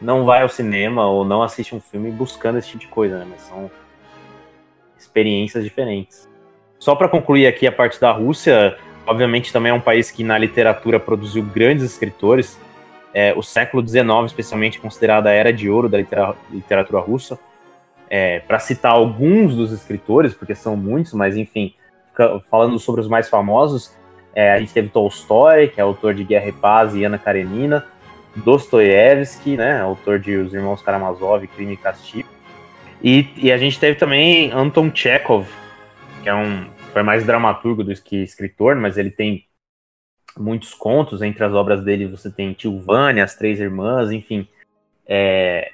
não 0.00 0.24
vai 0.24 0.42
ao 0.42 0.48
cinema 0.48 1.06
ou 1.06 1.24
não 1.24 1.44
assiste 1.44 1.76
um 1.76 1.80
filme 1.80 2.10
buscando 2.10 2.58
esse 2.58 2.70
tipo 2.70 2.80
de 2.80 2.88
coisa, 2.88 3.18
né? 3.18 3.26
Mas 3.30 3.42
são 3.42 3.70
experiências 4.98 5.62
diferentes. 5.62 6.28
Só 6.82 6.96
para 6.96 7.08
concluir 7.08 7.46
aqui 7.46 7.64
a 7.64 7.70
parte 7.70 8.00
da 8.00 8.10
Rússia, 8.10 8.76
obviamente 9.06 9.52
também 9.52 9.70
é 9.70 9.72
um 9.72 9.80
país 9.80 10.10
que 10.10 10.24
na 10.24 10.36
literatura 10.36 10.98
produziu 10.98 11.40
grandes 11.40 11.84
escritores. 11.84 12.58
É, 13.14 13.32
o 13.36 13.40
século 13.40 13.86
XIX, 13.86 14.04
especialmente, 14.26 14.78
é 14.78 14.80
considerado 14.80 15.28
a 15.28 15.30
era 15.30 15.52
de 15.52 15.70
ouro 15.70 15.88
da 15.88 15.96
literatura 16.50 17.00
russa. 17.00 17.38
É, 18.10 18.40
para 18.40 18.58
citar 18.58 18.90
alguns 18.90 19.54
dos 19.54 19.70
escritores, 19.70 20.34
porque 20.34 20.56
são 20.56 20.76
muitos, 20.76 21.12
mas 21.12 21.36
enfim, 21.36 21.72
falando 22.50 22.76
sobre 22.80 23.00
os 23.00 23.06
mais 23.06 23.28
famosos, 23.28 23.96
é, 24.34 24.52
a 24.52 24.58
gente 24.58 24.72
teve 24.72 24.88
Tolstói, 24.88 25.68
que 25.68 25.78
é 25.78 25.84
autor 25.84 26.14
de 26.14 26.24
Guerra 26.24 26.48
e 26.48 26.52
Paz 26.52 26.96
e 26.96 27.04
Ana 27.04 27.16
Karenina, 27.16 27.86
Dostoiévski, 28.34 29.56
né, 29.56 29.80
autor 29.80 30.18
de 30.18 30.34
Os 30.36 30.52
Irmãos 30.52 30.82
Karamazov, 30.82 31.46
Crime 31.46 31.74
e 31.74 31.76
Castigo, 31.76 32.28
e, 33.00 33.28
e 33.36 33.52
a 33.52 33.56
gente 33.56 33.78
teve 33.78 33.96
também 33.96 34.50
Anton 34.50 34.90
Chekhov, 34.92 35.46
que 36.22 36.28
é 36.28 36.34
um 36.34 36.70
foi 36.92 37.02
mais 37.02 37.24
dramaturgo 37.24 37.82
do 37.82 37.94
que 37.94 38.22
escritor, 38.22 38.76
mas 38.76 38.96
ele 38.96 39.10
tem 39.10 39.46
muitos 40.38 40.74
contos. 40.74 41.22
Entre 41.22 41.42
as 41.44 41.52
obras 41.52 41.82
dele 41.82 42.06
você 42.06 42.30
tem 42.30 42.52
Tilvânia, 42.52 43.24
As 43.24 43.34
Três 43.34 43.60
Irmãs, 43.60 44.10
enfim. 44.10 44.46
É, 45.06 45.72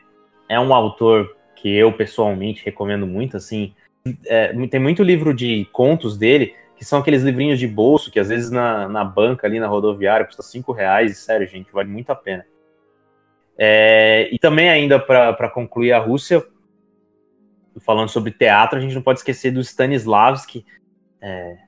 é 0.48 0.58
um 0.58 0.72
autor 0.72 1.36
que 1.56 1.74
eu 1.74 1.92
pessoalmente 1.92 2.64
recomendo 2.64 3.06
muito, 3.06 3.36
assim, 3.36 3.74
é, 4.26 4.52
tem 4.68 4.80
muito 4.80 5.02
livro 5.02 5.34
de 5.34 5.66
contos 5.72 6.16
dele, 6.16 6.54
que 6.76 6.84
são 6.84 7.00
aqueles 7.00 7.22
livrinhos 7.22 7.58
de 7.58 7.66
bolso, 7.66 8.10
que 8.10 8.20
às 8.20 8.28
vezes 8.28 8.50
na, 8.50 8.88
na 8.88 9.04
banca 9.04 9.46
ali 9.46 9.58
na 9.58 9.66
rodoviária 9.66 10.24
custa 10.24 10.42
cinco 10.42 10.70
reais, 10.72 11.18
sério, 11.18 11.46
gente, 11.48 11.72
vale 11.72 11.88
muito 11.88 12.10
a 12.10 12.14
pena. 12.14 12.46
É, 13.58 14.28
e 14.32 14.38
também 14.38 14.68
ainda 14.68 15.00
para 15.00 15.50
concluir 15.50 15.92
a 15.92 15.98
Rússia, 15.98 16.46
falando 17.80 18.08
sobre 18.08 18.30
teatro, 18.30 18.78
a 18.78 18.80
gente 18.80 18.94
não 18.94 19.02
pode 19.02 19.20
esquecer 19.20 19.50
do 19.50 19.60
Stanislavski, 19.60 20.64
é, 21.20 21.58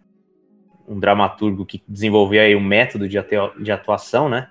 um 0.87 0.99
dramaturgo 0.99 1.65
que 1.65 1.83
desenvolveu 1.87 2.43
aí 2.43 2.57
um 2.57 2.65
método 2.65 3.09
de, 3.09 3.17
de 3.61 3.73
atuação, 3.73 4.29
né? 4.29 4.51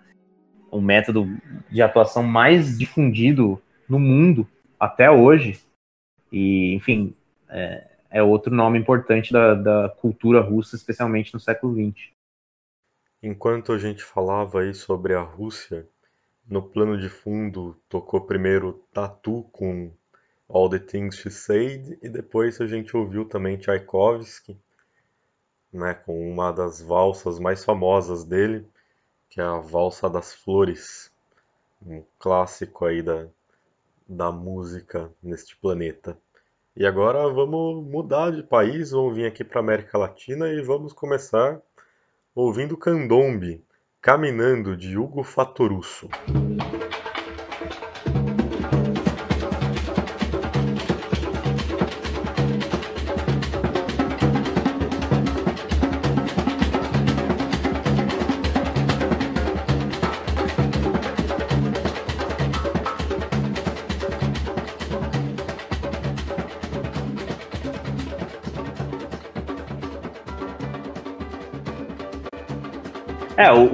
Um 0.71 0.81
método 0.81 1.27
de 1.69 1.81
atuação 1.81 2.23
mais 2.23 2.77
difundido 2.77 3.61
no 3.87 3.99
mundo 3.99 4.47
até 4.79 5.09
hoje. 5.11 5.59
E, 6.31 6.73
enfim, 6.73 7.13
é, 7.49 7.87
é 8.09 8.23
outro 8.23 8.53
nome 8.53 8.79
importante 8.79 9.33
da, 9.33 9.53
da 9.53 9.89
cultura 9.89 10.41
russa, 10.41 10.75
especialmente 10.75 11.33
no 11.33 11.39
século 11.39 11.73
XX. 11.73 12.11
Enquanto 13.21 13.73
a 13.73 13.77
gente 13.77 14.03
falava 14.03 14.61
aí 14.61 14.73
sobre 14.73 15.13
a 15.13 15.21
Rússia, 15.21 15.87
no 16.47 16.61
plano 16.61 16.97
de 16.97 17.09
fundo 17.09 17.77
tocou 17.89 18.21
primeiro 18.21 18.81
Tatu 18.93 19.43
com 19.51 19.91
All 20.49 20.67
the 20.67 20.79
Things 20.79 21.15
She 21.15 21.29
Said 21.29 21.99
e 22.01 22.09
depois 22.09 22.59
a 22.59 22.65
gente 22.65 22.97
ouviu 22.97 23.23
também 23.23 23.57
Tchaikovsky, 23.57 24.57
né, 25.71 25.93
com 25.93 26.19
uma 26.31 26.51
das 26.51 26.81
valsas 26.81 27.39
mais 27.39 27.63
famosas 27.63 28.23
dele, 28.23 28.67
que 29.29 29.39
é 29.39 29.43
a 29.43 29.59
Valsa 29.59 30.09
das 30.09 30.33
Flores, 30.33 31.11
um 31.85 32.03
clássico 32.17 32.85
aí 32.85 33.03
da, 33.03 33.27
da 34.07 34.31
música 34.31 35.13
neste 35.21 35.55
planeta. 35.55 36.17
E 36.75 36.85
agora 36.85 37.29
vamos 37.29 37.85
mudar 37.85 38.31
de 38.31 38.41
país, 38.41 38.89
vamos 38.89 39.15
vir 39.15 39.27
aqui 39.27 39.43
para 39.43 39.59
América 39.59 39.97
Latina 39.97 40.49
e 40.49 40.61
vamos 40.63 40.93
começar 40.93 41.61
ouvindo 42.33 42.75
Candombe, 42.75 43.63
Caminhando 44.01 44.75
de 44.75 44.97
Hugo 44.97 45.23
Fatorusso. 45.23 46.09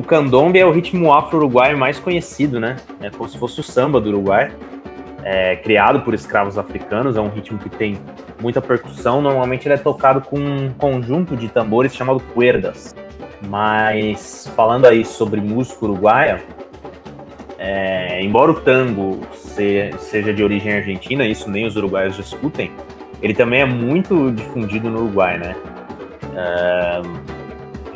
Candombe 0.06 0.60
é 0.60 0.66
o 0.66 0.72
ritmo 0.72 1.14
afro-uruguaio 1.14 1.78
mais 1.78 2.00
conhecido, 2.00 2.60
né? 2.60 2.78
É 3.02 3.10
como 3.10 3.28
se 3.28 3.38
fosse 3.38 3.60
o 3.60 3.64
samba 3.64 4.00
do 4.00 4.10
Uruguai. 4.10 4.52
É, 5.24 5.56
criado 5.56 6.02
por 6.02 6.14
escravos 6.14 6.58
africanos, 6.58 7.18
é 7.18 7.20
um 7.20 7.30
ritmo 7.30 7.58
que 7.58 7.70
tem 7.70 7.98
muita 8.40 8.62
percussão. 8.62 9.22
Normalmente 9.22 9.68
ele 9.68 9.74
é 9.74 9.78
tocado 9.78 10.22
com 10.22 10.38
um 10.38 10.72
conjunto 10.78 11.36
de 11.36 11.50
tambores 11.50 11.96
chamado 11.96 12.20
cuerdas. 12.34 12.96
Mas 13.48 14.52
falando 14.56 14.86
aí 14.86 15.04
sobre 15.04 15.42
música 15.42 15.84
uruguaia, 15.84 16.44
é, 17.58 18.24
embora 18.24 18.52
o 18.52 18.56
tango 18.56 19.22
seja 19.98 20.34
de 20.34 20.44
origem 20.44 20.74
argentina, 20.74 21.26
isso 21.26 21.50
nem 21.50 21.66
os 21.66 21.76
uruguaios 21.76 22.16
discutem, 22.16 22.72
ele 23.22 23.34
também 23.34 23.62
é 23.62 23.66
muito 23.66 24.32
difundido 24.32 24.90
no 24.90 25.04
Uruguai, 25.04 25.38
né? 25.38 25.56
Uh, 26.36 27.35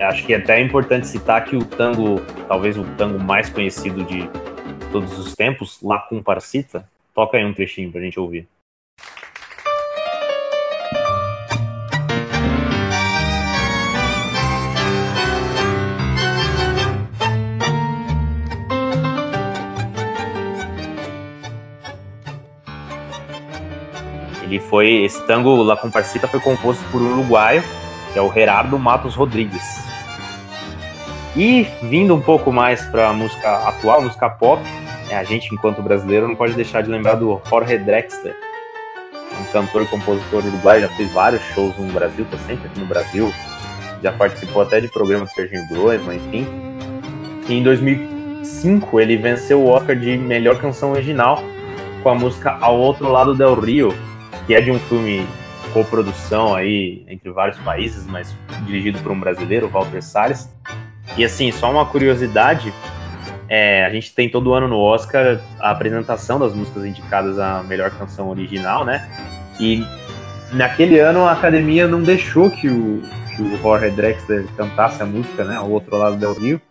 acho 0.01 0.25
que 0.25 0.33
é 0.33 0.37
até 0.37 0.59
importante 0.61 1.07
citar 1.07 1.43
que 1.45 1.55
o 1.55 1.63
tango, 1.63 2.21
talvez 2.47 2.77
o 2.77 2.83
tango 2.95 3.19
mais 3.19 3.49
conhecido 3.49 4.03
de 4.03 4.29
todos 4.91 5.17
os 5.19 5.35
tempos, 5.35 5.79
La 5.81 5.99
Comparsita, 5.99 6.87
toca 7.13 7.37
aí 7.37 7.45
um 7.45 7.53
trechinho 7.53 7.91
pra 7.91 8.01
gente 8.01 8.19
ouvir. 8.19 8.47
Ele 24.43 24.59
foi 24.59 25.03
esse 25.03 25.27
tango 25.27 25.61
La 25.61 25.77
Comparsita 25.77 26.27
foi 26.27 26.39
composto 26.39 26.83
por 26.91 26.99
um 26.99 27.19
uruguaio, 27.19 27.61
que 28.12 28.20
é 28.20 28.22
o 28.22 28.32
Gerardo 28.32 28.78
Matos 28.78 29.16
Rodrigues. 29.16 29.89
E 31.36 31.68
vindo 31.84 32.16
um 32.16 32.22
pouco 32.22 32.51
mais 32.51 32.84
para 32.86 33.10
a 33.10 33.14
música 33.14 33.68
atual, 33.68 34.01
música 34.01 34.30
pop, 34.30 34.62
é, 35.10 35.16
a 35.16 35.24
gente 35.24 35.53
enquanto 35.53 35.82
brasileiro 35.82 36.28
não 36.28 36.36
pode 36.36 36.53
deixar 36.53 36.82
de 36.82 36.89
lembrar 36.89 37.16
do 37.16 37.41
Jorge 37.47 37.78
Drexler, 37.78 38.36
um 39.39 39.51
cantor 39.51 39.84
e 39.84 39.86
compositor 39.86 40.45
uruguaio, 40.45 40.82
já 40.82 40.89
fez 40.89 41.12
vários 41.12 41.41
shows 41.53 41.76
no 41.78 41.91
Brasil, 41.93 42.26
tá 42.30 42.38
sempre 42.39 42.68
aqui 42.68 42.80
no 42.80 42.86
Brasil, 42.86 43.34
já 44.03 44.12
participou 44.12 44.62
até 44.62 44.80
de 44.80 44.88
programa 44.88 45.26
do 45.26 45.32
Serginho 45.32 45.68
Groisman, 45.68 46.18
enfim. 46.18 46.47
E 47.47 47.53
em 47.53 47.64
2005 47.64 48.99
ele 48.99 49.18
venceu 49.18 49.62
o 49.62 49.68
Oscar 49.68 49.95
de 49.95 50.18
melhor 50.18 50.60
canção 50.60 50.91
original 50.91 51.41
com 52.03 52.10
a 52.10 52.16
música 52.16 52.57
Ao 52.62 52.78
Outro 52.78 53.10
Lado 53.10 53.34
del 53.34 53.53
Rio, 53.60 53.93
que 54.45 54.53
é 54.53 54.62
de 54.62 54.72
um 54.72 54.80
filme 54.80 55.28
coprodução 55.74 56.55
aí 56.55 57.05
entre 57.07 57.30
vários 57.32 57.57
países, 57.59 58.05
mas 58.05 58.36
dirigido 58.65 58.99
por 58.99 59.11
um 59.11 59.20
brasileiro, 59.20 59.67
Walter 59.67 60.01
Salles. 60.01 60.53
E 61.17 61.26
assim, 61.26 61.51
só 61.51 61.72
uma 61.72 61.86
curiosidade, 61.86 62.74
é, 63.47 63.86
a 63.86 63.89
gente 63.89 64.13
tem 64.13 64.30
todo 64.30 64.53
ano 64.53 64.67
no 64.67 64.78
Oscar 64.78 65.39
a 65.59 65.72
apresentação 65.72 66.39
das 66.39 66.53
músicas 66.53 66.86
indicadas 66.86 67.39
à 67.39 67.63
melhor 67.63 67.89
canção 67.91 68.30
original, 68.30 68.86
né? 68.86 69.09
E 69.59 69.84
naquele 70.53 70.99
ano 70.99 71.26
a 71.26 71.32
academia 71.32 71.88
não 71.88 72.01
deixou 72.01 72.51
que 72.51 72.67
o, 72.67 73.01
que 73.36 73.41
o 73.41 73.57
Jorge 73.57 73.89
Drexler 73.89 74.45
cantasse 74.55 75.01
a 75.01 75.05
música, 75.05 75.43
né? 75.43 75.55
Ao 75.55 75.70
outro 75.70 75.97
lado 75.97 76.15
do 76.15 76.34
Rio. 76.34 76.61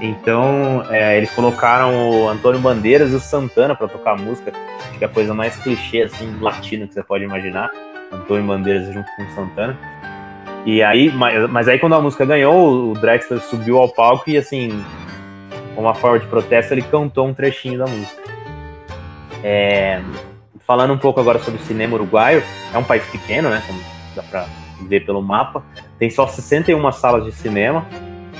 Então, 0.00 0.82
é, 0.88 1.18
eles 1.18 1.30
colocaram 1.30 2.10
o 2.10 2.28
Antônio 2.28 2.58
Bandeiras 2.58 3.12
e 3.12 3.14
o 3.14 3.20
Santana 3.20 3.74
para 3.74 3.86
tocar 3.86 4.12
a 4.12 4.16
música. 4.16 4.50
Que 4.98 5.04
é 5.04 5.06
a 5.06 5.10
coisa 5.10 5.34
mais 5.34 5.56
clichê, 5.56 6.02
assim, 6.02 6.38
latina 6.40 6.86
que 6.86 6.94
você 6.94 7.02
pode 7.02 7.22
imaginar. 7.22 7.70
Antônio 8.10 8.44
Bandeiras 8.44 8.92
junto 8.92 9.08
com 9.16 9.22
o 9.22 9.30
Santana. 9.30 9.78
E 10.66 10.82
aí, 10.82 11.10
mas, 11.10 11.50
mas 11.50 11.68
aí 11.68 11.78
quando 11.78 11.94
a 11.94 12.00
música 12.00 12.24
ganhou, 12.24 12.90
o 12.90 12.94
Drexler 12.94 13.40
subiu 13.40 13.78
ao 13.78 13.88
palco 13.88 14.28
e, 14.28 14.36
assim, 14.36 14.84
com 15.74 15.80
uma 15.80 15.94
forma 15.94 16.18
de 16.18 16.26
protesto, 16.26 16.74
ele 16.74 16.82
cantou 16.82 17.26
um 17.26 17.32
trechinho 17.32 17.78
da 17.78 17.86
música. 17.86 18.22
É, 19.42 20.02
falando 20.66 20.92
um 20.92 20.98
pouco 20.98 21.18
agora 21.18 21.38
sobre 21.38 21.60
o 21.60 21.64
cinema 21.64 21.94
uruguaio, 21.94 22.42
é 22.72 22.78
um 22.78 22.84
país 22.84 23.04
pequeno, 23.06 23.48
né? 23.48 23.62
Como 23.66 23.80
dá 24.14 24.22
para 24.22 24.46
ver 24.82 25.06
pelo 25.06 25.22
mapa. 25.22 25.62
Tem 25.98 26.10
só 26.10 26.26
61 26.26 26.92
salas 26.92 27.24
de 27.24 27.32
cinema, 27.32 27.86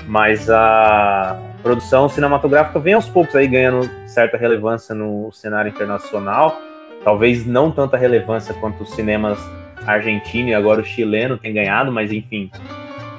mas 0.06 0.50
a 0.50 1.38
produção 1.62 2.08
cinematográfica 2.08 2.78
vem 2.78 2.94
aos 2.94 3.08
poucos 3.08 3.34
aí 3.34 3.46
ganhando 3.46 3.88
certa 4.06 4.36
relevância 4.36 4.94
no 4.94 5.30
cenário 5.32 5.70
internacional. 5.70 6.56
Talvez 7.03 7.46
não 7.46 7.70
tanta 7.70 7.96
relevância 7.96 8.55
quanto 8.55 8.82
os 8.82 8.90
cinemas 8.90 9.38
argentino 9.86 10.51
e 10.51 10.55
agora 10.55 10.80
o 10.80 10.84
chileno 10.84 11.38
tem 11.38 11.53
ganhado, 11.53 11.90
mas 11.90 12.12
enfim, 12.12 12.51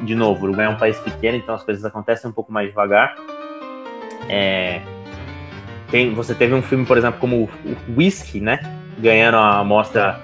de 0.01 0.15
novo, 0.15 0.41
o 0.41 0.43
Uruguai 0.49 0.65
é 0.65 0.69
um 0.69 0.77
país 0.77 0.99
pequeno, 0.99 1.37
então 1.37 1.55
as 1.55 1.63
coisas 1.63 1.83
acontecem 1.85 2.29
um 2.29 2.33
pouco 2.33 2.51
mais 2.51 2.69
devagar. 2.69 3.15
É, 4.29 4.81
tem, 5.89 6.13
você 6.13 6.33
teve 6.33 6.53
um 6.53 6.61
filme, 6.61 6.85
por 6.85 6.97
exemplo, 6.97 7.19
como 7.19 7.43
o 7.43 7.49
Whisky, 7.97 8.39
né? 8.39 8.59
Ganhando 8.97 9.37
a 9.37 9.63
mostra 9.63 10.19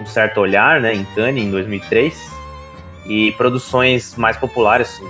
Um 0.00 0.06
Certo 0.06 0.40
Olhar, 0.40 0.80
né? 0.80 0.94
Em 0.94 1.04
Cannes, 1.14 1.44
em 1.44 1.50
2003. 1.50 2.34
E 3.06 3.32
produções 3.32 4.16
mais 4.16 4.36
populares, 4.36 5.00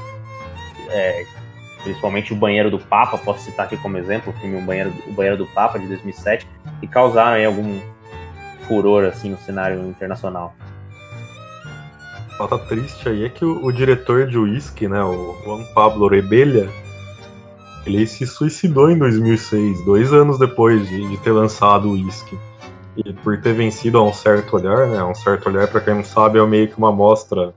é, 0.90 1.24
principalmente 1.82 2.32
o 2.32 2.36
Banheiro 2.36 2.70
do 2.70 2.78
Papa, 2.78 3.16
posso 3.16 3.44
citar 3.44 3.66
aqui 3.66 3.76
como 3.76 3.96
exemplo, 3.96 4.32
o 4.36 4.40
filme 4.40 4.56
O 4.56 4.60
Banheiro, 4.60 4.92
o 5.06 5.12
Banheiro 5.12 5.38
do 5.38 5.46
Papa, 5.46 5.78
de 5.78 5.86
2007, 5.86 6.46
que 6.80 6.86
causaram 6.86 7.32
aí 7.32 7.44
algum 7.44 7.80
furor, 8.66 9.04
assim, 9.04 9.30
no 9.30 9.38
cenário 9.38 9.80
internacional. 9.88 10.54
Nota 12.38 12.58
triste 12.58 13.08
aí 13.08 13.24
é 13.24 13.28
que 13.28 13.44
o, 13.44 13.64
o 13.64 13.72
diretor 13.72 14.26
de 14.26 14.36
Whisky, 14.36 14.88
né, 14.88 15.02
o 15.02 15.36
Juan 15.44 15.64
Pablo 15.72 16.08
Rebelha, 16.08 16.68
ele 17.86 18.06
se 18.06 18.26
suicidou 18.26 18.90
em 18.90 18.98
2006, 18.98 19.84
dois 19.84 20.12
anos 20.12 20.38
depois 20.38 20.88
de, 20.88 21.08
de 21.08 21.16
ter 21.18 21.32
lançado 21.32 21.88
o 21.88 21.92
Whisky. 21.92 22.36
E 22.96 23.12
por 23.12 23.40
ter 23.40 23.52
vencido 23.52 23.98
a 23.98 24.02
um 24.02 24.12
certo 24.12 24.56
olhar, 24.56 24.88
né, 24.88 25.02
um 25.04 25.14
certo 25.14 25.48
olhar, 25.48 25.68
para 25.68 25.80
quem 25.80 25.94
não 25.94 26.04
sabe, 26.04 26.38
é 26.38 26.46
meio 26.46 26.68
que 26.68 26.78
uma 26.78 26.90
mostra 26.90 27.54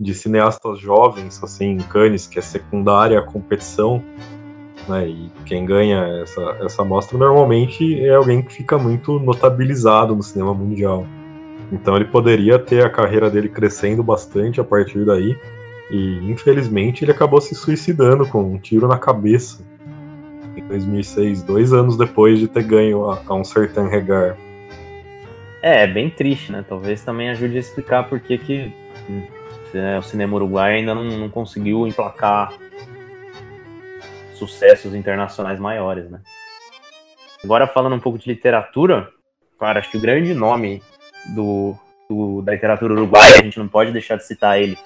de 0.00 0.14
cineastas 0.14 0.78
jovens, 0.78 1.42
assim, 1.42 1.72
em 1.72 1.78
Cannes, 1.78 2.26
que 2.26 2.38
é 2.38 2.42
secundária 2.42 3.18
à 3.18 3.22
competição, 3.22 4.02
né, 4.88 5.06
e 5.06 5.30
quem 5.44 5.64
ganha 5.64 6.22
essa, 6.22 6.56
essa 6.60 6.84
mostra 6.84 7.18
normalmente 7.18 8.00
é 8.04 8.14
alguém 8.14 8.42
que 8.42 8.52
fica 8.52 8.78
muito 8.78 9.18
notabilizado 9.18 10.14
no 10.14 10.22
cinema 10.22 10.54
mundial. 10.54 11.06
Então 11.70 11.96
ele 11.96 12.06
poderia 12.06 12.58
ter 12.58 12.84
a 12.84 12.90
carreira 12.90 13.28
dele 13.28 13.48
crescendo 13.48 14.02
bastante 14.02 14.60
a 14.60 14.64
partir 14.64 15.04
daí, 15.04 15.36
e 15.90 16.30
infelizmente 16.30 17.04
ele 17.04 17.12
acabou 17.12 17.40
se 17.40 17.54
suicidando 17.54 18.26
com 18.26 18.42
um 18.42 18.58
tiro 18.58 18.88
na 18.88 18.98
cabeça 18.98 19.62
em 20.56 20.66
2006, 20.66 21.42
dois 21.42 21.72
anos 21.72 21.96
depois 21.96 22.38
de 22.38 22.48
ter 22.48 22.64
ganho 22.64 23.10
a, 23.10 23.22
a 23.26 23.34
um 23.34 23.44
certain 23.44 23.88
regar. 23.88 24.36
É, 25.62 25.84
é 25.84 25.86
bem 25.86 26.10
triste, 26.10 26.52
né? 26.52 26.64
Talvez 26.68 27.02
também 27.02 27.30
ajude 27.30 27.56
a 27.56 27.60
explicar 27.60 28.08
por 28.08 28.20
que, 28.20 28.38
que 28.38 28.72
é, 29.74 29.98
o 29.98 30.02
cinema 30.02 30.36
uruguaio 30.36 30.76
ainda 30.76 30.94
não, 30.94 31.04
não, 31.04 31.28
conseguiu 31.28 31.86
emplacar 31.86 32.52
sucessos 34.38 34.94
internacionais 34.94 35.58
maiores, 35.58 36.10
né? 36.10 36.20
Agora 37.42 37.66
falando 37.66 37.94
um 37.94 38.00
pouco 38.00 38.18
de 38.18 38.28
literatura, 38.28 39.10
cara, 39.58 39.78
acho 39.78 39.90
que 39.90 39.96
o 39.96 40.00
grande 40.00 40.34
nome 40.34 40.82
do, 41.34 41.74
do 42.08 42.42
da 42.42 42.52
literatura 42.52 42.94
uruguaia, 42.94 43.34
a 43.34 43.42
gente 43.42 43.58
não 43.58 43.68
pode 43.68 43.92
deixar 43.92 44.16
de 44.16 44.26
citar 44.26 44.60
ele 44.60 44.76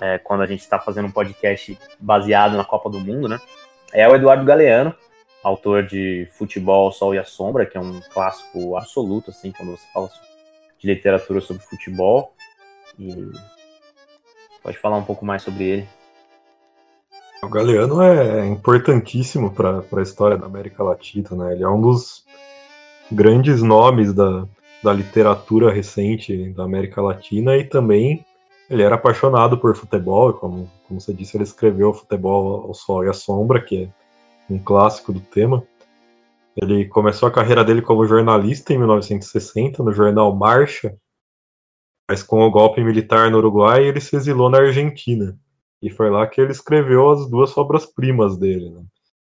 é, 0.00 0.18
quando 0.18 0.42
a 0.42 0.46
gente 0.46 0.60
está 0.60 0.78
fazendo 0.78 1.06
um 1.06 1.12
podcast 1.12 1.78
baseado 2.00 2.56
na 2.56 2.64
Copa 2.64 2.90
do 2.90 3.00
Mundo, 3.00 3.28
né? 3.28 3.38
É 3.92 4.08
o 4.08 4.14
Eduardo 4.14 4.44
Galeano, 4.44 4.94
autor 5.42 5.84
de 5.84 6.28
Futebol, 6.32 6.90
Sol 6.92 7.14
e 7.14 7.18
a 7.18 7.24
Sombra, 7.24 7.66
que 7.66 7.76
é 7.76 7.80
um 7.80 8.00
clássico 8.12 8.76
absoluto, 8.76 9.30
assim, 9.30 9.52
quando 9.52 9.72
você 9.72 9.86
fala 9.92 10.10
de 10.78 10.86
literatura 10.86 11.40
sobre 11.40 11.62
futebol. 11.62 12.34
E 12.98 13.30
pode 14.62 14.78
falar 14.78 14.96
um 14.96 15.04
pouco 15.04 15.24
mais 15.24 15.42
sobre 15.42 15.64
ele. 15.64 15.88
O 17.44 17.48
Galeano 17.48 18.00
é 18.00 18.46
importantíssimo 18.46 19.52
para 19.52 19.84
a 19.92 20.02
história 20.02 20.38
da 20.38 20.46
América 20.46 20.84
Latina, 20.84 21.28
né? 21.32 21.54
Ele 21.54 21.64
é 21.64 21.68
um 21.68 21.80
dos 21.80 22.24
grandes 23.10 23.60
nomes 23.60 24.12
da, 24.12 24.46
da 24.80 24.92
literatura 24.92 25.72
recente 25.72 26.50
da 26.50 26.62
América 26.62 27.02
Latina 27.02 27.56
e 27.56 27.64
também 27.64 28.24
ele 28.70 28.82
era 28.82 28.94
apaixonado 28.94 29.58
por 29.58 29.74
futebol, 29.76 30.32
como, 30.32 30.70
como 30.86 31.00
você 31.00 31.12
disse, 31.12 31.36
ele 31.36 31.42
escreveu 31.42 31.92
Futebol 31.92 32.62
ao 32.62 32.74
Sol 32.74 33.04
e 33.04 33.08
à 33.08 33.12
Sombra, 33.12 33.60
que 33.60 33.84
é 33.84 34.52
um 34.52 34.58
clássico 34.58 35.12
do 35.12 35.20
tema. 35.20 35.64
Ele 36.56 36.84
começou 36.84 37.28
a 37.28 37.32
carreira 37.32 37.64
dele 37.64 37.82
como 37.82 38.06
jornalista 38.06 38.72
em 38.72 38.78
1960 38.78 39.82
no 39.82 39.92
jornal 39.92 40.32
Marcha, 40.34 40.96
mas 42.08 42.22
com 42.22 42.40
o 42.40 42.50
golpe 42.52 42.82
militar 42.84 43.32
no 43.32 43.38
Uruguai 43.38 43.84
ele 43.84 44.00
se 44.00 44.14
exilou 44.14 44.48
na 44.48 44.58
Argentina. 44.58 45.36
E 45.82 45.90
foi 45.90 46.08
lá 46.10 46.26
que 46.28 46.40
ele 46.40 46.52
escreveu 46.52 47.10
as 47.10 47.28
duas 47.28 47.56
obras-primas 47.58 48.38
dele, 48.38 48.70
né? 48.70 48.86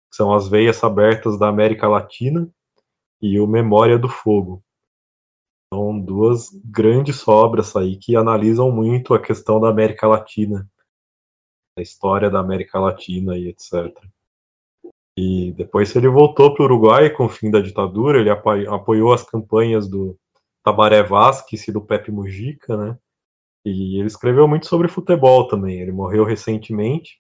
que 0.10 0.16
são 0.16 0.34
As 0.34 0.48
Veias 0.48 0.82
Abertas 0.84 1.38
da 1.38 1.50
América 1.50 1.88
Latina 1.88 2.50
e 3.22 3.40
o 3.40 3.46
Memória 3.46 4.00
do 4.00 4.08
Fogo. 4.08 4.64
São 5.74 6.00
duas 6.00 6.50
grandes 6.64 7.28
obras 7.28 7.76
aí 7.76 7.98
que 7.98 8.16
analisam 8.16 8.72
muito 8.72 9.14
a 9.14 9.22
questão 9.22 9.60
da 9.60 9.70
América 9.70 10.08
Latina, 10.08 10.70
a 11.78 11.82
história 11.82 12.30
da 12.30 12.40
América 12.40 12.80
Latina 12.80 13.38
e 13.38 13.50
etc. 13.50 13.94
E 15.18 15.52
depois 15.54 15.94
ele 15.96 16.08
voltou 16.08 16.54
para 16.54 16.64
o 16.64 16.66
Uruguai 16.66 17.10
com 17.10 17.26
o 17.26 17.30
fim 17.30 17.52
da 17.52 17.60
ditadura, 17.60 18.20
ele 18.20 18.30
apoiou 18.30 19.14
as 19.14 19.24
campanhas 19.24 19.88
do 19.90 20.18
Tabaré 20.64 21.04
Vázquez 21.04 21.68
e 21.68 21.72
do 21.72 21.82
Pepe 21.82 22.12
Mujica, 22.12 22.78
né? 22.78 22.98
E 23.66 23.98
ele 24.00 24.08
escreveu 24.08 24.48
muito 24.48 24.68
sobre 24.68 24.88
futebol 24.88 25.48
também. 25.48 25.82
Ele 25.82 25.92
morreu 25.92 26.24
recentemente. 26.24 27.20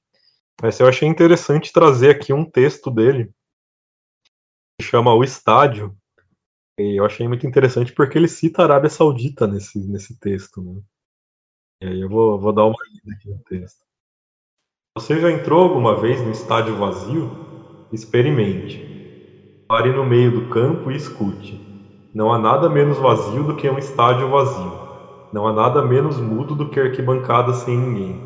Mas 0.62 0.80
eu 0.80 0.88
achei 0.88 1.08
interessante 1.08 1.74
trazer 1.74 2.12
aqui 2.12 2.34
um 2.34 2.46
texto 2.50 2.92
dele 2.92 3.32
que 4.80 4.86
chama 4.86 5.14
O 5.14 5.24
Estádio, 5.24 5.96
E 6.80 7.00
eu 7.00 7.06
achei 7.06 7.28
muito 7.28 7.48
interessante 7.48 7.94
porque 7.94 8.18
ele 8.18 8.28
cita 8.30 8.62
a 8.62 8.66
Arábia 8.66 8.90
Saudita 8.90 9.48
nesse, 9.48 9.80
nesse 9.80 10.20
texto, 10.20 10.62
né? 10.64 10.82
E 11.82 11.88
aí 11.88 12.02
eu 12.02 12.10
vou, 12.10 12.38
vou 12.40 12.52
dar 12.54 12.66
uma 12.66 12.76
lida 12.92 13.14
aqui 13.16 13.30
no 13.30 13.40
texto. 13.44 13.86
Você 14.98 15.20
já 15.22 15.32
entrou 15.32 15.64
alguma 15.64 16.00
vez 16.00 16.22
no 16.22 16.32
estádio 16.32 16.76
vazio? 16.76 17.32
Experimente. 17.92 18.94
Pare 19.68 19.94
no 19.94 20.06
meio 20.06 20.32
do 20.32 20.50
campo 20.50 20.92
e 20.92 20.96
escute. 20.96 21.70
Não 22.14 22.32
há 22.34 22.40
nada 22.40 22.70
menos 22.70 23.00
vazio 23.00 23.44
do 23.44 23.56
que 23.56 23.70
um 23.70 23.78
estádio 23.78 24.30
vazio. 24.30 24.85
Não 25.32 25.46
há 25.48 25.54
nada 25.54 25.84
menos 25.84 26.20
mudo 26.20 26.56
do 26.56 26.68
que 26.68 26.80
arquibancada 26.80 27.54
sem 27.54 27.78
ninguém. 27.78 28.24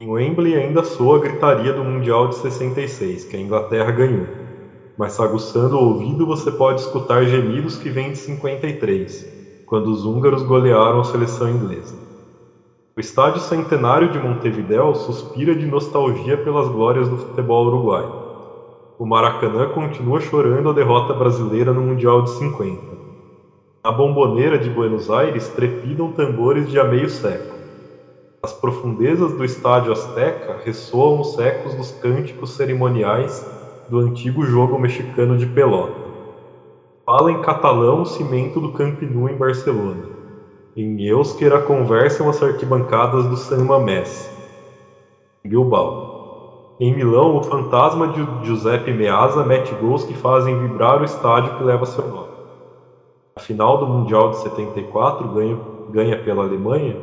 Em 0.00 0.08
Wembley 0.08 0.54
ainda 0.54 0.84
soa 0.84 1.16
a 1.16 1.20
gritaria 1.20 1.72
do 1.72 1.84
Mundial 1.84 2.28
de 2.28 2.36
66, 2.36 3.24
que 3.24 3.36
a 3.36 3.40
Inglaterra 3.40 3.90
ganhou. 3.90 4.32
Mas 4.96 5.18
aguçando 5.20 5.76
o 5.76 5.80
ouvido 5.80 6.26
você 6.26 6.52
pode 6.52 6.80
escutar 6.80 7.24
gemidos 7.26 7.76
que 7.78 7.90
vêm 7.90 8.12
de 8.12 8.18
53, 8.18 9.26
quando 9.66 9.90
os 9.90 10.04
húngaros 10.04 10.42
golearam 10.42 11.00
a 11.00 11.04
seleção 11.04 11.48
inglesa. 11.50 11.98
O 12.96 13.00
estádio 13.00 13.40
centenário 13.40 14.08
de 14.08 14.18
Montevidéu 14.18 14.94
suspira 14.94 15.56
de 15.56 15.66
nostalgia 15.66 16.36
pelas 16.36 16.68
glórias 16.68 17.08
do 17.08 17.16
futebol 17.18 17.66
uruguaio 17.66 18.14
o 18.98 19.06
Maracanã 19.06 19.68
continua 19.68 20.20
chorando 20.20 20.68
a 20.70 20.72
derrota 20.72 21.14
brasileira 21.14 21.72
no 21.72 21.82
Mundial 21.82 22.22
de 22.22 22.30
50. 22.30 22.93
Na 23.84 23.92
bomboneira 23.92 24.58
de 24.58 24.70
Buenos 24.70 25.10
Aires 25.10 25.50
trepidam 25.50 26.10
tambores 26.10 26.70
de 26.70 26.78
há 26.78 26.84
meio 26.84 27.06
século. 27.06 27.60
Nas 28.42 28.54
profundezas 28.54 29.34
do 29.34 29.44
estádio 29.44 29.92
Azteca 29.92 30.58
ressoam 30.64 31.20
os 31.20 31.38
ecos 31.38 31.74
dos 31.74 31.90
cânticos 32.00 32.56
cerimoniais 32.56 33.46
do 33.86 33.98
antigo 33.98 34.42
jogo 34.42 34.78
mexicano 34.78 35.36
de 35.36 35.46
pelota. 35.46 36.02
Fala 37.04 37.30
em 37.30 37.42
catalão 37.42 38.00
o 38.00 38.06
cimento 38.06 38.58
do 38.58 38.72
Camp 38.72 39.02
Nou 39.02 39.28
em 39.28 39.36
Barcelona. 39.36 40.10
Em 40.74 41.02
Euskera 41.02 41.60
conversam 41.60 42.26
as 42.26 42.42
arquibancadas 42.42 43.26
do 43.26 43.36
San 43.36 43.64
Mamés. 43.66 44.34
Bilbao. 45.44 46.08
Em 46.80 46.94
Milão, 46.94 47.36
o 47.36 47.42
fantasma 47.42 48.08
de 48.08 48.26
Giuseppe 48.46 48.94
Meazza 48.94 49.44
mete 49.44 49.74
gols 49.74 50.04
que 50.04 50.14
fazem 50.14 50.58
vibrar 50.58 51.02
o 51.02 51.04
estádio 51.04 51.52
que 51.58 51.62
leva 51.62 51.84
seu 51.84 52.08
nome. 52.08 52.33
A 53.36 53.40
final 53.40 53.78
do 53.78 53.86
Mundial 53.86 54.30
de 54.30 54.36
74, 54.38 55.28
ganha, 55.28 55.58
ganha 55.90 56.22
pela 56.22 56.44
Alemanha, 56.44 56.96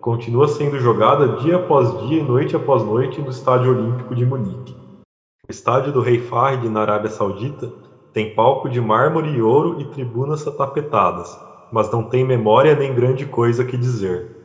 continua 0.00 0.48
sendo 0.48 0.80
jogada 0.80 1.36
dia 1.40 1.56
após 1.56 2.08
dia 2.08 2.20
e 2.20 2.24
noite 2.24 2.56
após 2.56 2.82
noite 2.82 3.20
no 3.20 3.30
Estádio 3.30 3.70
Olímpico 3.70 4.12
de 4.14 4.26
Munique. 4.26 4.74
O 5.48 5.50
estádio 5.50 5.92
do 5.92 6.00
Rei 6.00 6.18
Fahd, 6.18 6.68
na 6.68 6.80
Arábia 6.80 7.10
Saudita, 7.10 7.70
tem 8.12 8.34
palco 8.34 8.68
de 8.68 8.80
mármore 8.80 9.30
e 9.30 9.40
ouro 9.40 9.80
e 9.80 9.84
tribunas 9.84 10.44
tapetadas, 10.44 11.38
mas 11.70 11.90
não 11.92 12.02
tem 12.02 12.24
memória 12.24 12.74
nem 12.74 12.92
grande 12.92 13.24
coisa 13.24 13.64
que 13.64 13.76
dizer. 13.76 14.36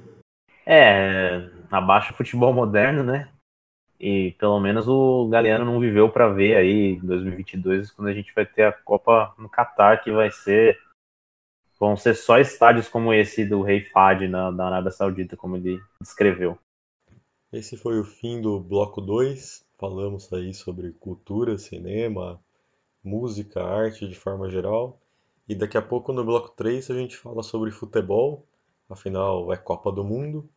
É, 0.63 1.49
abaixo 1.71 2.13
o 2.13 2.15
futebol 2.15 2.53
moderno, 2.53 3.03
né? 3.03 3.29
E 3.99 4.35
pelo 4.37 4.59
menos 4.59 4.87
o 4.87 5.27
Galeano 5.29 5.65
não 5.65 5.79
viveu 5.79 6.07
para 6.09 6.27
ver 6.27 6.55
aí 6.57 6.97
em 6.97 6.99
2022, 6.99 7.91
quando 7.91 8.09
a 8.09 8.13
gente 8.13 8.31
vai 8.35 8.45
ter 8.45 8.63
a 8.63 8.71
Copa 8.71 9.33
no 9.39 9.49
Catar, 9.49 10.03
que 10.03 10.11
vai 10.11 10.29
ser. 10.29 10.84
Vão 11.79 11.97
ser 11.97 12.15
só 12.15 12.37
estádios 12.39 12.87
como 12.87 13.13
esse 13.13 13.45
do 13.45 13.61
Rei 13.61 13.81
Fad 13.81 14.21
na, 14.29 14.49
da 14.51 14.65
Arábia 14.67 14.91
Saudita, 14.91 15.35
como 15.35 15.57
ele 15.57 15.81
descreveu. 15.99 16.57
Esse 17.51 17.77
foi 17.77 17.99
o 17.99 18.03
fim 18.03 18.41
do 18.41 18.59
bloco 18.59 19.01
2. 19.01 19.65
Falamos 19.77 20.31
aí 20.31 20.53
sobre 20.53 20.93
cultura, 20.93 21.57
cinema, 21.57 22.39
música, 23.03 23.63
arte 23.63 24.07
de 24.07 24.15
forma 24.15 24.49
geral. 24.49 24.99
E 25.47 25.53
daqui 25.53 25.77
a 25.77 25.81
pouco 25.81 26.11
no 26.11 26.23
bloco 26.23 26.49
3 26.49 26.89
a 26.89 26.95
gente 26.95 27.15
fala 27.17 27.43
sobre 27.43 27.71
futebol, 27.71 28.45
afinal 28.89 29.53
é 29.53 29.57
Copa 29.57 29.91
do 29.91 30.03
Mundo. 30.03 30.49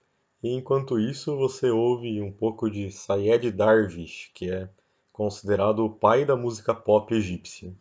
E 0.42 0.54
enquanto 0.54 1.00
isso, 1.00 1.36
você 1.36 1.68
ouve 1.68 2.22
um 2.22 2.32
pouco 2.32 2.70
de 2.70 2.90
Sayed 2.90 3.50
Darvish, 3.50 4.30
que 4.32 4.50
é 4.50 4.68
considerado 5.12 5.84
o 5.84 5.90
pai 5.90 6.24
da 6.24 6.36
música 6.36 6.72
pop 6.72 7.12
egípcia. 7.12 7.74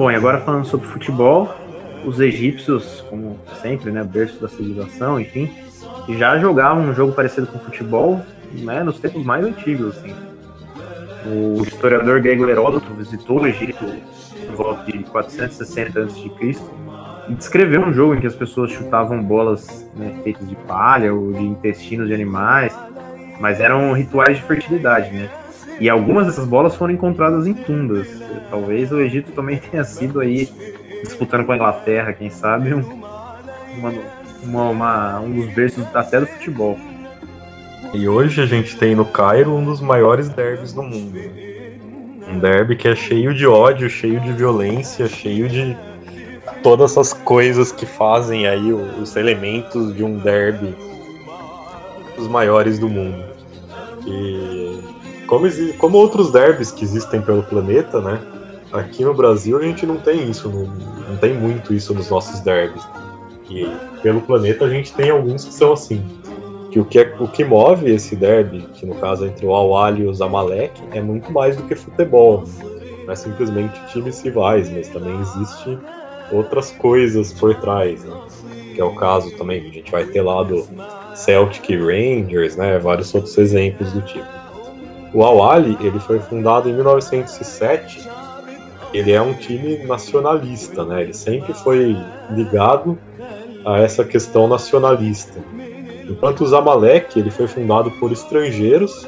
Bom, 0.00 0.10
e 0.10 0.14
agora 0.14 0.40
falando 0.40 0.64
sobre 0.64 0.86
futebol, 0.86 1.54
os 2.06 2.20
egípcios, 2.20 3.04
como 3.10 3.38
sempre, 3.60 3.90
né, 3.90 4.02
berço 4.02 4.40
da 4.40 4.48
civilização, 4.48 5.20
enfim, 5.20 5.52
já 6.08 6.38
jogavam 6.38 6.84
um 6.84 6.94
jogo 6.94 7.12
parecido 7.12 7.46
com 7.46 7.58
futebol, 7.58 8.18
né, 8.50 8.82
nos 8.82 8.98
tempos 8.98 9.22
mais 9.22 9.44
antigos, 9.44 9.98
assim. 9.98 10.14
O 11.26 11.62
historiador 11.64 12.18
grego 12.22 12.48
Heródoto 12.48 12.94
visitou 12.94 13.42
o 13.42 13.46
Egito 13.46 13.84
por 14.46 14.56
volta 14.56 14.90
de 14.90 15.04
460 15.04 16.04
a.C. 16.04 16.30
e 17.28 17.34
descreveu 17.34 17.82
um 17.82 17.92
jogo 17.92 18.14
em 18.14 18.20
que 18.22 18.26
as 18.26 18.34
pessoas 18.34 18.70
chutavam 18.70 19.22
bolas 19.22 19.86
né, 19.94 20.18
feitas 20.24 20.48
de 20.48 20.56
palha 20.66 21.12
ou 21.12 21.30
de 21.30 21.42
intestinos 21.42 22.08
de 22.08 22.14
animais, 22.14 22.74
mas 23.38 23.60
eram 23.60 23.92
rituais 23.92 24.38
de 24.38 24.44
fertilidade, 24.44 25.12
né? 25.12 25.28
E 25.80 25.88
algumas 25.88 26.26
dessas 26.26 26.46
bolas 26.46 26.76
foram 26.76 26.92
encontradas 26.92 27.46
em 27.46 27.54
tumbas. 27.54 28.06
Talvez 28.50 28.92
o 28.92 29.00
Egito 29.00 29.32
também 29.32 29.56
tenha 29.70 29.82
sido 29.82 30.20
aí, 30.20 30.46
disputando 31.02 31.46
com 31.46 31.52
a 31.52 31.56
Inglaterra, 31.56 32.12
quem 32.12 32.28
sabe, 32.28 32.74
um, 32.74 32.82
uma, 33.78 33.92
uma, 34.42 34.70
uma, 34.70 35.20
um 35.20 35.30
dos 35.32 35.54
berços 35.54 35.84
até 35.94 36.20
do 36.20 36.26
futebol. 36.26 36.78
E 37.94 38.06
hoje 38.06 38.42
a 38.42 38.46
gente 38.46 38.76
tem 38.76 38.94
no 38.94 39.06
Cairo 39.06 39.54
um 39.54 39.64
dos 39.64 39.80
maiores 39.80 40.28
derbys 40.28 40.74
do 40.74 40.82
mundo. 40.82 41.18
Um 42.28 42.38
derby 42.38 42.76
que 42.76 42.86
é 42.86 42.94
cheio 42.94 43.34
de 43.34 43.46
ódio, 43.46 43.88
cheio 43.88 44.20
de 44.20 44.32
violência, 44.32 45.08
cheio 45.08 45.48
de 45.48 45.76
todas 46.62 46.92
essas 46.92 47.12
coisas 47.12 47.72
que 47.72 47.86
fazem 47.86 48.46
aí 48.46 48.72
os 48.72 49.16
elementos 49.16 49.94
de 49.96 50.04
um 50.04 50.18
derby 50.18 50.76
dos 52.16 52.28
maiores 52.28 52.78
do 52.78 52.88
mundo. 52.88 53.24
E 54.06 54.99
como, 55.30 55.48
como 55.78 55.96
outros 55.96 56.32
derbys 56.32 56.72
que 56.72 56.84
existem 56.84 57.22
pelo 57.22 57.44
planeta, 57.44 58.00
né? 58.00 58.20
Aqui 58.72 59.04
no 59.04 59.14
Brasil 59.14 59.56
a 59.58 59.62
gente 59.62 59.86
não 59.86 59.96
tem 59.96 60.28
isso, 60.28 60.48
não, 60.48 60.66
não 61.08 61.16
tem 61.18 61.32
muito 61.32 61.72
isso 61.72 61.94
nos 61.94 62.10
nossos 62.10 62.40
derbys. 62.40 62.82
E 63.48 63.64
pelo 64.02 64.20
planeta 64.20 64.64
a 64.64 64.68
gente 64.68 64.92
tem 64.92 65.10
alguns 65.10 65.44
que 65.44 65.54
são 65.54 65.72
assim. 65.72 66.04
Que 66.72 66.80
o 66.80 66.84
que, 66.84 66.98
é, 66.98 67.16
o 67.18 67.28
que 67.28 67.44
move 67.44 67.90
esse 67.90 68.14
derby, 68.16 68.66
que 68.74 68.84
no 68.84 68.96
caso 68.96 69.24
é 69.24 69.28
entre 69.28 69.46
o 69.46 69.54
Al 69.54 69.96
e 69.96 70.06
o 70.06 70.12
Zamalek, 70.12 70.82
é 70.92 71.00
muito 71.00 71.32
mais 71.32 71.56
do 71.56 71.62
que 71.62 71.76
futebol. 71.76 72.44
Não 73.04 73.12
é 73.12 73.16
simplesmente 73.16 73.80
times 73.92 74.20
rivais, 74.22 74.68
mas 74.70 74.88
também 74.88 75.16
existe 75.20 75.78
outras 76.32 76.72
coisas 76.72 77.32
por 77.32 77.54
trás, 77.56 78.04
né? 78.04 78.16
Que 78.74 78.80
é 78.80 78.84
o 78.84 78.94
caso 78.94 79.36
também 79.36 79.60
a 79.60 79.72
gente 79.72 79.90
vai 79.90 80.04
ter 80.04 80.22
lá 80.22 80.42
do 80.42 80.66
Celtic 81.14 81.68
Rangers, 81.70 82.56
né? 82.56 82.78
Vários 82.78 83.12
outros 83.14 83.36
exemplos 83.38 83.92
do 83.92 84.00
tipo. 84.02 84.39
O 85.12 85.24
Al-Ali, 85.24 85.76
ele 85.80 85.98
foi 85.98 86.20
fundado 86.20 86.68
em 86.68 86.72
1907. 86.72 88.08
Ele 88.92 89.12
é 89.12 89.20
um 89.20 89.34
time 89.34 89.78
nacionalista, 89.84 90.84
né? 90.84 91.02
Ele 91.02 91.12
sempre 91.12 91.52
foi 91.52 91.96
ligado 92.30 92.98
a 93.64 93.78
essa 93.78 94.04
questão 94.04 94.46
nacionalista. 94.46 95.40
Enquanto 96.08 96.42
o 96.42 96.46
Zamalek, 96.46 97.18
ele 97.18 97.30
foi 97.30 97.46
fundado 97.46 97.90
por 97.92 98.10
estrangeiros, 98.10 99.06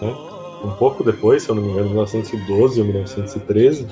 né? 0.00 0.14
um 0.64 0.70
pouco 0.70 1.04
depois, 1.04 1.42
se 1.42 1.50
eu 1.50 1.54
não 1.54 1.62
me 1.62 1.70
engano, 1.70 1.90
1912 1.90 2.80
ou 2.80 2.86
1913. 2.86 3.86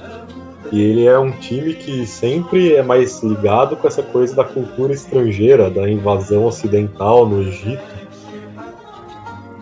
E 0.70 0.82
ele 0.82 1.06
é 1.06 1.18
um 1.18 1.30
time 1.32 1.74
que 1.74 2.06
sempre 2.06 2.74
é 2.74 2.82
mais 2.82 3.22
ligado 3.22 3.76
com 3.76 3.86
essa 3.86 4.02
coisa 4.02 4.34
da 4.34 4.44
cultura 4.44 4.92
estrangeira, 4.92 5.70
da 5.70 5.88
invasão 5.88 6.44
ocidental 6.44 7.26
no 7.26 7.42
Egito 7.42 7.97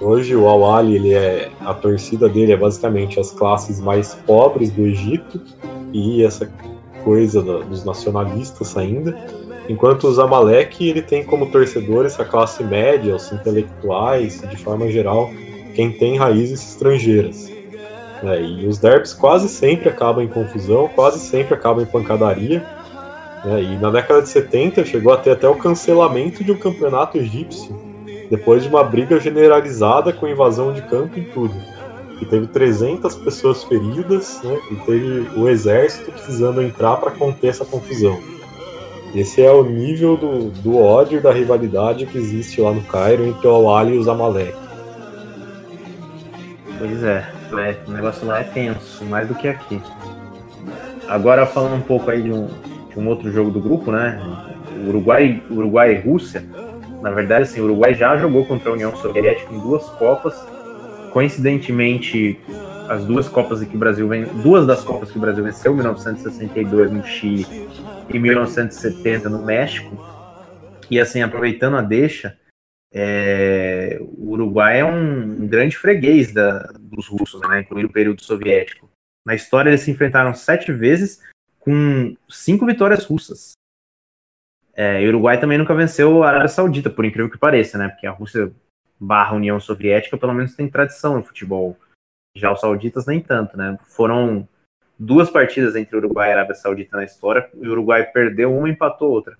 Hoje 0.00 0.36
o 0.36 0.46
Al 0.46 0.84
ele 0.84 1.14
é 1.14 1.50
a 1.60 1.72
torcida 1.72 2.28
dele 2.28 2.52
é 2.52 2.56
basicamente 2.56 3.18
as 3.18 3.30
classes 3.30 3.80
mais 3.80 4.14
pobres 4.26 4.70
do 4.70 4.82
Egito 4.82 5.40
e 5.92 6.22
essa 6.22 6.50
coisa 7.02 7.40
dos 7.40 7.84
nacionalistas 7.84 8.76
ainda. 8.76 9.16
enquanto 9.68 10.04
o 10.04 10.12
Zamalek 10.12 10.88
ele 10.88 11.02
tem 11.02 11.24
como 11.24 11.46
torcedores 11.50 12.20
a 12.20 12.24
classe 12.24 12.62
média, 12.62 13.16
os 13.16 13.32
intelectuais, 13.32 14.40
de 14.40 14.56
forma 14.56 14.88
geral, 14.88 15.30
quem 15.74 15.90
tem 15.90 16.16
raízes 16.16 16.72
estrangeiras. 16.72 17.50
É, 18.22 18.42
e 18.42 18.66
os 18.66 18.78
derbys 18.78 19.12
quase 19.12 19.48
sempre 19.48 19.88
acabam 19.88 20.24
em 20.24 20.28
confusão, 20.28 20.88
quase 20.94 21.20
sempre 21.20 21.54
acabam 21.54 21.82
em 21.82 21.86
pancadaria. 21.86 22.64
Né, 23.44 23.62
e 23.62 23.76
na 23.76 23.90
década 23.90 24.22
de 24.22 24.28
70 24.28 24.84
chegou 24.84 25.12
a 25.12 25.16
ter 25.16 25.30
até 25.30 25.48
o 25.48 25.54
cancelamento 25.54 26.42
de 26.42 26.52
um 26.52 26.56
campeonato 26.56 27.18
egípcio, 27.18 27.85
depois 28.30 28.62
de 28.62 28.68
uma 28.68 28.82
briga 28.82 29.18
generalizada 29.20 30.12
com 30.12 30.26
invasão 30.26 30.72
de 30.72 30.82
campo 30.82 31.18
e 31.18 31.22
tudo. 31.22 31.54
E 32.20 32.24
teve 32.24 32.46
300 32.46 33.14
pessoas 33.16 33.62
feridas 33.64 34.40
né, 34.42 34.58
e 34.70 34.76
teve 34.76 35.28
o 35.38 35.48
exército 35.48 36.10
precisando 36.10 36.62
entrar 36.62 36.96
para 36.96 37.10
conter 37.10 37.48
essa 37.48 37.64
confusão. 37.64 38.18
Esse 39.14 39.42
é 39.42 39.50
o 39.50 39.62
nível 39.62 40.16
do, 40.16 40.50
do 40.50 40.78
ódio 40.78 41.18
e 41.18 41.22
da 41.22 41.32
rivalidade 41.32 42.06
que 42.06 42.18
existe 42.18 42.60
lá 42.60 42.72
no 42.72 42.82
Cairo 42.82 43.24
entre 43.24 43.46
o 43.46 43.68
Al 43.68 43.88
e 43.88 43.98
os 43.98 44.08
Amalek. 44.08 44.54
Pois 46.78 47.02
é, 47.02 47.26
é, 47.52 47.76
o 47.86 47.90
negócio 47.90 48.26
lá 48.26 48.40
é 48.40 48.44
tenso, 48.44 49.04
mais 49.04 49.28
do 49.28 49.34
que 49.34 49.48
aqui. 49.48 49.80
Agora 51.08 51.46
falando 51.46 51.76
um 51.76 51.80
pouco 51.80 52.10
aí 52.10 52.22
de 52.22 52.32
um, 52.32 52.48
de 52.90 52.98
um 52.98 53.08
outro 53.08 53.30
jogo 53.30 53.50
do 53.50 53.60
grupo, 53.60 53.92
né? 53.92 54.20
Uruguai, 54.86 55.42
Uruguai 55.50 55.94
e 55.94 56.00
Rússia. 56.00 56.44
Na 57.06 57.12
verdade, 57.12 57.44
assim, 57.44 57.60
o 57.60 57.64
Uruguai 57.66 57.94
já 57.94 58.16
jogou 58.16 58.44
contra 58.44 58.68
a 58.68 58.72
União 58.72 58.96
Soviética 58.96 59.54
em 59.54 59.60
duas 59.60 59.88
Copas. 59.90 60.34
Coincidentemente, 61.12 62.36
as 62.88 63.04
duas 63.04 63.28
Copas 63.28 63.62
que 63.62 63.76
o 63.76 63.78
Brasil 63.78 64.08
vem, 64.08 64.24
duas 64.24 64.66
das 64.66 64.82
Copas 64.82 65.12
que 65.12 65.16
o 65.16 65.20
Brasil 65.20 65.44
venceu, 65.44 65.72
1962 65.72 66.90
no 66.90 67.04
Chile 67.06 67.46
e 68.12 68.18
1970 68.18 69.28
no 69.28 69.40
México. 69.44 69.96
E 70.90 70.98
assim, 70.98 71.22
aproveitando 71.22 71.76
a 71.76 71.80
deixa, 71.80 72.36
é, 72.92 74.00
o 74.00 74.32
Uruguai 74.32 74.80
é 74.80 74.84
um, 74.84 75.46
grande 75.46 75.76
freguês 75.76 76.32
da, 76.32 76.72
dos 76.80 77.06
russos, 77.06 77.40
né, 77.42 77.60
incluindo 77.60 77.86
o 77.86 77.92
período 77.92 78.20
soviético. 78.20 78.90
Na 79.24 79.36
história, 79.36 79.70
eles 79.70 79.82
se 79.82 79.92
enfrentaram 79.92 80.34
sete 80.34 80.72
vezes 80.72 81.22
com 81.60 82.16
cinco 82.28 82.66
vitórias 82.66 83.04
russas. 83.04 83.52
É, 84.78 85.00
e 85.00 85.06
o 85.06 85.08
Uruguai 85.08 85.40
também 85.40 85.56
nunca 85.56 85.74
venceu 85.74 86.22
a 86.22 86.28
Arábia 86.28 86.48
Saudita, 86.48 86.90
por 86.90 87.06
incrível 87.06 87.30
que 87.30 87.38
pareça, 87.38 87.78
né? 87.78 87.88
Porque 87.88 88.06
a 88.06 88.10
Rússia 88.10 88.52
barra 89.00 89.34
União 89.34 89.58
Soviética 89.58 90.18
pelo 90.18 90.34
menos 90.34 90.54
tem 90.54 90.68
tradição 90.68 91.16
no 91.16 91.24
futebol. 91.24 91.76
Já 92.36 92.52
os 92.52 92.60
sauditas 92.60 93.06
nem 93.06 93.18
tanto, 93.22 93.56
né? 93.56 93.78
Foram 93.84 94.46
duas 94.98 95.30
partidas 95.30 95.74
entre 95.76 95.96
Uruguai 95.96 96.28
e 96.28 96.32
Arábia 96.32 96.54
Saudita 96.54 96.96
na 96.98 97.04
história, 97.04 97.50
e 97.54 97.66
o 97.66 97.72
Uruguai 97.72 98.04
perdeu 98.10 98.54
uma 98.54 98.68
e 98.68 98.72
empatou 98.72 99.10
outra. 99.10 99.38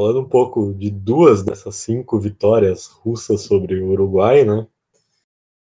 Falando 0.00 0.20
um 0.20 0.28
pouco 0.28 0.74
de 0.74 0.90
duas 0.90 1.44
dessas 1.44 1.76
cinco 1.76 2.18
vitórias 2.18 2.86
russas 2.86 3.42
sobre 3.42 3.80
o 3.80 3.90
Uruguai, 3.90 4.44
né? 4.44 4.66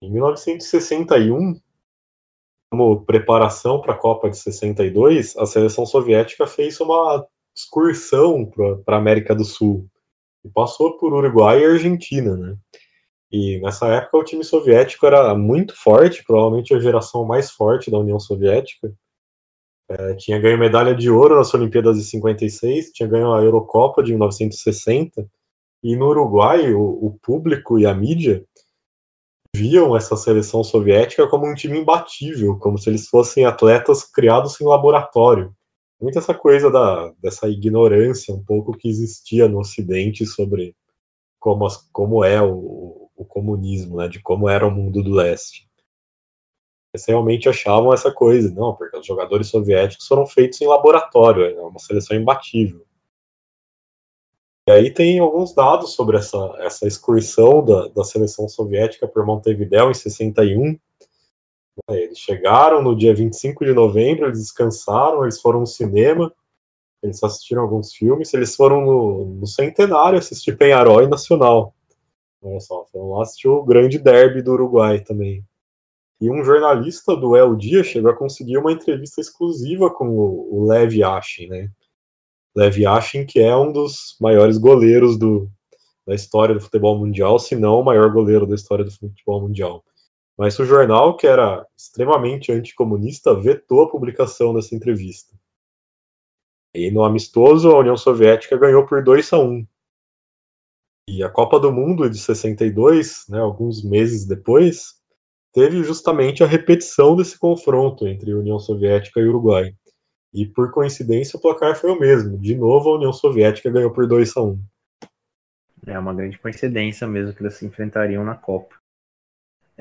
Em 0.01 0.09
1961, 0.09 1.59
como 2.71 3.05
preparação 3.05 3.81
para 3.81 3.93
a 3.93 3.97
Copa 3.97 4.29
de 4.29 4.37
62, 4.37 5.35
a 5.35 5.45
seleção 5.45 5.85
soviética 5.85 6.47
fez 6.47 6.79
uma 6.79 7.27
excursão 7.59 8.49
para 8.85 8.95
a 8.95 8.99
América 8.99 9.35
do 9.35 9.43
Sul 9.43 9.87
e 10.43 10.49
passou 10.49 10.97
por 10.97 11.13
Uruguai 11.13 11.61
e 11.61 11.65
Argentina, 11.65 12.35
né? 12.35 12.55
E 13.31 13.59
nessa 13.59 13.87
época 13.87 14.17
o 14.17 14.23
time 14.23 14.43
soviético 14.43 15.05
era 15.05 15.35
muito 15.35 15.75
forte, 15.75 16.23
provavelmente 16.23 16.73
a 16.73 16.79
geração 16.79 17.25
mais 17.25 17.51
forte 17.51 17.91
da 17.91 17.99
União 17.99 18.19
Soviética. 18.19 18.91
É, 19.87 20.15
tinha 20.15 20.39
ganho 20.39 20.57
medalha 20.57 20.95
de 20.95 21.09
ouro 21.09 21.35
nas 21.35 21.53
Olimpíadas 21.53 21.97
de 21.97 22.03
56, 22.05 22.91
tinha 22.91 23.07
ganho 23.07 23.33
a 23.33 23.41
Eurocopa 23.41 24.01
de 24.01 24.11
1960, 24.11 25.27
e 25.83 25.95
no 25.95 26.07
Uruguai 26.07 26.73
o, 26.73 26.81
o 26.81 27.19
público 27.21 27.77
e 27.77 27.85
a 27.85 27.93
mídia 27.93 28.43
viam 29.55 29.95
essa 29.95 30.15
seleção 30.15 30.63
soviética 30.63 31.27
como 31.27 31.47
um 31.47 31.55
time 31.55 31.79
imbatível, 31.79 32.57
como 32.57 32.77
se 32.77 32.89
eles 32.89 33.07
fossem 33.07 33.45
atletas 33.45 34.03
criados 34.03 34.59
em 34.59 34.65
laboratório. 34.65 35.53
Muito 35.99 36.17
essa 36.17 36.33
coisa 36.33 36.71
da, 36.71 37.13
dessa 37.21 37.49
ignorância 37.49 38.33
um 38.33 38.43
pouco 38.43 38.77
que 38.77 38.87
existia 38.87 39.47
no 39.47 39.59
Ocidente 39.59 40.25
sobre 40.25 40.75
como, 41.39 41.65
as, 41.65 41.77
como 41.91 42.23
é 42.23 42.41
o, 42.41 43.09
o 43.15 43.25
comunismo, 43.25 43.97
né, 43.97 44.07
de 44.07 44.21
como 44.21 44.47
era 44.47 44.65
o 44.65 44.71
mundo 44.71 45.03
do 45.03 45.11
leste. 45.11 45.69
Eles 46.93 47.05
realmente 47.05 47.47
achavam 47.47 47.93
essa 47.93 48.11
coisa, 48.11 48.53
não, 48.53 48.75
porque 48.75 48.97
os 48.97 49.05
jogadores 49.05 49.47
soviéticos 49.47 50.07
foram 50.07 50.25
feitos 50.25 50.59
em 50.61 50.67
laboratório, 50.67 51.45
é 51.45 51.61
uma 51.61 51.79
seleção 51.79 52.17
imbatível. 52.17 52.85
E 54.67 54.71
aí 54.71 54.93
tem 54.93 55.19
alguns 55.19 55.53
dados 55.53 55.93
sobre 55.93 56.17
essa, 56.17 56.37
essa 56.59 56.87
excursão 56.87 57.63
da, 57.65 57.87
da 57.87 58.03
seleção 58.03 58.47
soviética 58.47 59.07
por 59.07 59.25
Montevideo 59.25 59.89
em 59.89 59.93
61. 59.93 60.79
Eles 61.89 62.17
chegaram 62.17 62.81
no 62.81 62.95
dia 62.95 63.13
25 63.13 63.65
de 63.65 63.73
novembro, 63.73 64.25
eles 64.25 64.39
descansaram, 64.39 65.23
eles 65.23 65.39
foram 65.39 65.61
no 65.61 65.67
cinema, 65.67 66.33
eles 67.01 67.23
assistiram 67.23 67.61
alguns 67.61 67.93
filmes, 67.93 68.33
eles 68.33 68.55
foram 68.55 68.81
no, 68.81 69.25
no 69.25 69.47
Centenário 69.47 70.19
assistir 70.19 70.57
Penharol 70.57 71.03
e 71.03 71.07
Nacional. 71.07 71.73
Olha 72.41 72.59
só, 72.59 72.85
foram 72.91 73.11
lá 73.11 73.23
assistir 73.23 73.47
o 73.47 73.63
grande 73.63 73.97
derby 73.97 74.41
do 74.41 74.53
Uruguai 74.53 74.99
também. 74.99 75.43
E 76.21 76.29
um 76.29 76.43
jornalista 76.43 77.15
do 77.15 77.35
El 77.35 77.55
Dia 77.55 77.83
chegou 77.83 78.11
a 78.11 78.15
conseguir 78.15 78.57
uma 78.57 78.71
entrevista 78.71 79.21
exclusiva 79.21 79.89
com 79.89 80.09
o, 80.09 80.57
o 80.57 80.67
Lev 80.67 80.93
Yashin, 80.93 81.47
né? 81.47 81.69
Lev 82.55 82.77
Yashin, 82.77 83.25
que 83.25 83.39
é 83.39 83.55
um 83.55 83.71
dos 83.71 84.17
maiores 84.19 84.57
goleiros 84.57 85.17
do, 85.17 85.49
da 86.05 86.13
história 86.13 86.53
do 86.53 86.61
futebol 86.61 86.97
mundial, 86.97 87.39
se 87.39 87.55
não 87.55 87.79
o 87.79 87.83
maior 87.83 88.11
goleiro 88.11 88.45
da 88.45 88.55
história 88.55 88.83
do 88.83 88.91
futebol 88.91 89.41
mundial. 89.41 89.83
Mas 90.39 90.57
o 90.57 90.63
jornal, 90.63 91.17
que 91.17 91.27
era 91.27 91.67
extremamente 91.77 92.49
anticomunista, 92.49 93.37
vetou 93.37 93.83
a 93.83 93.89
publicação 93.89 94.53
dessa 94.53 94.73
entrevista. 94.73 95.35
E 96.73 96.89
no 96.89 97.03
amistoso, 97.03 97.69
a 97.69 97.79
União 97.79 97.97
Soviética 97.97 98.57
ganhou 98.57 98.85
por 98.85 99.03
2 99.03 99.33
a 99.33 99.37
1. 99.37 99.67
E 101.09 101.21
a 101.21 101.29
Copa 101.29 101.59
do 101.59 101.73
Mundo 101.73 102.09
de 102.09 102.17
62, 102.17 103.25
né, 103.27 103.37
alguns 103.37 103.83
meses 103.83 104.25
depois, 104.25 105.01
teve 105.51 105.83
justamente 105.83 106.41
a 106.41 106.47
repetição 106.47 107.17
desse 107.17 107.37
confronto 107.37 108.07
entre 108.07 108.33
União 108.33 108.59
Soviética 108.59 109.19
e 109.19 109.27
Uruguai. 109.27 109.75
E 110.33 110.45
por 110.45 110.71
coincidência 110.71 111.35
o 111.35 111.41
placar 111.41 111.75
foi 111.75 111.91
o 111.91 111.99
mesmo. 111.99 112.37
De 112.37 112.55
novo 112.55 112.91
a 112.91 112.95
União 112.95 113.11
Soviética 113.11 113.69
ganhou 113.69 113.91
por 113.91 114.07
2 114.07 114.37
a 114.37 114.41
1. 114.41 114.63
É 115.85 115.99
uma 115.99 116.13
grande 116.13 116.39
coincidência 116.39 117.05
mesmo 117.05 117.33
que 117.33 117.43
eles 117.43 117.55
se 117.55 117.65
enfrentariam 117.65 118.23
na 118.23 118.35
Copa. 118.35 118.78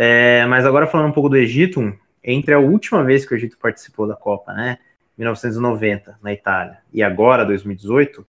É, 0.01 0.47
mas 0.47 0.65
agora 0.65 0.87
falando 0.87 1.11
um 1.11 1.13
pouco 1.13 1.29
do 1.29 1.37
Egito, 1.37 1.93
entre 2.23 2.55
a 2.55 2.59
última 2.59 3.03
vez 3.03 3.27
que 3.27 3.35
o 3.35 3.37
Egito 3.37 3.59
participou 3.59 4.07
da 4.07 4.15
Copa, 4.15 4.53
né, 4.53 4.79
1990, 5.19 6.19
na 6.23 6.33
Itália, 6.33 6.79
e 6.93 7.03
agora 7.03 7.45
2018, 7.45 8.25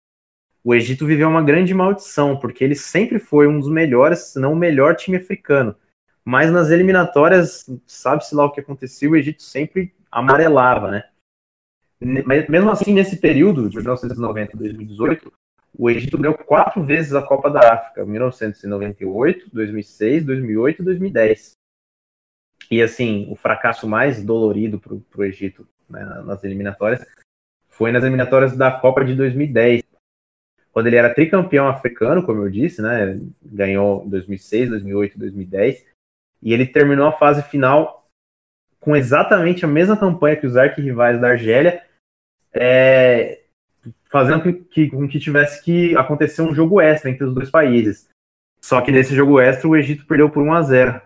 o 0.64 0.74
Egito 0.74 1.06
viveu 1.06 1.28
uma 1.28 1.44
grande 1.44 1.74
maldição, 1.74 2.38
porque 2.38 2.64
ele 2.64 2.76
sempre 2.76 3.20
foi 3.20 3.48
um 3.48 3.60
dos 3.60 3.70
melhores, 3.70 4.20
se 4.20 4.40
não 4.40 4.54
o 4.54 4.56
melhor 4.56 4.96
time 4.96 5.18
africano 5.18 5.76
mas 6.28 6.52
nas 6.52 6.70
eliminatórias, 6.70 7.66
sabe-se 7.86 8.36
lá 8.36 8.44
o 8.44 8.52
que 8.52 8.60
aconteceu, 8.60 9.12
o 9.12 9.16
Egito 9.16 9.42
sempre 9.42 9.96
amarelava, 10.12 10.92
né? 10.92 11.06
Mesmo 12.02 12.70
assim, 12.70 12.94
nesse 12.94 13.16
período, 13.16 13.70
de 13.70 13.78
1990 13.78 14.52
a 14.54 14.60
2018, 14.60 15.32
o 15.78 15.90
Egito 15.90 16.18
ganhou 16.18 16.38
quatro 16.38 16.84
vezes 16.84 17.14
a 17.14 17.22
Copa 17.22 17.50
da 17.50 17.74
África, 17.74 18.06
1998, 18.06 19.50
2006, 19.54 20.26
2008 20.26 20.82
e 20.82 20.86
2010. 20.86 21.52
E 22.72 22.82
assim, 22.82 23.28
o 23.30 23.36
fracasso 23.36 23.88
mais 23.88 24.24
dolorido 24.24 24.80
para 24.80 24.94
o 24.94 25.24
Egito 25.24 25.68
né, 25.90 26.04
nas 26.26 26.44
eliminatórias 26.44 27.06
foi 27.70 27.92
nas 27.92 28.04
eliminatórias 28.04 28.58
da 28.58 28.72
Copa 28.72 29.06
de 29.06 29.14
2010, 29.14 29.84
quando 30.72 30.88
ele 30.88 30.96
era 30.96 31.14
tricampeão 31.14 31.68
africano, 31.68 32.24
como 32.24 32.42
eu 32.42 32.50
disse, 32.50 32.82
né? 32.82 33.20
Ganhou 33.44 34.04
em 34.06 34.10
2006, 34.10 34.70
2008 34.70 35.18
2010 35.18 35.86
e 36.42 36.54
ele 36.54 36.66
terminou 36.66 37.08
a 37.08 37.12
fase 37.12 37.42
final 37.44 38.08
com 38.80 38.96
exatamente 38.96 39.66
a 39.66 39.68
mesma 39.68 39.98
campanha 39.98 40.36
que 40.36 40.48
os 40.48 40.56
arquirrivais 40.56 41.20
da 41.20 41.30
Argélia, 41.30 41.84
é, 42.54 43.42
fazendo 44.10 44.44
com 44.44 44.64
que, 44.66 44.90
com 44.90 45.08
que 45.08 45.20
tivesse 45.20 45.64
que 45.64 45.96
acontecer 45.96 46.42
um 46.42 46.54
jogo 46.54 46.80
extra 46.82 47.10
entre 47.10 47.26
os 47.26 47.34
dois 47.34 47.50
países. 47.50 48.10
Só 48.62 48.82
que 48.82 48.92
nesse 48.92 49.16
jogo 49.16 49.40
extra 49.40 49.68
o 49.68 49.76
Egito 49.76 50.06
perdeu 50.06 50.30
por 50.30 50.44
1 50.44 50.54
a 50.54 50.62
0. 50.62 51.02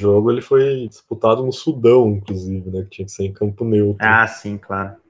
O 0.00 0.02
jogo 0.02 0.30
ele 0.30 0.42
foi 0.42 0.86
disputado 0.88 1.44
no 1.44 1.52
Sudão, 1.52 2.10
inclusive, 2.10 2.70
né, 2.70 2.82
que 2.82 2.90
tinha 2.90 3.06
que 3.06 3.12
ser 3.12 3.24
em 3.24 3.32
campo 3.32 3.64
neutro. 3.64 4.04
Ah, 4.04 4.26
sim, 4.26 4.58
claro. 4.58 5.00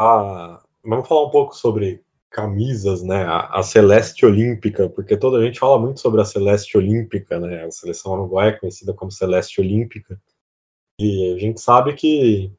Ah, 0.00 0.62
vamos 0.82 1.08
falar 1.08 1.26
um 1.26 1.30
pouco 1.30 1.54
sobre 1.54 2.04
camisas, 2.30 3.02
né? 3.02 3.24
A, 3.24 3.58
a, 3.58 3.62
Celeste 3.62 4.26
Olímpica, 4.26 4.90
porque 4.90 5.16
toda 5.16 5.38
a 5.38 5.42
gente 5.42 5.58
fala 5.58 5.78
muito 5.78 6.00
sobre 6.00 6.20
a 6.20 6.24
Celeste 6.24 6.76
Olímpica, 6.76 7.40
né? 7.40 7.64
A 7.64 7.70
seleção 7.70 8.12
uruguaia 8.12 8.50
é 8.50 8.58
conhecida 8.58 8.92
como 8.92 9.10
Celeste 9.10 9.60
Olímpica. 9.60 10.20
E 11.00 11.34
a 11.34 11.38
gente 11.38 11.60
sabe 11.60 11.94
que 11.94 12.52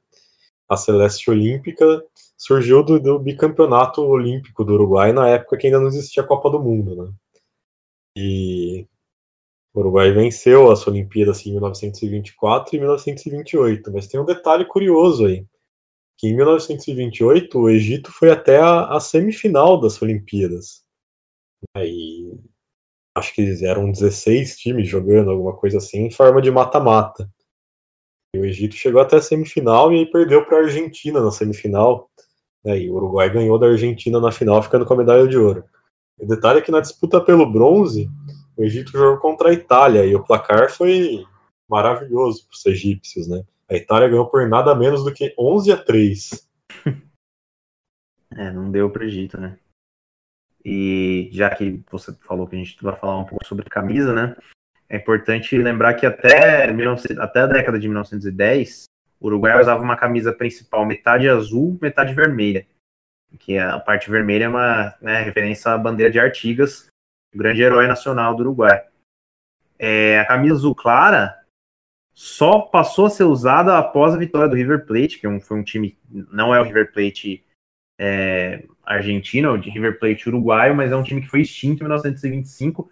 a 0.69 0.75
Celeste 0.75 1.29
Olímpica 1.29 2.03
surgiu 2.37 2.83
do, 2.83 2.99
do, 2.99 3.19
bicampeonato 3.19 4.01
olímpico 4.03 4.63
do 4.63 4.73
Uruguai 4.73 5.11
na 5.11 5.27
época 5.29 5.57
que 5.57 5.67
ainda 5.67 5.79
não 5.79 5.87
existia 5.87 6.21
a 6.23 6.27
Copa 6.27 6.49
do 6.49 6.61
Mundo, 6.61 6.95
né? 6.95 7.13
E 8.15 8.87
o 9.73 9.79
Uruguai 9.79 10.11
venceu 10.11 10.71
as 10.71 10.85
Olimpíadas 10.87 11.45
em 11.45 11.51
1924 11.51 12.75
e 12.75 12.79
1928, 12.79 13.91
mas 13.91 14.07
tem 14.07 14.19
um 14.19 14.25
detalhe 14.25 14.65
curioso 14.65 15.25
aí, 15.25 15.45
que 16.17 16.27
em 16.27 16.35
1928 16.35 17.59
o 17.59 17.69
Egito 17.69 18.11
foi 18.11 18.31
até 18.31 18.59
a, 18.59 18.95
a 18.95 18.99
semifinal 18.99 19.79
das 19.79 20.01
Olimpíadas. 20.01 20.83
Aí 21.75 22.31
acho 23.15 23.33
que 23.33 23.65
eram 23.65 23.91
16 23.91 24.57
times 24.57 24.87
jogando, 24.87 25.31
alguma 25.31 25.55
coisa 25.55 25.77
assim, 25.77 26.05
em 26.05 26.11
forma 26.11 26.41
de 26.41 26.51
mata-mata. 26.51 27.29
O 28.35 28.45
Egito 28.45 28.75
chegou 28.75 29.01
até 29.01 29.17
a 29.17 29.21
semifinal 29.21 29.91
e 29.91 29.99
aí 29.99 30.05
perdeu 30.05 30.45
para 30.45 30.57
a 30.57 30.61
Argentina 30.61 31.21
na 31.21 31.31
semifinal. 31.31 32.09
Né, 32.63 32.79
e 32.81 32.89
o 32.89 32.95
Uruguai 32.95 33.29
ganhou 33.29 33.57
da 33.57 33.67
Argentina 33.67 34.19
na 34.19 34.31
final, 34.31 34.61
ficando 34.61 34.85
com 34.85 34.93
a 34.93 34.97
medalha 34.97 35.27
de 35.27 35.37
ouro. 35.37 35.63
O 36.19 36.25
detalhe 36.25 36.59
é 36.59 36.61
que 36.61 36.71
na 36.71 36.81
disputa 36.81 37.21
pelo 37.21 37.49
bronze, 37.49 38.09
o 38.57 38.63
Egito 38.63 38.91
jogou 38.91 39.17
contra 39.19 39.49
a 39.49 39.53
Itália 39.53 40.05
e 40.05 40.15
o 40.15 40.23
placar 40.23 40.71
foi 40.71 41.23
maravilhoso 41.69 42.47
para 42.47 42.55
os 42.55 42.65
egípcios, 42.65 43.27
né? 43.27 43.43
A 43.69 43.75
Itália 43.75 44.07
ganhou 44.07 44.27
por 44.29 44.47
nada 44.47 44.73
menos 44.73 45.03
do 45.03 45.13
que 45.13 45.33
11 45.37 45.71
a 45.71 45.77
3. 45.77 46.49
É, 48.29 48.51
não 48.51 48.69
deu 48.69 48.91
para 48.91 49.03
o 49.03 49.05
Egito, 49.05 49.39
né? 49.39 49.57
E 50.63 51.29
já 51.31 51.49
que 51.55 51.81
você 51.89 52.13
falou 52.21 52.45
que 52.45 52.55
a 52.55 52.59
gente 52.59 52.77
vai 52.83 52.95
falar 52.95 53.17
um 53.17 53.25
pouco 53.25 53.43
sobre 53.47 53.69
camisa, 53.69 54.13
né? 54.13 54.35
É 54.89 54.97
importante 54.97 55.57
lembrar 55.57 55.95
que 55.95 56.05
até, 56.05 56.71
19, 56.71 57.19
até 57.19 57.41
a 57.41 57.47
década 57.47 57.77
de 57.77 57.87
1910, 57.87 58.85
o 59.19 59.27
Uruguai 59.27 59.59
usava 59.59 59.83
uma 59.83 59.97
camisa 59.97 60.31
principal 60.31 60.85
metade 60.85 61.27
azul, 61.27 61.77
metade 61.81 62.13
vermelha. 62.13 62.65
Que 63.39 63.57
a 63.57 63.77
parte 63.79 64.09
vermelha 64.09 64.45
é 64.45 64.49
uma 64.49 64.95
né, 65.01 65.21
referência 65.21 65.71
à 65.71 65.77
bandeira 65.77 66.11
de 66.11 66.19
Artigas, 66.19 66.87
o 67.33 67.37
grande 67.37 67.61
herói 67.61 67.87
nacional 67.87 68.33
do 68.35 68.43
Uruguai. 68.43 68.85
É, 69.77 70.19
a 70.19 70.25
camisa 70.25 70.55
azul 70.55 70.73
clara 70.73 71.37
só 72.13 72.61
passou 72.61 73.05
a 73.05 73.09
ser 73.09 73.25
usada 73.25 73.77
após 73.77 74.13
a 74.13 74.17
vitória 74.17 74.47
do 74.47 74.55
River 74.55 74.85
Plate, 74.85 75.19
que 75.19 75.27
é 75.27 75.39
foi 75.39 75.59
um 75.59 75.63
time, 75.63 75.97
não 76.09 76.55
é 76.55 76.59
o 76.59 76.63
River 76.63 76.91
Plate 76.91 77.45
é, 77.99 78.65
argentino, 78.83 79.55
é 79.55 79.57
de 79.59 79.69
River 79.69 79.99
Plate 79.99 80.29
uruguaio, 80.29 80.75
mas 80.75 80.91
é 80.91 80.95
um 80.95 81.03
time 81.03 81.21
que 81.21 81.27
foi 81.27 81.41
extinto 81.41 81.81
em 81.81 81.83
1925. 81.83 82.89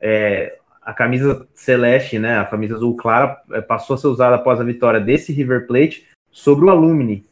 É, 0.00 0.58
a 0.88 0.94
camisa 0.94 1.46
celeste, 1.54 2.18
né, 2.18 2.38
a 2.38 2.46
camisa 2.46 2.74
azul 2.74 2.96
clara, 2.96 3.42
eh, 3.50 3.60
passou 3.60 3.92
a 3.92 3.98
ser 3.98 4.06
usada 4.06 4.36
após 4.36 4.58
a 4.58 4.64
vitória 4.64 4.98
desse 4.98 5.34
River 5.34 5.66
Plate 5.66 6.08
sobre 6.30 6.64
o 6.64 6.70
Alumni, 6.70 7.26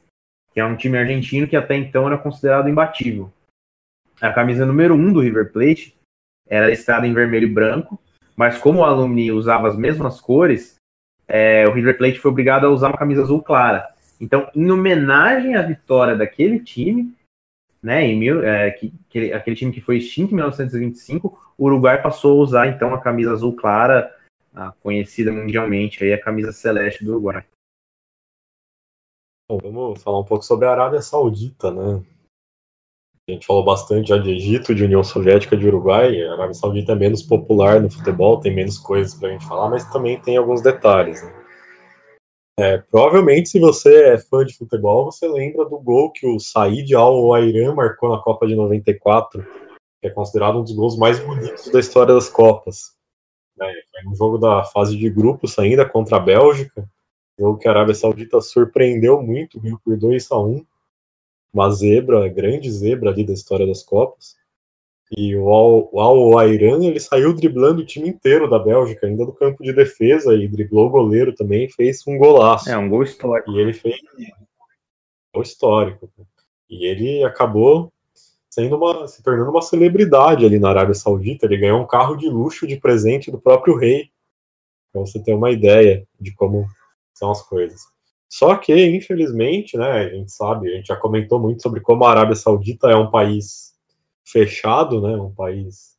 que 0.52 0.61
é 0.61 0.64
um 0.66 0.76
time 0.76 0.98
argentino 0.98 1.48
que 1.48 1.57
até 1.57 1.74
então 1.74 2.07
era 2.07 2.18
considerado 2.18 2.68
imbatível. 2.68 3.32
A 4.20 4.30
camisa 4.30 4.66
número 4.66 4.94
1 4.94 4.98
um 4.98 5.11
do 5.11 5.20
River 5.20 5.52
Plate 5.52 5.96
era 6.46 6.68
listrada 6.68 7.07
em 7.07 7.14
vermelho 7.14 7.46
e 7.46 7.50
branco, 7.50 7.98
mas 8.36 8.59
como 8.59 8.80
o 8.80 8.84
Alumni 8.84 9.32
usava 9.32 9.68
as 9.68 9.76
mesmas 9.76 10.20
cores, 10.20 10.74
é, 11.26 11.66
o 11.66 11.72
River 11.72 11.96
Plate 11.96 12.18
foi 12.18 12.30
obrigado 12.30 12.66
a 12.66 12.70
usar 12.70 12.88
uma 12.88 12.98
camisa 12.98 13.22
azul 13.22 13.42
clara. 13.42 13.88
Então, 14.20 14.50
em 14.54 14.70
homenagem 14.70 15.57
à 15.57 15.62
vitória 15.62 16.14
daquele 16.14 16.61
time, 16.61 17.15
né, 17.87 18.05
em 18.05 18.18
mil, 18.18 18.43
é, 18.43 18.72
que, 18.72 18.93
que, 19.09 19.32
aquele 19.32 19.55
time 19.55 19.72
que 19.72 19.80
foi 19.80 19.99
extinto 19.99 20.32
em 20.32 20.34
1925, 20.34 21.55
o 21.57 21.66
Uruguai 21.66 22.03
passou 22.03 22.32
a 22.32 22.43
usar 22.43 22.66
então 22.66 22.93
a 22.93 23.01
camisa 23.01 23.32
azul 23.32 23.55
clara, 23.55 24.12
conhecida 24.82 25.30
mundialmente 25.30 26.03
aí 26.03 26.12
a 26.12 26.20
camisa 26.20 26.51
celeste 26.51 27.05
do 27.05 27.12
Uruguai. 27.12 27.45
Bom, 29.49 29.59
vamos 29.62 30.03
falar 30.03 30.18
um 30.18 30.24
pouco 30.24 30.45
sobre 30.45 30.66
a 30.66 30.72
Arábia 30.72 31.01
Saudita, 31.01 31.70
né? 31.70 32.03
A 33.28 33.32
gente 33.32 33.47
falou 33.47 33.64
bastante 33.64 34.09
já 34.09 34.18
de 34.18 34.32
Egito, 34.32 34.74
de 34.74 34.82
União 34.82 35.05
Soviética, 35.05 35.57
de 35.57 35.68
Uruguai. 35.68 36.20
A 36.22 36.32
Arábia 36.32 36.55
Saudita 36.55 36.91
é 36.93 36.97
menos 36.97 37.22
popular 37.22 37.80
no 37.80 37.89
futebol, 37.89 38.41
tem 38.41 38.53
menos 38.53 38.78
coisas 38.78 39.14
para 39.14 39.28
a 39.28 39.32
gente 39.32 39.47
falar, 39.47 39.70
mas 39.70 39.89
também 39.93 40.20
tem 40.20 40.37
alguns 40.37 40.61
detalhes. 40.61 41.22
Né? 41.22 41.45
É, 42.59 42.78
provavelmente, 42.78 43.50
se 43.50 43.61
você 43.61 44.14
é 44.14 44.18
fã 44.18 44.44
de 44.44 44.57
futebol, 44.57 45.04
você 45.04 45.28
lembra 45.28 45.66
do 45.66 45.78
gol 45.78 46.11
que 46.11 46.26
o 46.26 46.40
Said 46.40 46.94
Al-Wairan 46.94 47.74
marcou 47.74 48.09
na 48.09 48.22
Copa 48.22 48.46
de 48.46 48.54
94, 48.54 49.44
que 50.00 50.09
é 50.09 50.11
considerado 50.11 50.59
um 50.59 50.62
dos 50.62 50.72
gols 50.72 50.96
mais 50.96 51.18
bonitos 51.18 51.70
da 51.70 51.78
história 51.78 52.14
das 52.14 52.30
Copas. 52.30 52.96
É, 53.61 53.72
foi 53.90 54.11
um 54.11 54.14
jogo 54.14 54.38
da 54.38 54.64
fase 54.64 54.96
de 54.96 55.11
grupos 55.11 55.59
ainda 55.59 55.86
contra 55.86 56.16
a 56.16 56.20
Bélgica, 56.20 56.88
jogo 57.38 57.59
que 57.59 57.68
a 57.68 57.72
Arábia 57.72 57.94
Saudita 57.94 58.40
surpreendeu 58.40 59.22
muito, 59.22 59.61
viu, 59.61 59.78
por 59.84 59.94
2 59.96 60.30
a 60.30 60.40
1 60.40 60.66
uma 61.52 61.70
zebra, 61.70 62.28
grande 62.28 62.70
zebra 62.70 63.11
ali 63.11 63.24
da 63.24 63.32
história 63.32 63.66
das 63.66 63.82
Copas. 63.82 64.36
E 65.11 65.36
o 65.36 65.48
Al-Wairan, 65.50 66.84
ele 66.84 66.98
saiu 66.98 67.32
driblando 67.32 67.82
o 67.82 67.86
time 67.86 68.09
inteiro 68.09 68.50
da 68.50 68.59
Bélgica, 68.59 69.07
ainda 69.07 69.24
do 69.24 69.32
campo 69.32 69.62
de 69.62 69.72
defesa, 69.72 70.34
e 70.34 70.48
driblou 70.48 70.86
o 70.86 70.90
goleiro 70.90 71.32
também, 71.32 71.68
fez 71.68 72.02
um 72.07 72.18
golaço. 72.18 72.68
É, 72.68 72.76
um 72.76 72.88
gol 72.88 73.04
histórico. 73.04 73.52
E 73.52 73.61
ele 73.61 73.72
fez 73.72 73.96
um 74.18 74.24
gol 75.34 75.42
histórico. 75.42 76.11
E 76.68 76.86
ele 76.86 77.22
acabou 77.22 77.92
sendo 78.50 78.76
uma, 78.76 79.07
se 79.07 79.22
tornando 79.22 79.50
uma 79.50 79.62
celebridade 79.62 80.44
ali 80.44 80.59
na 80.59 80.70
Arábia 80.70 80.94
Saudita. 80.94 81.46
Ele 81.46 81.59
ganhou 81.59 81.80
um 81.80 81.86
carro 81.86 82.16
de 82.16 82.28
luxo 82.28 82.66
de 82.66 82.76
presente 82.76 83.30
do 83.30 83.40
próprio 83.40 83.76
rei, 83.76 84.11
para 84.92 85.02
você 85.02 85.22
ter 85.22 85.34
uma 85.34 85.50
ideia 85.50 86.07
de 86.18 86.34
como 86.34 86.66
são 87.14 87.30
as 87.30 87.42
coisas. 87.42 87.82
Só 88.28 88.57
que, 88.57 88.74
infelizmente, 88.74 89.76
né, 89.76 89.90
a 89.90 90.09
gente 90.09 90.32
sabe, 90.32 90.68
a 90.68 90.76
gente 90.76 90.86
já 90.86 90.96
comentou 90.96 91.38
muito 91.38 91.62
sobre 91.62 91.80
como 91.80 92.04
a 92.04 92.11
Arábia 92.11 92.34
Saudita 92.34 92.88
é 92.88 92.96
um 92.96 93.11
país 93.11 93.75
fechado, 94.26 95.00
né, 95.00 95.16
um 95.16 95.32
país 95.32 95.96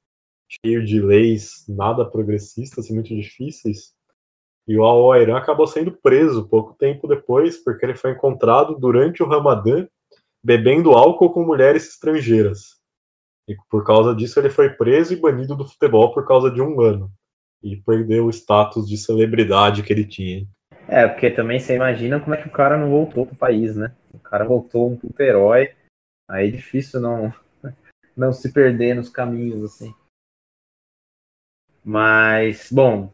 cheio 0.47 0.83
de 0.85 1.01
leis 1.01 1.65
nada 1.67 2.05
progressistas 2.05 2.89
e 2.89 2.93
muito 2.93 3.09
difíceis. 3.09 3.93
E 4.67 4.77
o 4.77 4.83
Al-Wairan 4.83 5.37
acabou 5.37 5.65
sendo 5.65 5.91
preso 5.91 6.47
pouco 6.47 6.73
tempo 6.73 7.07
depois, 7.07 7.57
porque 7.63 7.85
ele 7.85 7.95
foi 7.95 8.11
encontrado 8.11 8.77
durante 8.77 9.23
o 9.23 9.27
Ramadã 9.27 9.87
bebendo 10.43 10.91
álcool 10.91 11.31
com 11.31 11.43
mulheres 11.43 11.87
estrangeiras. 11.87 12.77
E 13.47 13.55
por 13.69 13.85
causa 13.85 14.13
disso 14.13 14.39
ele 14.39 14.49
foi 14.49 14.69
preso 14.69 15.13
e 15.13 15.15
banido 15.15 15.55
do 15.55 15.65
futebol 15.65 16.13
por 16.13 16.27
causa 16.27 16.51
de 16.51 16.61
um 16.61 16.81
ano. 16.81 17.09
E 17.63 17.77
perdeu 17.77 18.25
o 18.25 18.29
status 18.29 18.87
de 18.87 18.97
celebridade 18.97 19.83
que 19.83 19.91
ele 19.91 20.05
tinha. 20.05 20.45
É, 20.87 21.07
porque 21.07 21.29
também 21.31 21.59
você 21.59 21.75
imagina 21.75 22.19
como 22.19 22.35
é 22.35 22.41
que 22.41 22.47
o 22.47 22.51
cara 22.51 22.77
não 22.77 22.89
voltou 22.89 23.25
pro 23.25 23.35
país, 23.35 23.75
né? 23.75 23.93
O 24.13 24.19
cara 24.19 24.45
voltou 24.45 24.89
um 24.89 24.97
puto 24.97 25.21
herói. 25.21 25.73
Aí 26.29 26.49
é 26.49 26.51
difícil 26.51 26.99
não, 26.99 27.33
não 28.17 28.33
se 28.33 28.51
perder 28.51 28.95
nos 28.95 29.09
caminhos, 29.09 29.63
assim. 29.63 29.93
Mas, 31.85 32.69
bom, 32.71 33.13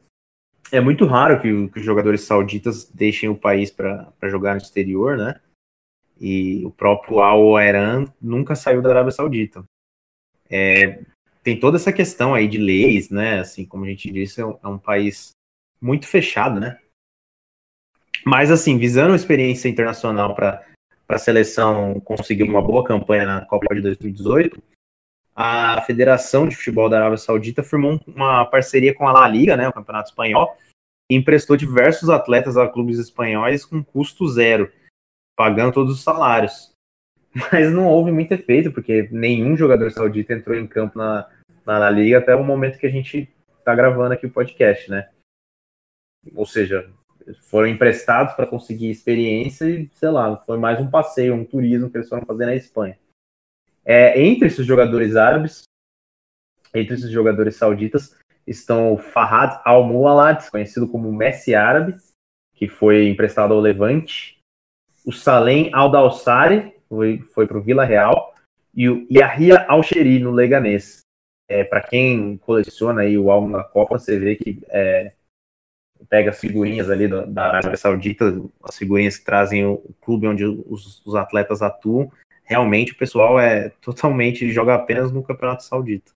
é 0.71 0.79
muito 0.79 1.05
raro 1.05 1.39
que, 1.39 1.67
que 1.69 1.79
os 1.79 1.85
jogadores 1.85 2.21
sauditas 2.21 2.89
deixem 2.89 3.29
o 3.29 3.37
país 3.37 3.69
para 3.69 4.11
jogar 4.23 4.53
no 4.53 4.61
exterior, 4.61 5.17
né? 5.17 5.39
E 6.19 6.65
o 6.65 6.71
próprio 6.71 7.19
Al 7.19 7.61
Iran 7.61 8.05
nunca 8.21 8.55
saiu 8.55 8.81
da 8.81 8.89
Arábia 8.89 9.11
Saudita. 9.11 9.63
É, 10.49 11.03
tem 11.43 11.59
toda 11.59 11.77
essa 11.77 11.91
questão 11.91 12.33
aí 12.33 12.47
de 12.47 12.57
leis, 12.57 13.09
né? 13.09 13.41
Assim, 13.41 13.65
como 13.65 13.83
a 13.83 13.89
gente 13.89 14.09
disse, 14.09 14.41
é 14.41 14.45
um, 14.45 14.57
é 14.63 14.67
um 14.67 14.79
país 14.79 15.31
muito 15.81 16.07
fechado, 16.07 16.59
né? 16.59 16.79
Mas, 18.25 18.49
assim, 18.49 18.77
visando 18.77 19.13
a 19.13 19.17
experiência 19.17 19.67
internacional 19.67 20.33
para 20.33 20.65
a 21.09 21.17
seleção 21.17 21.99
conseguir 21.99 22.43
uma 22.43 22.61
boa 22.61 22.83
campanha 22.83 23.25
na 23.25 23.45
Copa 23.45 23.75
de 23.75 23.81
2018, 23.81 24.63
a 25.35 25.81
Federação 25.81 26.47
de 26.47 26.55
Futebol 26.55 26.89
da 26.89 26.97
Arábia 26.97 27.17
Saudita 27.17 27.63
firmou 27.63 27.99
uma 28.05 28.45
parceria 28.45 28.93
com 28.93 29.07
a 29.07 29.11
La 29.11 29.27
Liga, 29.27 29.57
né, 29.57 29.67
o 29.67 29.73
Campeonato 29.73 30.09
Espanhol, 30.09 30.55
e 31.09 31.15
emprestou 31.15 31.57
diversos 31.57 32.09
atletas 32.09 32.55
a 32.57 32.67
clubes 32.67 32.99
espanhóis 32.99 33.65
com 33.65 33.83
custo 33.83 34.27
zero, 34.27 34.71
pagando 35.35 35.73
todos 35.73 35.93
os 35.93 36.03
salários. 36.03 36.71
Mas 37.51 37.71
não 37.71 37.87
houve 37.87 38.11
muito 38.11 38.31
efeito, 38.31 38.71
porque 38.71 39.09
nenhum 39.11 39.57
jogador 39.57 39.91
saudita 39.91 40.33
entrou 40.33 40.55
em 40.55 40.67
campo 40.67 40.97
na, 40.97 41.27
na 41.65 41.79
La 41.79 41.89
Liga 41.89 42.19
até 42.19 42.35
o 42.35 42.43
momento 42.43 42.77
que 42.77 42.85
a 42.85 42.91
gente 42.91 43.27
está 43.57 43.73
gravando 43.73 44.13
aqui 44.13 44.27
o 44.27 44.31
podcast, 44.31 44.89
né? 44.91 45.09
Ou 46.35 46.45
seja, 46.45 46.89
foram 47.41 47.67
emprestados 47.67 48.33
para 48.33 48.45
conseguir 48.45 48.89
experiência 48.89 49.65
e, 49.65 49.89
sei 49.93 50.09
lá, 50.09 50.37
foi 50.37 50.57
mais 50.57 50.79
um 50.79 50.89
passeio, 50.89 51.33
um 51.33 51.45
turismo 51.45 51.89
que 51.89 51.97
eles 51.97 52.09
foram 52.09 52.25
fazer 52.25 52.45
na 52.45 52.55
Espanha. 52.55 52.97
É, 53.85 54.21
entre 54.21 54.47
esses 54.47 54.65
jogadores 54.65 55.15
árabes, 55.15 55.63
entre 56.73 56.95
esses 56.95 57.11
jogadores 57.11 57.55
sauditas, 57.55 58.17
estão 58.47 58.93
o 58.93 58.97
Fahad 58.97 59.61
Al-Mualad, 59.63 60.49
conhecido 60.49 60.87
como 60.87 61.11
Messi 61.11 61.53
árabe, 61.55 61.95
que 62.55 62.67
foi 62.67 63.07
emprestado 63.07 63.53
ao 63.53 63.59
Levante, 63.59 64.39
o 65.05 65.11
Salem 65.11 65.69
Al-Dawsari, 65.73 66.73
foi, 66.87 67.19
foi 67.33 67.45
para 67.45 67.57
o 67.57 67.61
Vila 67.61 67.83
Real, 67.83 68.33
e 68.73 68.89
o 68.89 69.05
Yahya 69.11 69.65
Al-Sheri, 69.67 70.19
no 70.19 70.31
Leganês. 70.31 71.01
É, 71.47 71.63
para 71.63 71.81
quem 71.81 72.37
coleciona 72.37 73.01
aí 73.01 73.17
o 73.17 73.29
álbum 73.29 73.51
da 73.51 73.63
Copa, 73.63 73.99
você 73.99 74.17
vê 74.17 74.35
que 74.35 74.61
é, 74.69 75.11
pega 76.09 76.31
as 76.31 76.39
figurinhas 76.39 76.89
ali 76.89 77.07
da, 77.07 77.25
da 77.25 77.45
Arábia 77.47 77.77
Saudita, 77.77 78.41
as 78.63 78.77
figurinhas 78.77 79.17
que 79.17 79.25
trazem 79.25 79.65
o, 79.65 79.73
o 79.73 79.93
clube 80.01 80.27
onde 80.27 80.45
os, 80.45 81.05
os, 81.05 81.15
atletas 81.15 81.61
atuam, 81.61 82.11
realmente 82.43 82.91
o 82.91 82.97
pessoal 82.97 83.39
é 83.39 83.69
totalmente 83.81 84.51
joga 84.51 84.75
apenas 84.75 85.11
no 85.11 85.23
Campeonato 85.23 85.63
Saudita. 85.63 86.11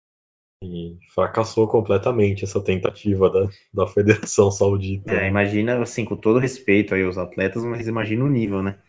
E 0.63 0.97
fracassou 1.13 1.67
completamente 1.67 2.43
essa 2.43 2.63
tentativa 2.63 3.29
da, 3.29 3.47
da 3.73 3.87
Federação 3.87 4.49
Saudita. 4.49 5.11
É, 5.11 5.27
imagina, 5.27 5.81
assim, 5.81 6.03
com 6.03 6.15
todo 6.15 6.39
respeito 6.39 6.95
aí 6.95 7.03
aos 7.03 7.17
atletas, 7.17 7.63
mas 7.63 7.87
imagina 7.87 8.25
o 8.25 8.29
nível, 8.29 8.63
né? 8.63 8.79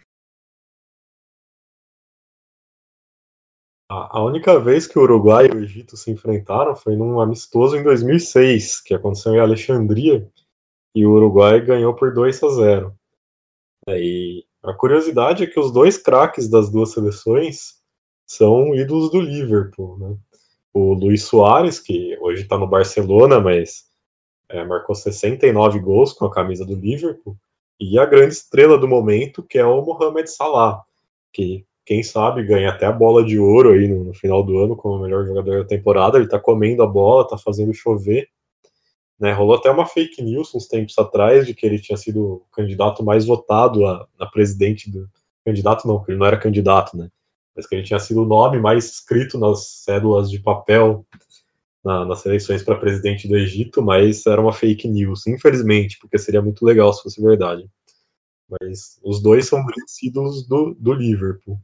A 3.90 4.22
única 4.22 4.60
vez 4.60 4.86
que 4.86 4.98
o 4.98 5.02
Uruguai 5.02 5.46
e 5.46 5.50
o 5.50 5.64
Egito 5.64 5.96
se 5.96 6.10
enfrentaram 6.10 6.76
foi 6.76 6.94
num 6.94 7.20
amistoso 7.20 7.74
em 7.74 7.82
2006, 7.82 8.82
que 8.82 8.92
aconteceu 8.92 9.34
em 9.34 9.40
Alexandria, 9.40 10.30
e 10.94 11.06
o 11.06 11.12
Uruguai 11.12 11.58
ganhou 11.64 11.94
por 11.94 12.12
2 12.12 12.42
a 12.42 12.48
0. 12.50 12.98
E 13.88 14.44
a 14.62 14.72
curiosidade 14.72 15.44
é 15.44 15.46
que 15.46 15.58
os 15.58 15.72
dois 15.72 15.96
craques 15.96 16.48
das 16.48 16.70
duas 16.70 16.92
seleções 16.92 17.78
são 18.26 18.74
ídolos 18.74 19.10
do 19.10 19.20
Liverpool. 19.20 19.98
Né? 19.98 20.16
O 20.72 20.94
Luiz 20.94 21.22
Soares, 21.22 21.80
que 21.80 22.18
hoje 22.20 22.42
está 22.42 22.58
no 22.58 22.66
Barcelona, 22.66 23.40
mas 23.40 23.84
é, 24.48 24.64
marcou 24.64 24.94
69 24.94 25.78
gols 25.80 26.12
com 26.12 26.26
a 26.26 26.32
camisa 26.32 26.64
do 26.64 26.74
Liverpool, 26.74 27.36
e 27.80 27.98
a 27.98 28.04
grande 28.04 28.34
estrela 28.34 28.76
do 28.76 28.88
momento, 28.88 29.42
que 29.42 29.58
é 29.58 29.64
o 29.64 29.84
Mohamed 29.84 30.28
Salah, 30.28 30.82
que 31.32 31.64
quem 31.86 32.02
sabe 32.02 32.44
ganha 32.44 32.70
até 32.70 32.84
a 32.84 32.92
bola 32.92 33.24
de 33.24 33.38
ouro 33.38 33.72
aí 33.72 33.86
no, 33.88 34.04
no 34.04 34.12
final 34.12 34.42
do 34.42 34.58
ano 34.58 34.76
como 34.76 34.96
o 34.96 35.00
melhor 35.00 35.24
jogador 35.24 35.62
da 35.62 35.68
temporada. 35.68 36.18
Ele 36.18 36.28
tá 36.28 36.38
comendo 36.38 36.82
a 36.82 36.86
bola, 36.86 37.26
tá 37.26 37.38
fazendo 37.38 37.72
chover. 37.72 38.28
Né, 39.18 39.32
rolou 39.32 39.56
até 39.56 39.68
uma 39.68 39.84
fake 39.84 40.22
news 40.22 40.54
uns 40.54 40.68
tempos 40.68 40.96
atrás 40.96 41.44
de 41.44 41.52
que 41.52 41.66
ele 41.66 41.80
tinha 41.80 41.96
sido 41.96 42.24
o 42.24 42.46
candidato 42.52 43.04
mais 43.04 43.26
votado 43.26 43.84
a, 43.84 44.06
a 44.18 44.26
presidente 44.26 44.90
do. 44.90 45.08
Candidato 45.44 45.88
não, 45.88 45.96
porque 45.96 46.12
ele 46.12 46.18
não 46.18 46.26
era 46.26 46.38
candidato, 46.38 46.96
né? 46.96 47.08
Mas 47.56 47.66
que 47.66 47.74
ele 47.74 47.82
tinha 47.82 47.98
sido 47.98 48.22
o 48.22 48.26
nome 48.26 48.60
mais 48.60 48.84
escrito 48.84 49.38
nas 49.38 49.66
cédulas 49.66 50.30
de 50.30 50.38
papel 50.38 51.04
na, 51.84 52.04
nas 52.04 52.24
eleições 52.26 52.62
para 52.62 52.76
presidente 52.76 53.26
do 53.26 53.36
Egito, 53.36 53.82
mas 53.82 54.26
era 54.26 54.40
uma 54.40 54.52
fake 54.52 54.86
news, 54.86 55.26
infelizmente, 55.26 55.98
porque 55.98 56.18
seria 56.18 56.42
muito 56.42 56.64
legal 56.64 56.92
se 56.92 57.02
fosse 57.02 57.20
verdade. 57.22 57.68
Mas 58.48 59.00
os 59.02 59.22
dois 59.22 59.46
são 59.46 59.64
grandes 59.64 60.02
ídolos 60.02 60.46
do, 60.46 60.74
do 60.78 60.92
Liverpool. 60.92 61.58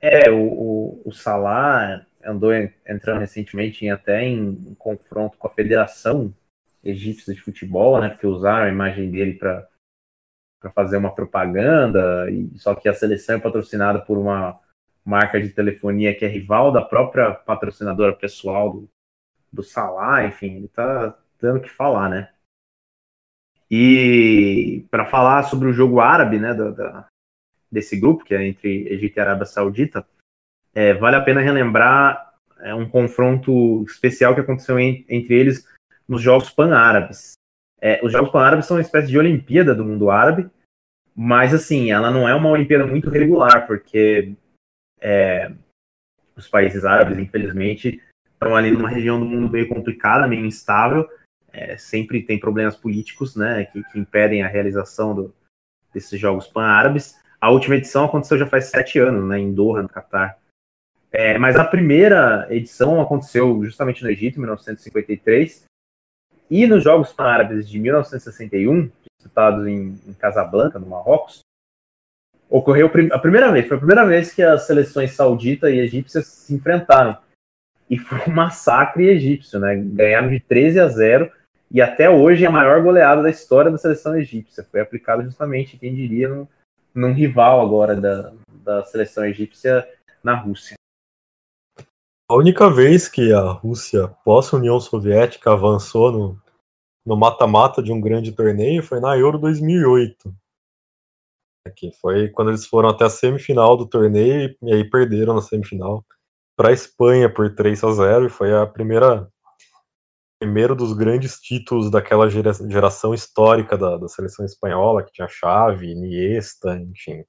É, 0.00 0.30
o, 0.30 0.42
o, 0.42 1.02
o 1.04 1.12
Salah 1.12 2.04
andou 2.24 2.52
entrando 2.52 3.20
recentemente 3.20 3.84
em, 3.84 3.90
até 3.90 4.24
em, 4.24 4.50
em 4.70 4.74
confronto 4.74 5.36
com 5.38 5.46
a 5.46 5.50
Federação 5.50 6.32
Egípcia 6.84 7.34
de 7.34 7.40
Futebol, 7.40 8.00
né? 8.00 8.08
Porque 8.08 8.26
usaram 8.26 8.66
a 8.66 8.68
imagem 8.68 9.10
dele 9.10 9.34
para 9.34 9.68
fazer 10.74 10.96
uma 10.96 11.14
propaganda, 11.14 12.30
e 12.30 12.58
só 12.58 12.74
que 12.74 12.88
a 12.88 12.94
seleção 12.94 13.36
é 13.36 13.40
patrocinada 13.40 14.00
por 14.00 14.18
uma 14.18 14.60
marca 15.04 15.40
de 15.40 15.50
telefonia 15.50 16.14
que 16.14 16.24
é 16.24 16.28
rival 16.28 16.72
da 16.72 16.80
própria 16.82 17.32
patrocinadora 17.32 18.14
pessoal 18.14 18.72
do, 18.72 18.88
do 19.52 19.62
Salah, 19.62 20.24
enfim, 20.26 20.56
ele 20.56 20.68
tá 20.68 21.16
dando 21.40 21.58
o 21.58 21.60
que 21.60 21.68
falar, 21.68 22.08
né? 22.08 22.30
E 23.70 24.84
para 24.90 25.06
falar 25.06 25.44
sobre 25.44 25.68
o 25.68 25.72
jogo 25.72 25.98
árabe, 25.98 26.38
né, 26.38 26.52
da, 26.52 26.70
da, 26.70 27.08
desse 27.70 27.98
grupo, 27.98 28.22
que 28.22 28.34
é 28.34 28.46
entre 28.46 28.86
Egito 28.88 29.16
e 29.16 29.20
Arábia 29.20 29.46
Saudita, 29.46 30.06
é, 30.74 30.94
vale 30.94 31.16
a 31.16 31.22
pena 31.22 31.40
relembrar 31.40 32.34
é, 32.60 32.74
um 32.74 32.88
confronto 32.88 33.82
especial 33.84 34.34
que 34.34 34.40
aconteceu 34.40 34.78
entre 34.78 35.34
eles 35.34 35.66
nos 36.12 36.20
Jogos 36.20 36.50
Pan-Árabes. 36.50 37.32
É, 37.80 37.98
os 38.04 38.12
Jogos 38.12 38.30
Pan-Árabes 38.30 38.66
são 38.66 38.76
uma 38.76 38.82
espécie 38.82 39.08
de 39.08 39.18
Olimpíada 39.18 39.74
do 39.74 39.82
mundo 39.82 40.10
árabe, 40.10 40.46
mas 41.16 41.54
assim, 41.54 41.90
ela 41.90 42.10
não 42.10 42.28
é 42.28 42.34
uma 42.34 42.50
Olimpíada 42.50 42.86
muito 42.86 43.08
regular, 43.08 43.66
porque 43.66 44.34
é, 45.00 45.50
os 46.36 46.46
países 46.46 46.84
árabes, 46.84 47.18
infelizmente, 47.18 48.02
estão 48.30 48.54
ali 48.54 48.70
numa 48.70 48.90
região 48.90 49.18
do 49.18 49.24
mundo 49.24 49.50
meio 49.50 49.70
complicada, 49.70 50.28
meio 50.28 50.44
instável, 50.44 51.08
é, 51.50 51.78
sempre 51.78 52.22
tem 52.22 52.38
problemas 52.38 52.76
políticos, 52.76 53.34
né, 53.34 53.64
que, 53.64 53.82
que 53.84 53.98
impedem 53.98 54.42
a 54.42 54.48
realização 54.48 55.14
do, 55.14 55.34
desses 55.94 56.20
Jogos 56.20 56.46
Pan-Árabes. 56.46 57.18
A 57.40 57.50
última 57.50 57.76
edição 57.76 58.04
aconteceu 58.04 58.36
já 58.36 58.46
faz 58.46 58.66
sete 58.66 58.98
anos, 58.98 59.26
né, 59.26 59.38
em 59.38 59.54
Doha, 59.54 59.80
no 59.80 59.88
Catar. 59.88 60.38
É, 61.10 61.38
mas 61.38 61.56
a 61.56 61.64
primeira 61.64 62.46
edição 62.50 63.00
aconteceu 63.00 63.64
justamente 63.64 64.02
no 64.02 64.10
Egito, 64.10 64.36
em 64.36 64.40
1953, 64.40 65.71
e 66.52 66.66
nos 66.66 66.84
Jogos 66.84 67.10
Pan-Árabes 67.14 67.66
de 67.66 67.78
1961, 67.78 68.90
disputados 69.16 69.66
em, 69.66 69.98
em 70.06 70.12
Casablanca, 70.12 70.78
no 70.78 70.86
Marrocos, 70.86 71.40
ocorreu 72.46 72.90
a 73.10 73.18
primeira 73.18 73.50
vez, 73.50 73.66
foi 73.66 73.78
a 73.78 73.80
primeira 73.80 74.04
vez 74.04 74.34
que 74.34 74.42
as 74.42 74.66
seleções 74.66 75.12
saudita 75.12 75.70
e 75.70 75.78
egípcia 75.78 76.20
se 76.20 76.54
enfrentaram. 76.54 77.16
E 77.88 77.96
foi 77.96 78.18
um 78.28 78.34
massacre 78.34 79.08
egípcio, 79.08 79.58
né? 79.58 79.74
Ganharam 79.76 80.28
de 80.28 80.40
13 80.40 80.78
a 80.78 80.88
0 80.88 81.32
e 81.70 81.80
até 81.80 82.10
hoje 82.10 82.44
é 82.44 82.48
a 82.48 82.52
maior 82.52 82.82
goleada 82.82 83.22
da 83.22 83.30
história 83.30 83.70
da 83.70 83.78
seleção 83.78 84.14
egípcia. 84.14 84.62
Foi 84.70 84.80
aplicado 84.80 85.22
justamente, 85.22 85.78
quem 85.78 85.94
diria, 85.94 86.28
no, 86.28 86.46
num 86.94 87.14
rival 87.14 87.62
agora 87.62 87.96
da, 87.96 88.30
da 88.62 88.84
seleção 88.84 89.24
egípcia 89.24 89.88
na 90.22 90.34
Rússia. 90.34 90.74
A 92.30 92.34
única 92.34 92.70
vez 92.70 93.08
que 93.08 93.32
a 93.32 93.40
Rússia, 93.40 94.08
pós-União 94.22 94.78
Soviética, 94.80 95.52
avançou 95.52 96.12
no, 96.12 96.41
no 97.04 97.16
mata-mata 97.16 97.82
de 97.82 97.92
um 97.92 98.00
grande 98.00 98.32
torneio 98.32 98.82
foi 98.82 99.00
na 99.00 99.16
Euro 99.16 99.38
2008. 99.38 100.34
Que 101.76 101.92
foi 102.00 102.28
quando 102.28 102.50
eles 102.50 102.66
foram 102.66 102.88
até 102.88 103.04
a 103.04 103.10
semifinal 103.10 103.76
do 103.76 103.86
torneio 103.86 104.56
e 104.62 104.72
aí 104.72 104.88
perderam 104.88 105.34
na 105.34 105.42
semifinal 105.42 106.04
para 106.56 106.70
a 106.70 106.72
Espanha 106.72 107.32
por 107.32 107.54
3 107.54 107.82
a 107.84 107.92
0 107.92 108.26
e 108.26 108.30
foi 108.30 108.54
a 108.54 108.66
primeira 108.66 109.28
primeiro 110.42 110.74
dos 110.74 110.92
grandes 110.92 111.38
títulos 111.38 111.88
daquela 111.88 112.28
geração 112.28 113.14
histórica 113.14 113.78
da, 113.78 113.96
da 113.96 114.08
seleção 114.08 114.44
espanhola, 114.44 115.04
que 115.04 115.12
tinha 115.12 115.28
Xavi, 115.28 115.92
Iniesta, 115.92 116.76
enfim. 116.78 117.24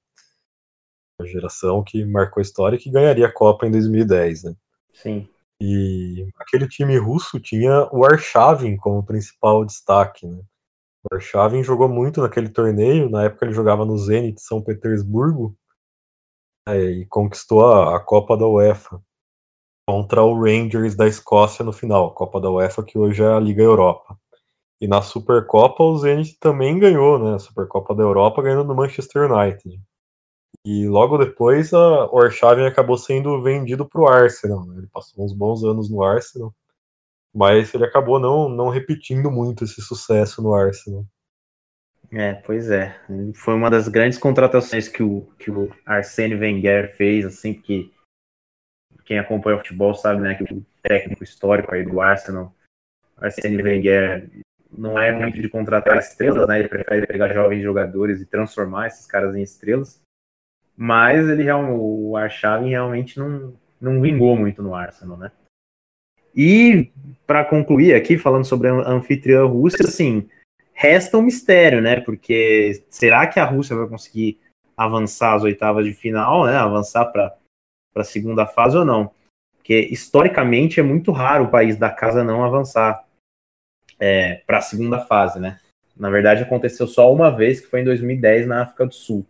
A 1.22 1.26
geração 1.26 1.84
que 1.84 2.04
marcou 2.06 2.42
história 2.42 2.76
e 2.76 2.80
que 2.80 2.90
ganharia 2.90 3.28
a 3.28 3.32
Copa 3.32 3.68
em 3.68 3.72
2010, 3.72 4.46
né? 4.46 4.56
Sim. 4.92 5.30
E 5.66 6.28
aquele 6.38 6.68
time 6.68 6.98
russo 6.98 7.40
tinha 7.40 7.88
o 7.90 8.04
Arshavin 8.04 8.76
como 8.76 9.02
principal 9.02 9.64
destaque, 9.64 10.28
né? 10.28 10.44
O 11.10 11.16
Arshavin 11.16 11.64
jogou 11.64 11.88
muito 11.88 12.22
naquele 12.22 12.50
torneio, 12.50 13.10
na 13.10 13.24
época 13.24 13.46
ele 13.46 13.54
jogava 13.54 13.86
no 13.86 13.98
Zenit 13.98 14.42
São 14.42 14.62
Petersburgo 14.62 15.56
é, 16.68 16.78
e 16.78 17.06
conquistou 17.06 17.66
a, 17.66 17.96
a 17.96 18.00
Copa 18.02 18.36
da 18.36 18.46
UEFA 18.46 19.02
contra 19.88 20.22
o 20.22 20.38
Rangers 20.38 20.96
da 20.96 21.08
Escócia 21.08 21.64
no 21.64 21.72
final, 21.72 22.14
Copa 22.14 22.42
da 22.42 22.52
UEFA, 22.52 22.84
que 22.84 22.98
hoje 22.98 23.24
é 23.24 23.28
a 23.28 23.40
Liga 23.40 23.64
Europa. 23.64 24.20
E 24.82 24.88
na 24.88 25.02
Supercopa 25.02 25.82
o 25.82 25.98
Zenit 25.98 26.38
também 26.42 26.78
ganhou, 26.78 27.18
né? 27.18 27.36
A 27.36 27.40
Supercopa 27.40 27.96
da 27.96 28.04
Europa 28.04 28.42
ganhando 28.42 28.68
do 28.68 28.76
Manchester 28.76 29.32
United. 29.32 29.82
E 30.66 30.88
logo 30.88 31.18
depois 31.18 31.74
a, 31.74 32.06
o 32.08 32.20
Arshavin 32.20 32.66
acabou 32.66 32.98
sendo 32.98 33.42
vendido 33.42 33.88
para 33.88 34.02
o 34.02 34.08
Arsenal. 34.08 34.66
Né? 34.66 34.78
Ele 34.78 34.88
passou 34.88 35.24
uns 35.24 35.34
bons 35.34 35.64
anos 35.64 35.90
no 35.90 36.02
Arsenal, 36.02 36.54
mas 37.34 37.74
ele 37.74 37.86
acabou 37.86 38.20
não, 38.20 38.48
não 38.48 38.70
repetindo 38.70 39.30
muito 39.30 39.64
esse 39.64 39.82
sucesso 39.82 40.42
no 40.42 40.54
Arsenal. 40.54 41.06
É, 42.12 42.34
pois 42.34 42.70
é. 42.70 42.96
Foi 43.34 43.56
uma 43.56 43.70
das 43.70 43.88
grandes 43.88 44.20
contratações 44.20 44.88
que 44.88 45.02
o, 45.02 45.22
que 45.40 45.50
o 45.50 45.74
Arsene 45.86 46.36
Wenger 46.36 46.96
fez, 46.96 47.26
assim, 47.26 47.56
porque 47.56 47.92
quem 49.04 49.18
acompanha 49.18 49.58
o 49.58 49.60
futebol 49.60 49.94
sabe, 49.96 50.22
né, 50.22 50.36
que 50.36 50.54
o 50.54 50.66
técnico 50.82 51.24
histórico 51.24 51.74
aí 51.74 51.84
do 51.84 52.00
Arsenal, 52.00 52.54
Arsene 53.18 53.62
Wenger, 53.62 54.30
não 54.72 55.00
é 55.00 55.12
muito 55.12 55.42
de 55.42 55.50
contratar 55.50 55.98
estrelas, 55.98 56.48
né? 56.48 56.60
Ele 56.60 56.68
prefere 56.68 57.08
pegar 57.08 57.34
jovens 57.34 57.62
jogadores 57.62 58.22
e 58.22 58.26
transformar 58.26 58.88
esses 58.88 59.06
caras 59.06 59.36
em 59.36 59.42
estrelas. 59.42 60.03
Mas 60.76 61.28
ele 61.30 61.50
o 61.52 62.18
Arshavin 62.18 62.70
realmente 62.70 63.20
não, 63.20 63.54
não 63.80 64.02
vingou 64.02 64.36
muito 64.36 64.62
no 64.62 64.74
Arsenal, 64.74 65.18
né? 65.18 65.32
E 66.36 66.92
para 67.28 67.46
concluir 67.46 67.94
aqui 67.94 68.18
falando 68.18 68.46
sobre 68.46 68.68
a 68.68 68.90
anfitriã 68.90 69.46
Rússia, 69.46 69.86
assim, 69.86 70.28
resta 70.74 71.18
um 71.18 71.22
mistério, 71.22 71.82
né? 71.82 72.00
Porque 72.02 72.84
será 72.90 73.28
que 73.28 73.40
a 73.40 73.46
Rússia 73.46 73.76
vai 73.76 73.88
conseguir 73.88 74.40
avançar 74.76 75.36
às 75.36 75.44
oitavas 75.44 75.86
de 75.86 75.94
final, 75.94 76.46
né? 76.46 76.56
Avançar 76.56 77.06
para 77.06 77.36
a 77.96 78.04
segunda 78.04 78.48
fase 78.48 78.76
ou 78.76 78.84
não? 78.84 79.12
Porque 79.58 79.80
historicamente 79.92 80.80
é 80.80 80.84
muito 80.84 81.12
raro 81.12 81.46
o 81.46 81.52
país 81.52 81.78
da 81.78 81.90
casa 81.90 82.24
não 82.24 82.44
avançar 82.44 83.06
é, 84.00 84.42
para 84.48 84.58
a 84.58 84.62
segunda 84.62 85.00
fase, 85.00 85.40
né? 85.40 85.60
Na 85.96 86.10
verdade 86.10 86.42
aconteceu 86.42 86.88
só 86.88 87.14
uma 87.14 87.30
vez, 87.30 87.62
que 87.62 87.68
foi 87.68 87.82
em 87.82 87.86
2010 87.86 88.48
na 88.48 88.64
África 88.64 88.88
do 88.88 88.94
Sul. 88.94 89.26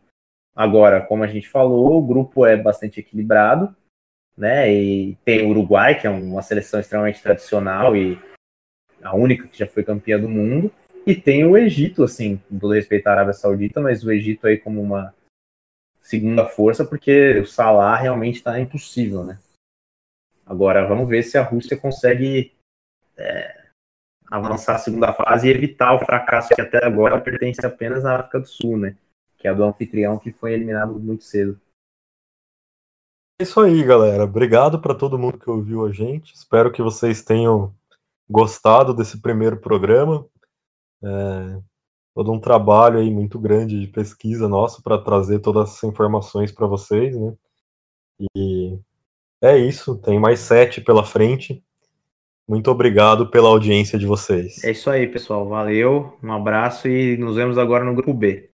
Agora, 0.56 1.02
como 1.02 1.24
a 1.24 1.28
gente 1.28 1.50
falou, 1.50 1.98
o 1.98 2.06
grupo 2.06 2.46
é 2.46 2.56
bastante 2.56 3.00
equilibrado, 3.00 3.76
né? 4.38 4.72
E 4.72 5.16
tem 5.26 5.46
o 5.46 5.50
Uruguai, 5.50 6.00
que 6.00 6.06
é 6.06 6.10
uma 6.10 6.42
seleção 6.42 6.80
extremamente 6.80 7.22
tradicional 7.22 7.96
e 7.96 8.20
a 9.02 9.16
única 9.16 9.48
que 9.48 9.58
já 9.58 9.68
foi 9.68 9.84
campeã 9.84 10.20
do 10.20 10.30
mundo. 10.30 10.72
E 11.06 11.16
tem 11.16 11.44
o 11.44 11.58
Egito, 11.58 12.04
assim, 12.04 12.42
todo 12.50 12.74
respeito 12.74 13.08
à 13.08 13.12
Arábia 13.12 13.34
Saudita, 13.34 13.82
mas 13.82 14.04
o 14.04 14.12
Egito 14.12 14.48
aí 14.48 14.58
como 14.58 14.82
uma 14.82 15.14
segunda 16.02 16.46
força, 16.46 16.86
porque 16.86 17.40
o 17.40 17.46
Salah 17.46 17.96
realmente 17.96 18.36
está 18.36 18.60
impossível, 18.60 19.24
né? 19.24 19.40
Agora, 20.46 20.86
vamos 20.86 21.08
ver 21.08 21.24
se 21.24 21.38
a 21.38 21.44
Rússia 21.44 21.78
consegue 21.78 22.54
é, 23.18 23.64
avançar 24.30 24.76
a 24.76 24.80
segunda 24.80 25.14
fase 25.14 25.48
e 25.48 25.52
evitar 25.52 25.94
o 25.94 26.00
fracasso 26.00 26.54
que 26.54 26.62
até 26.62 26.86
agora 26.86 27.20
pertence 27.20 27.66
apenas 27.66 28.06
à 28.06 28.18
África 28.18 28.40
do 28.40 28.48
Sul, 28.48 28.78
né? 28.78 28.96
Que 29.44 29.50
é 29.50 29.54
do 29.54 29.62
anfitrião 29.66 30.18
que 30.18 30.32
foi 30.32 30.54
eliminado 30.54 30.98
muito 30.98 31.26
cedo. 31.26 31.60
É 33.38 33.44
isso 33.44 33.60
aí, 33.60 33.84
galera. 33.84 34.24
Obrigado 34.24 34.80
para 34.80 34.96
todo 34.96 35.20
mundo 35.20 35.38
que 35.38 35.50
ouviu 35.50 35.86
a 35.86 35.92
gente. 35.92 36.34
Espero 36.34 36.72
que 36.72 36.82
vocês 36.82 37.22
tenham 37.22 37.76
gostado 38.30 38.94
desse 38.94 39.22
primeiro 39.22 39.60
programa. 39.60 40.26
É, 41.04 41.62
todo 42.16 42.32
um 42.32 42.40
trabalho 42.40 43.00
aí 43.00 43.12
muito 43.12 43.38
grande 43.38 43.82
de 43.82 43.88
pesquisa 43.88 44.48
nosso 44.48 44.82
para 44.82 44.98
trazer 44.98 45.40
todas 45.40 45.72
essas 45.72 45.84
informações 45.84 46.50
para 46.50 46.66
vocês, 46.66 47.14
né? 47.14 47.34
E 48.38 48.80
é 49.42 49.58
isso. 49.58 49.98
Tem 49.98 50.18
mais 50.18 50.40
sete 50.40 50.80
pela 50.80 51.04
frente. 51.04 51.62
Muito 52.48 52.72
obrigado 52.72 53.30
pela 53.30 53.50
audiência 53.50 54.00
de 54.00 54.06
vocês. 54.06 54.64
É 54.64 54.72
isso 54.72 54.90
aí, 54.90 55.06
pessoal. 55.06 55.50
Valeu, 55.50 56.18
um 56.24 56.32
abraço 56.32 56.88
e 56.88 57.18
nos 57.18 57.36
vemos 57.36 57.58
agora 57.58 57.84
no 57.84 57.94
grupo 57.94 58.14
B. 58.14 58.53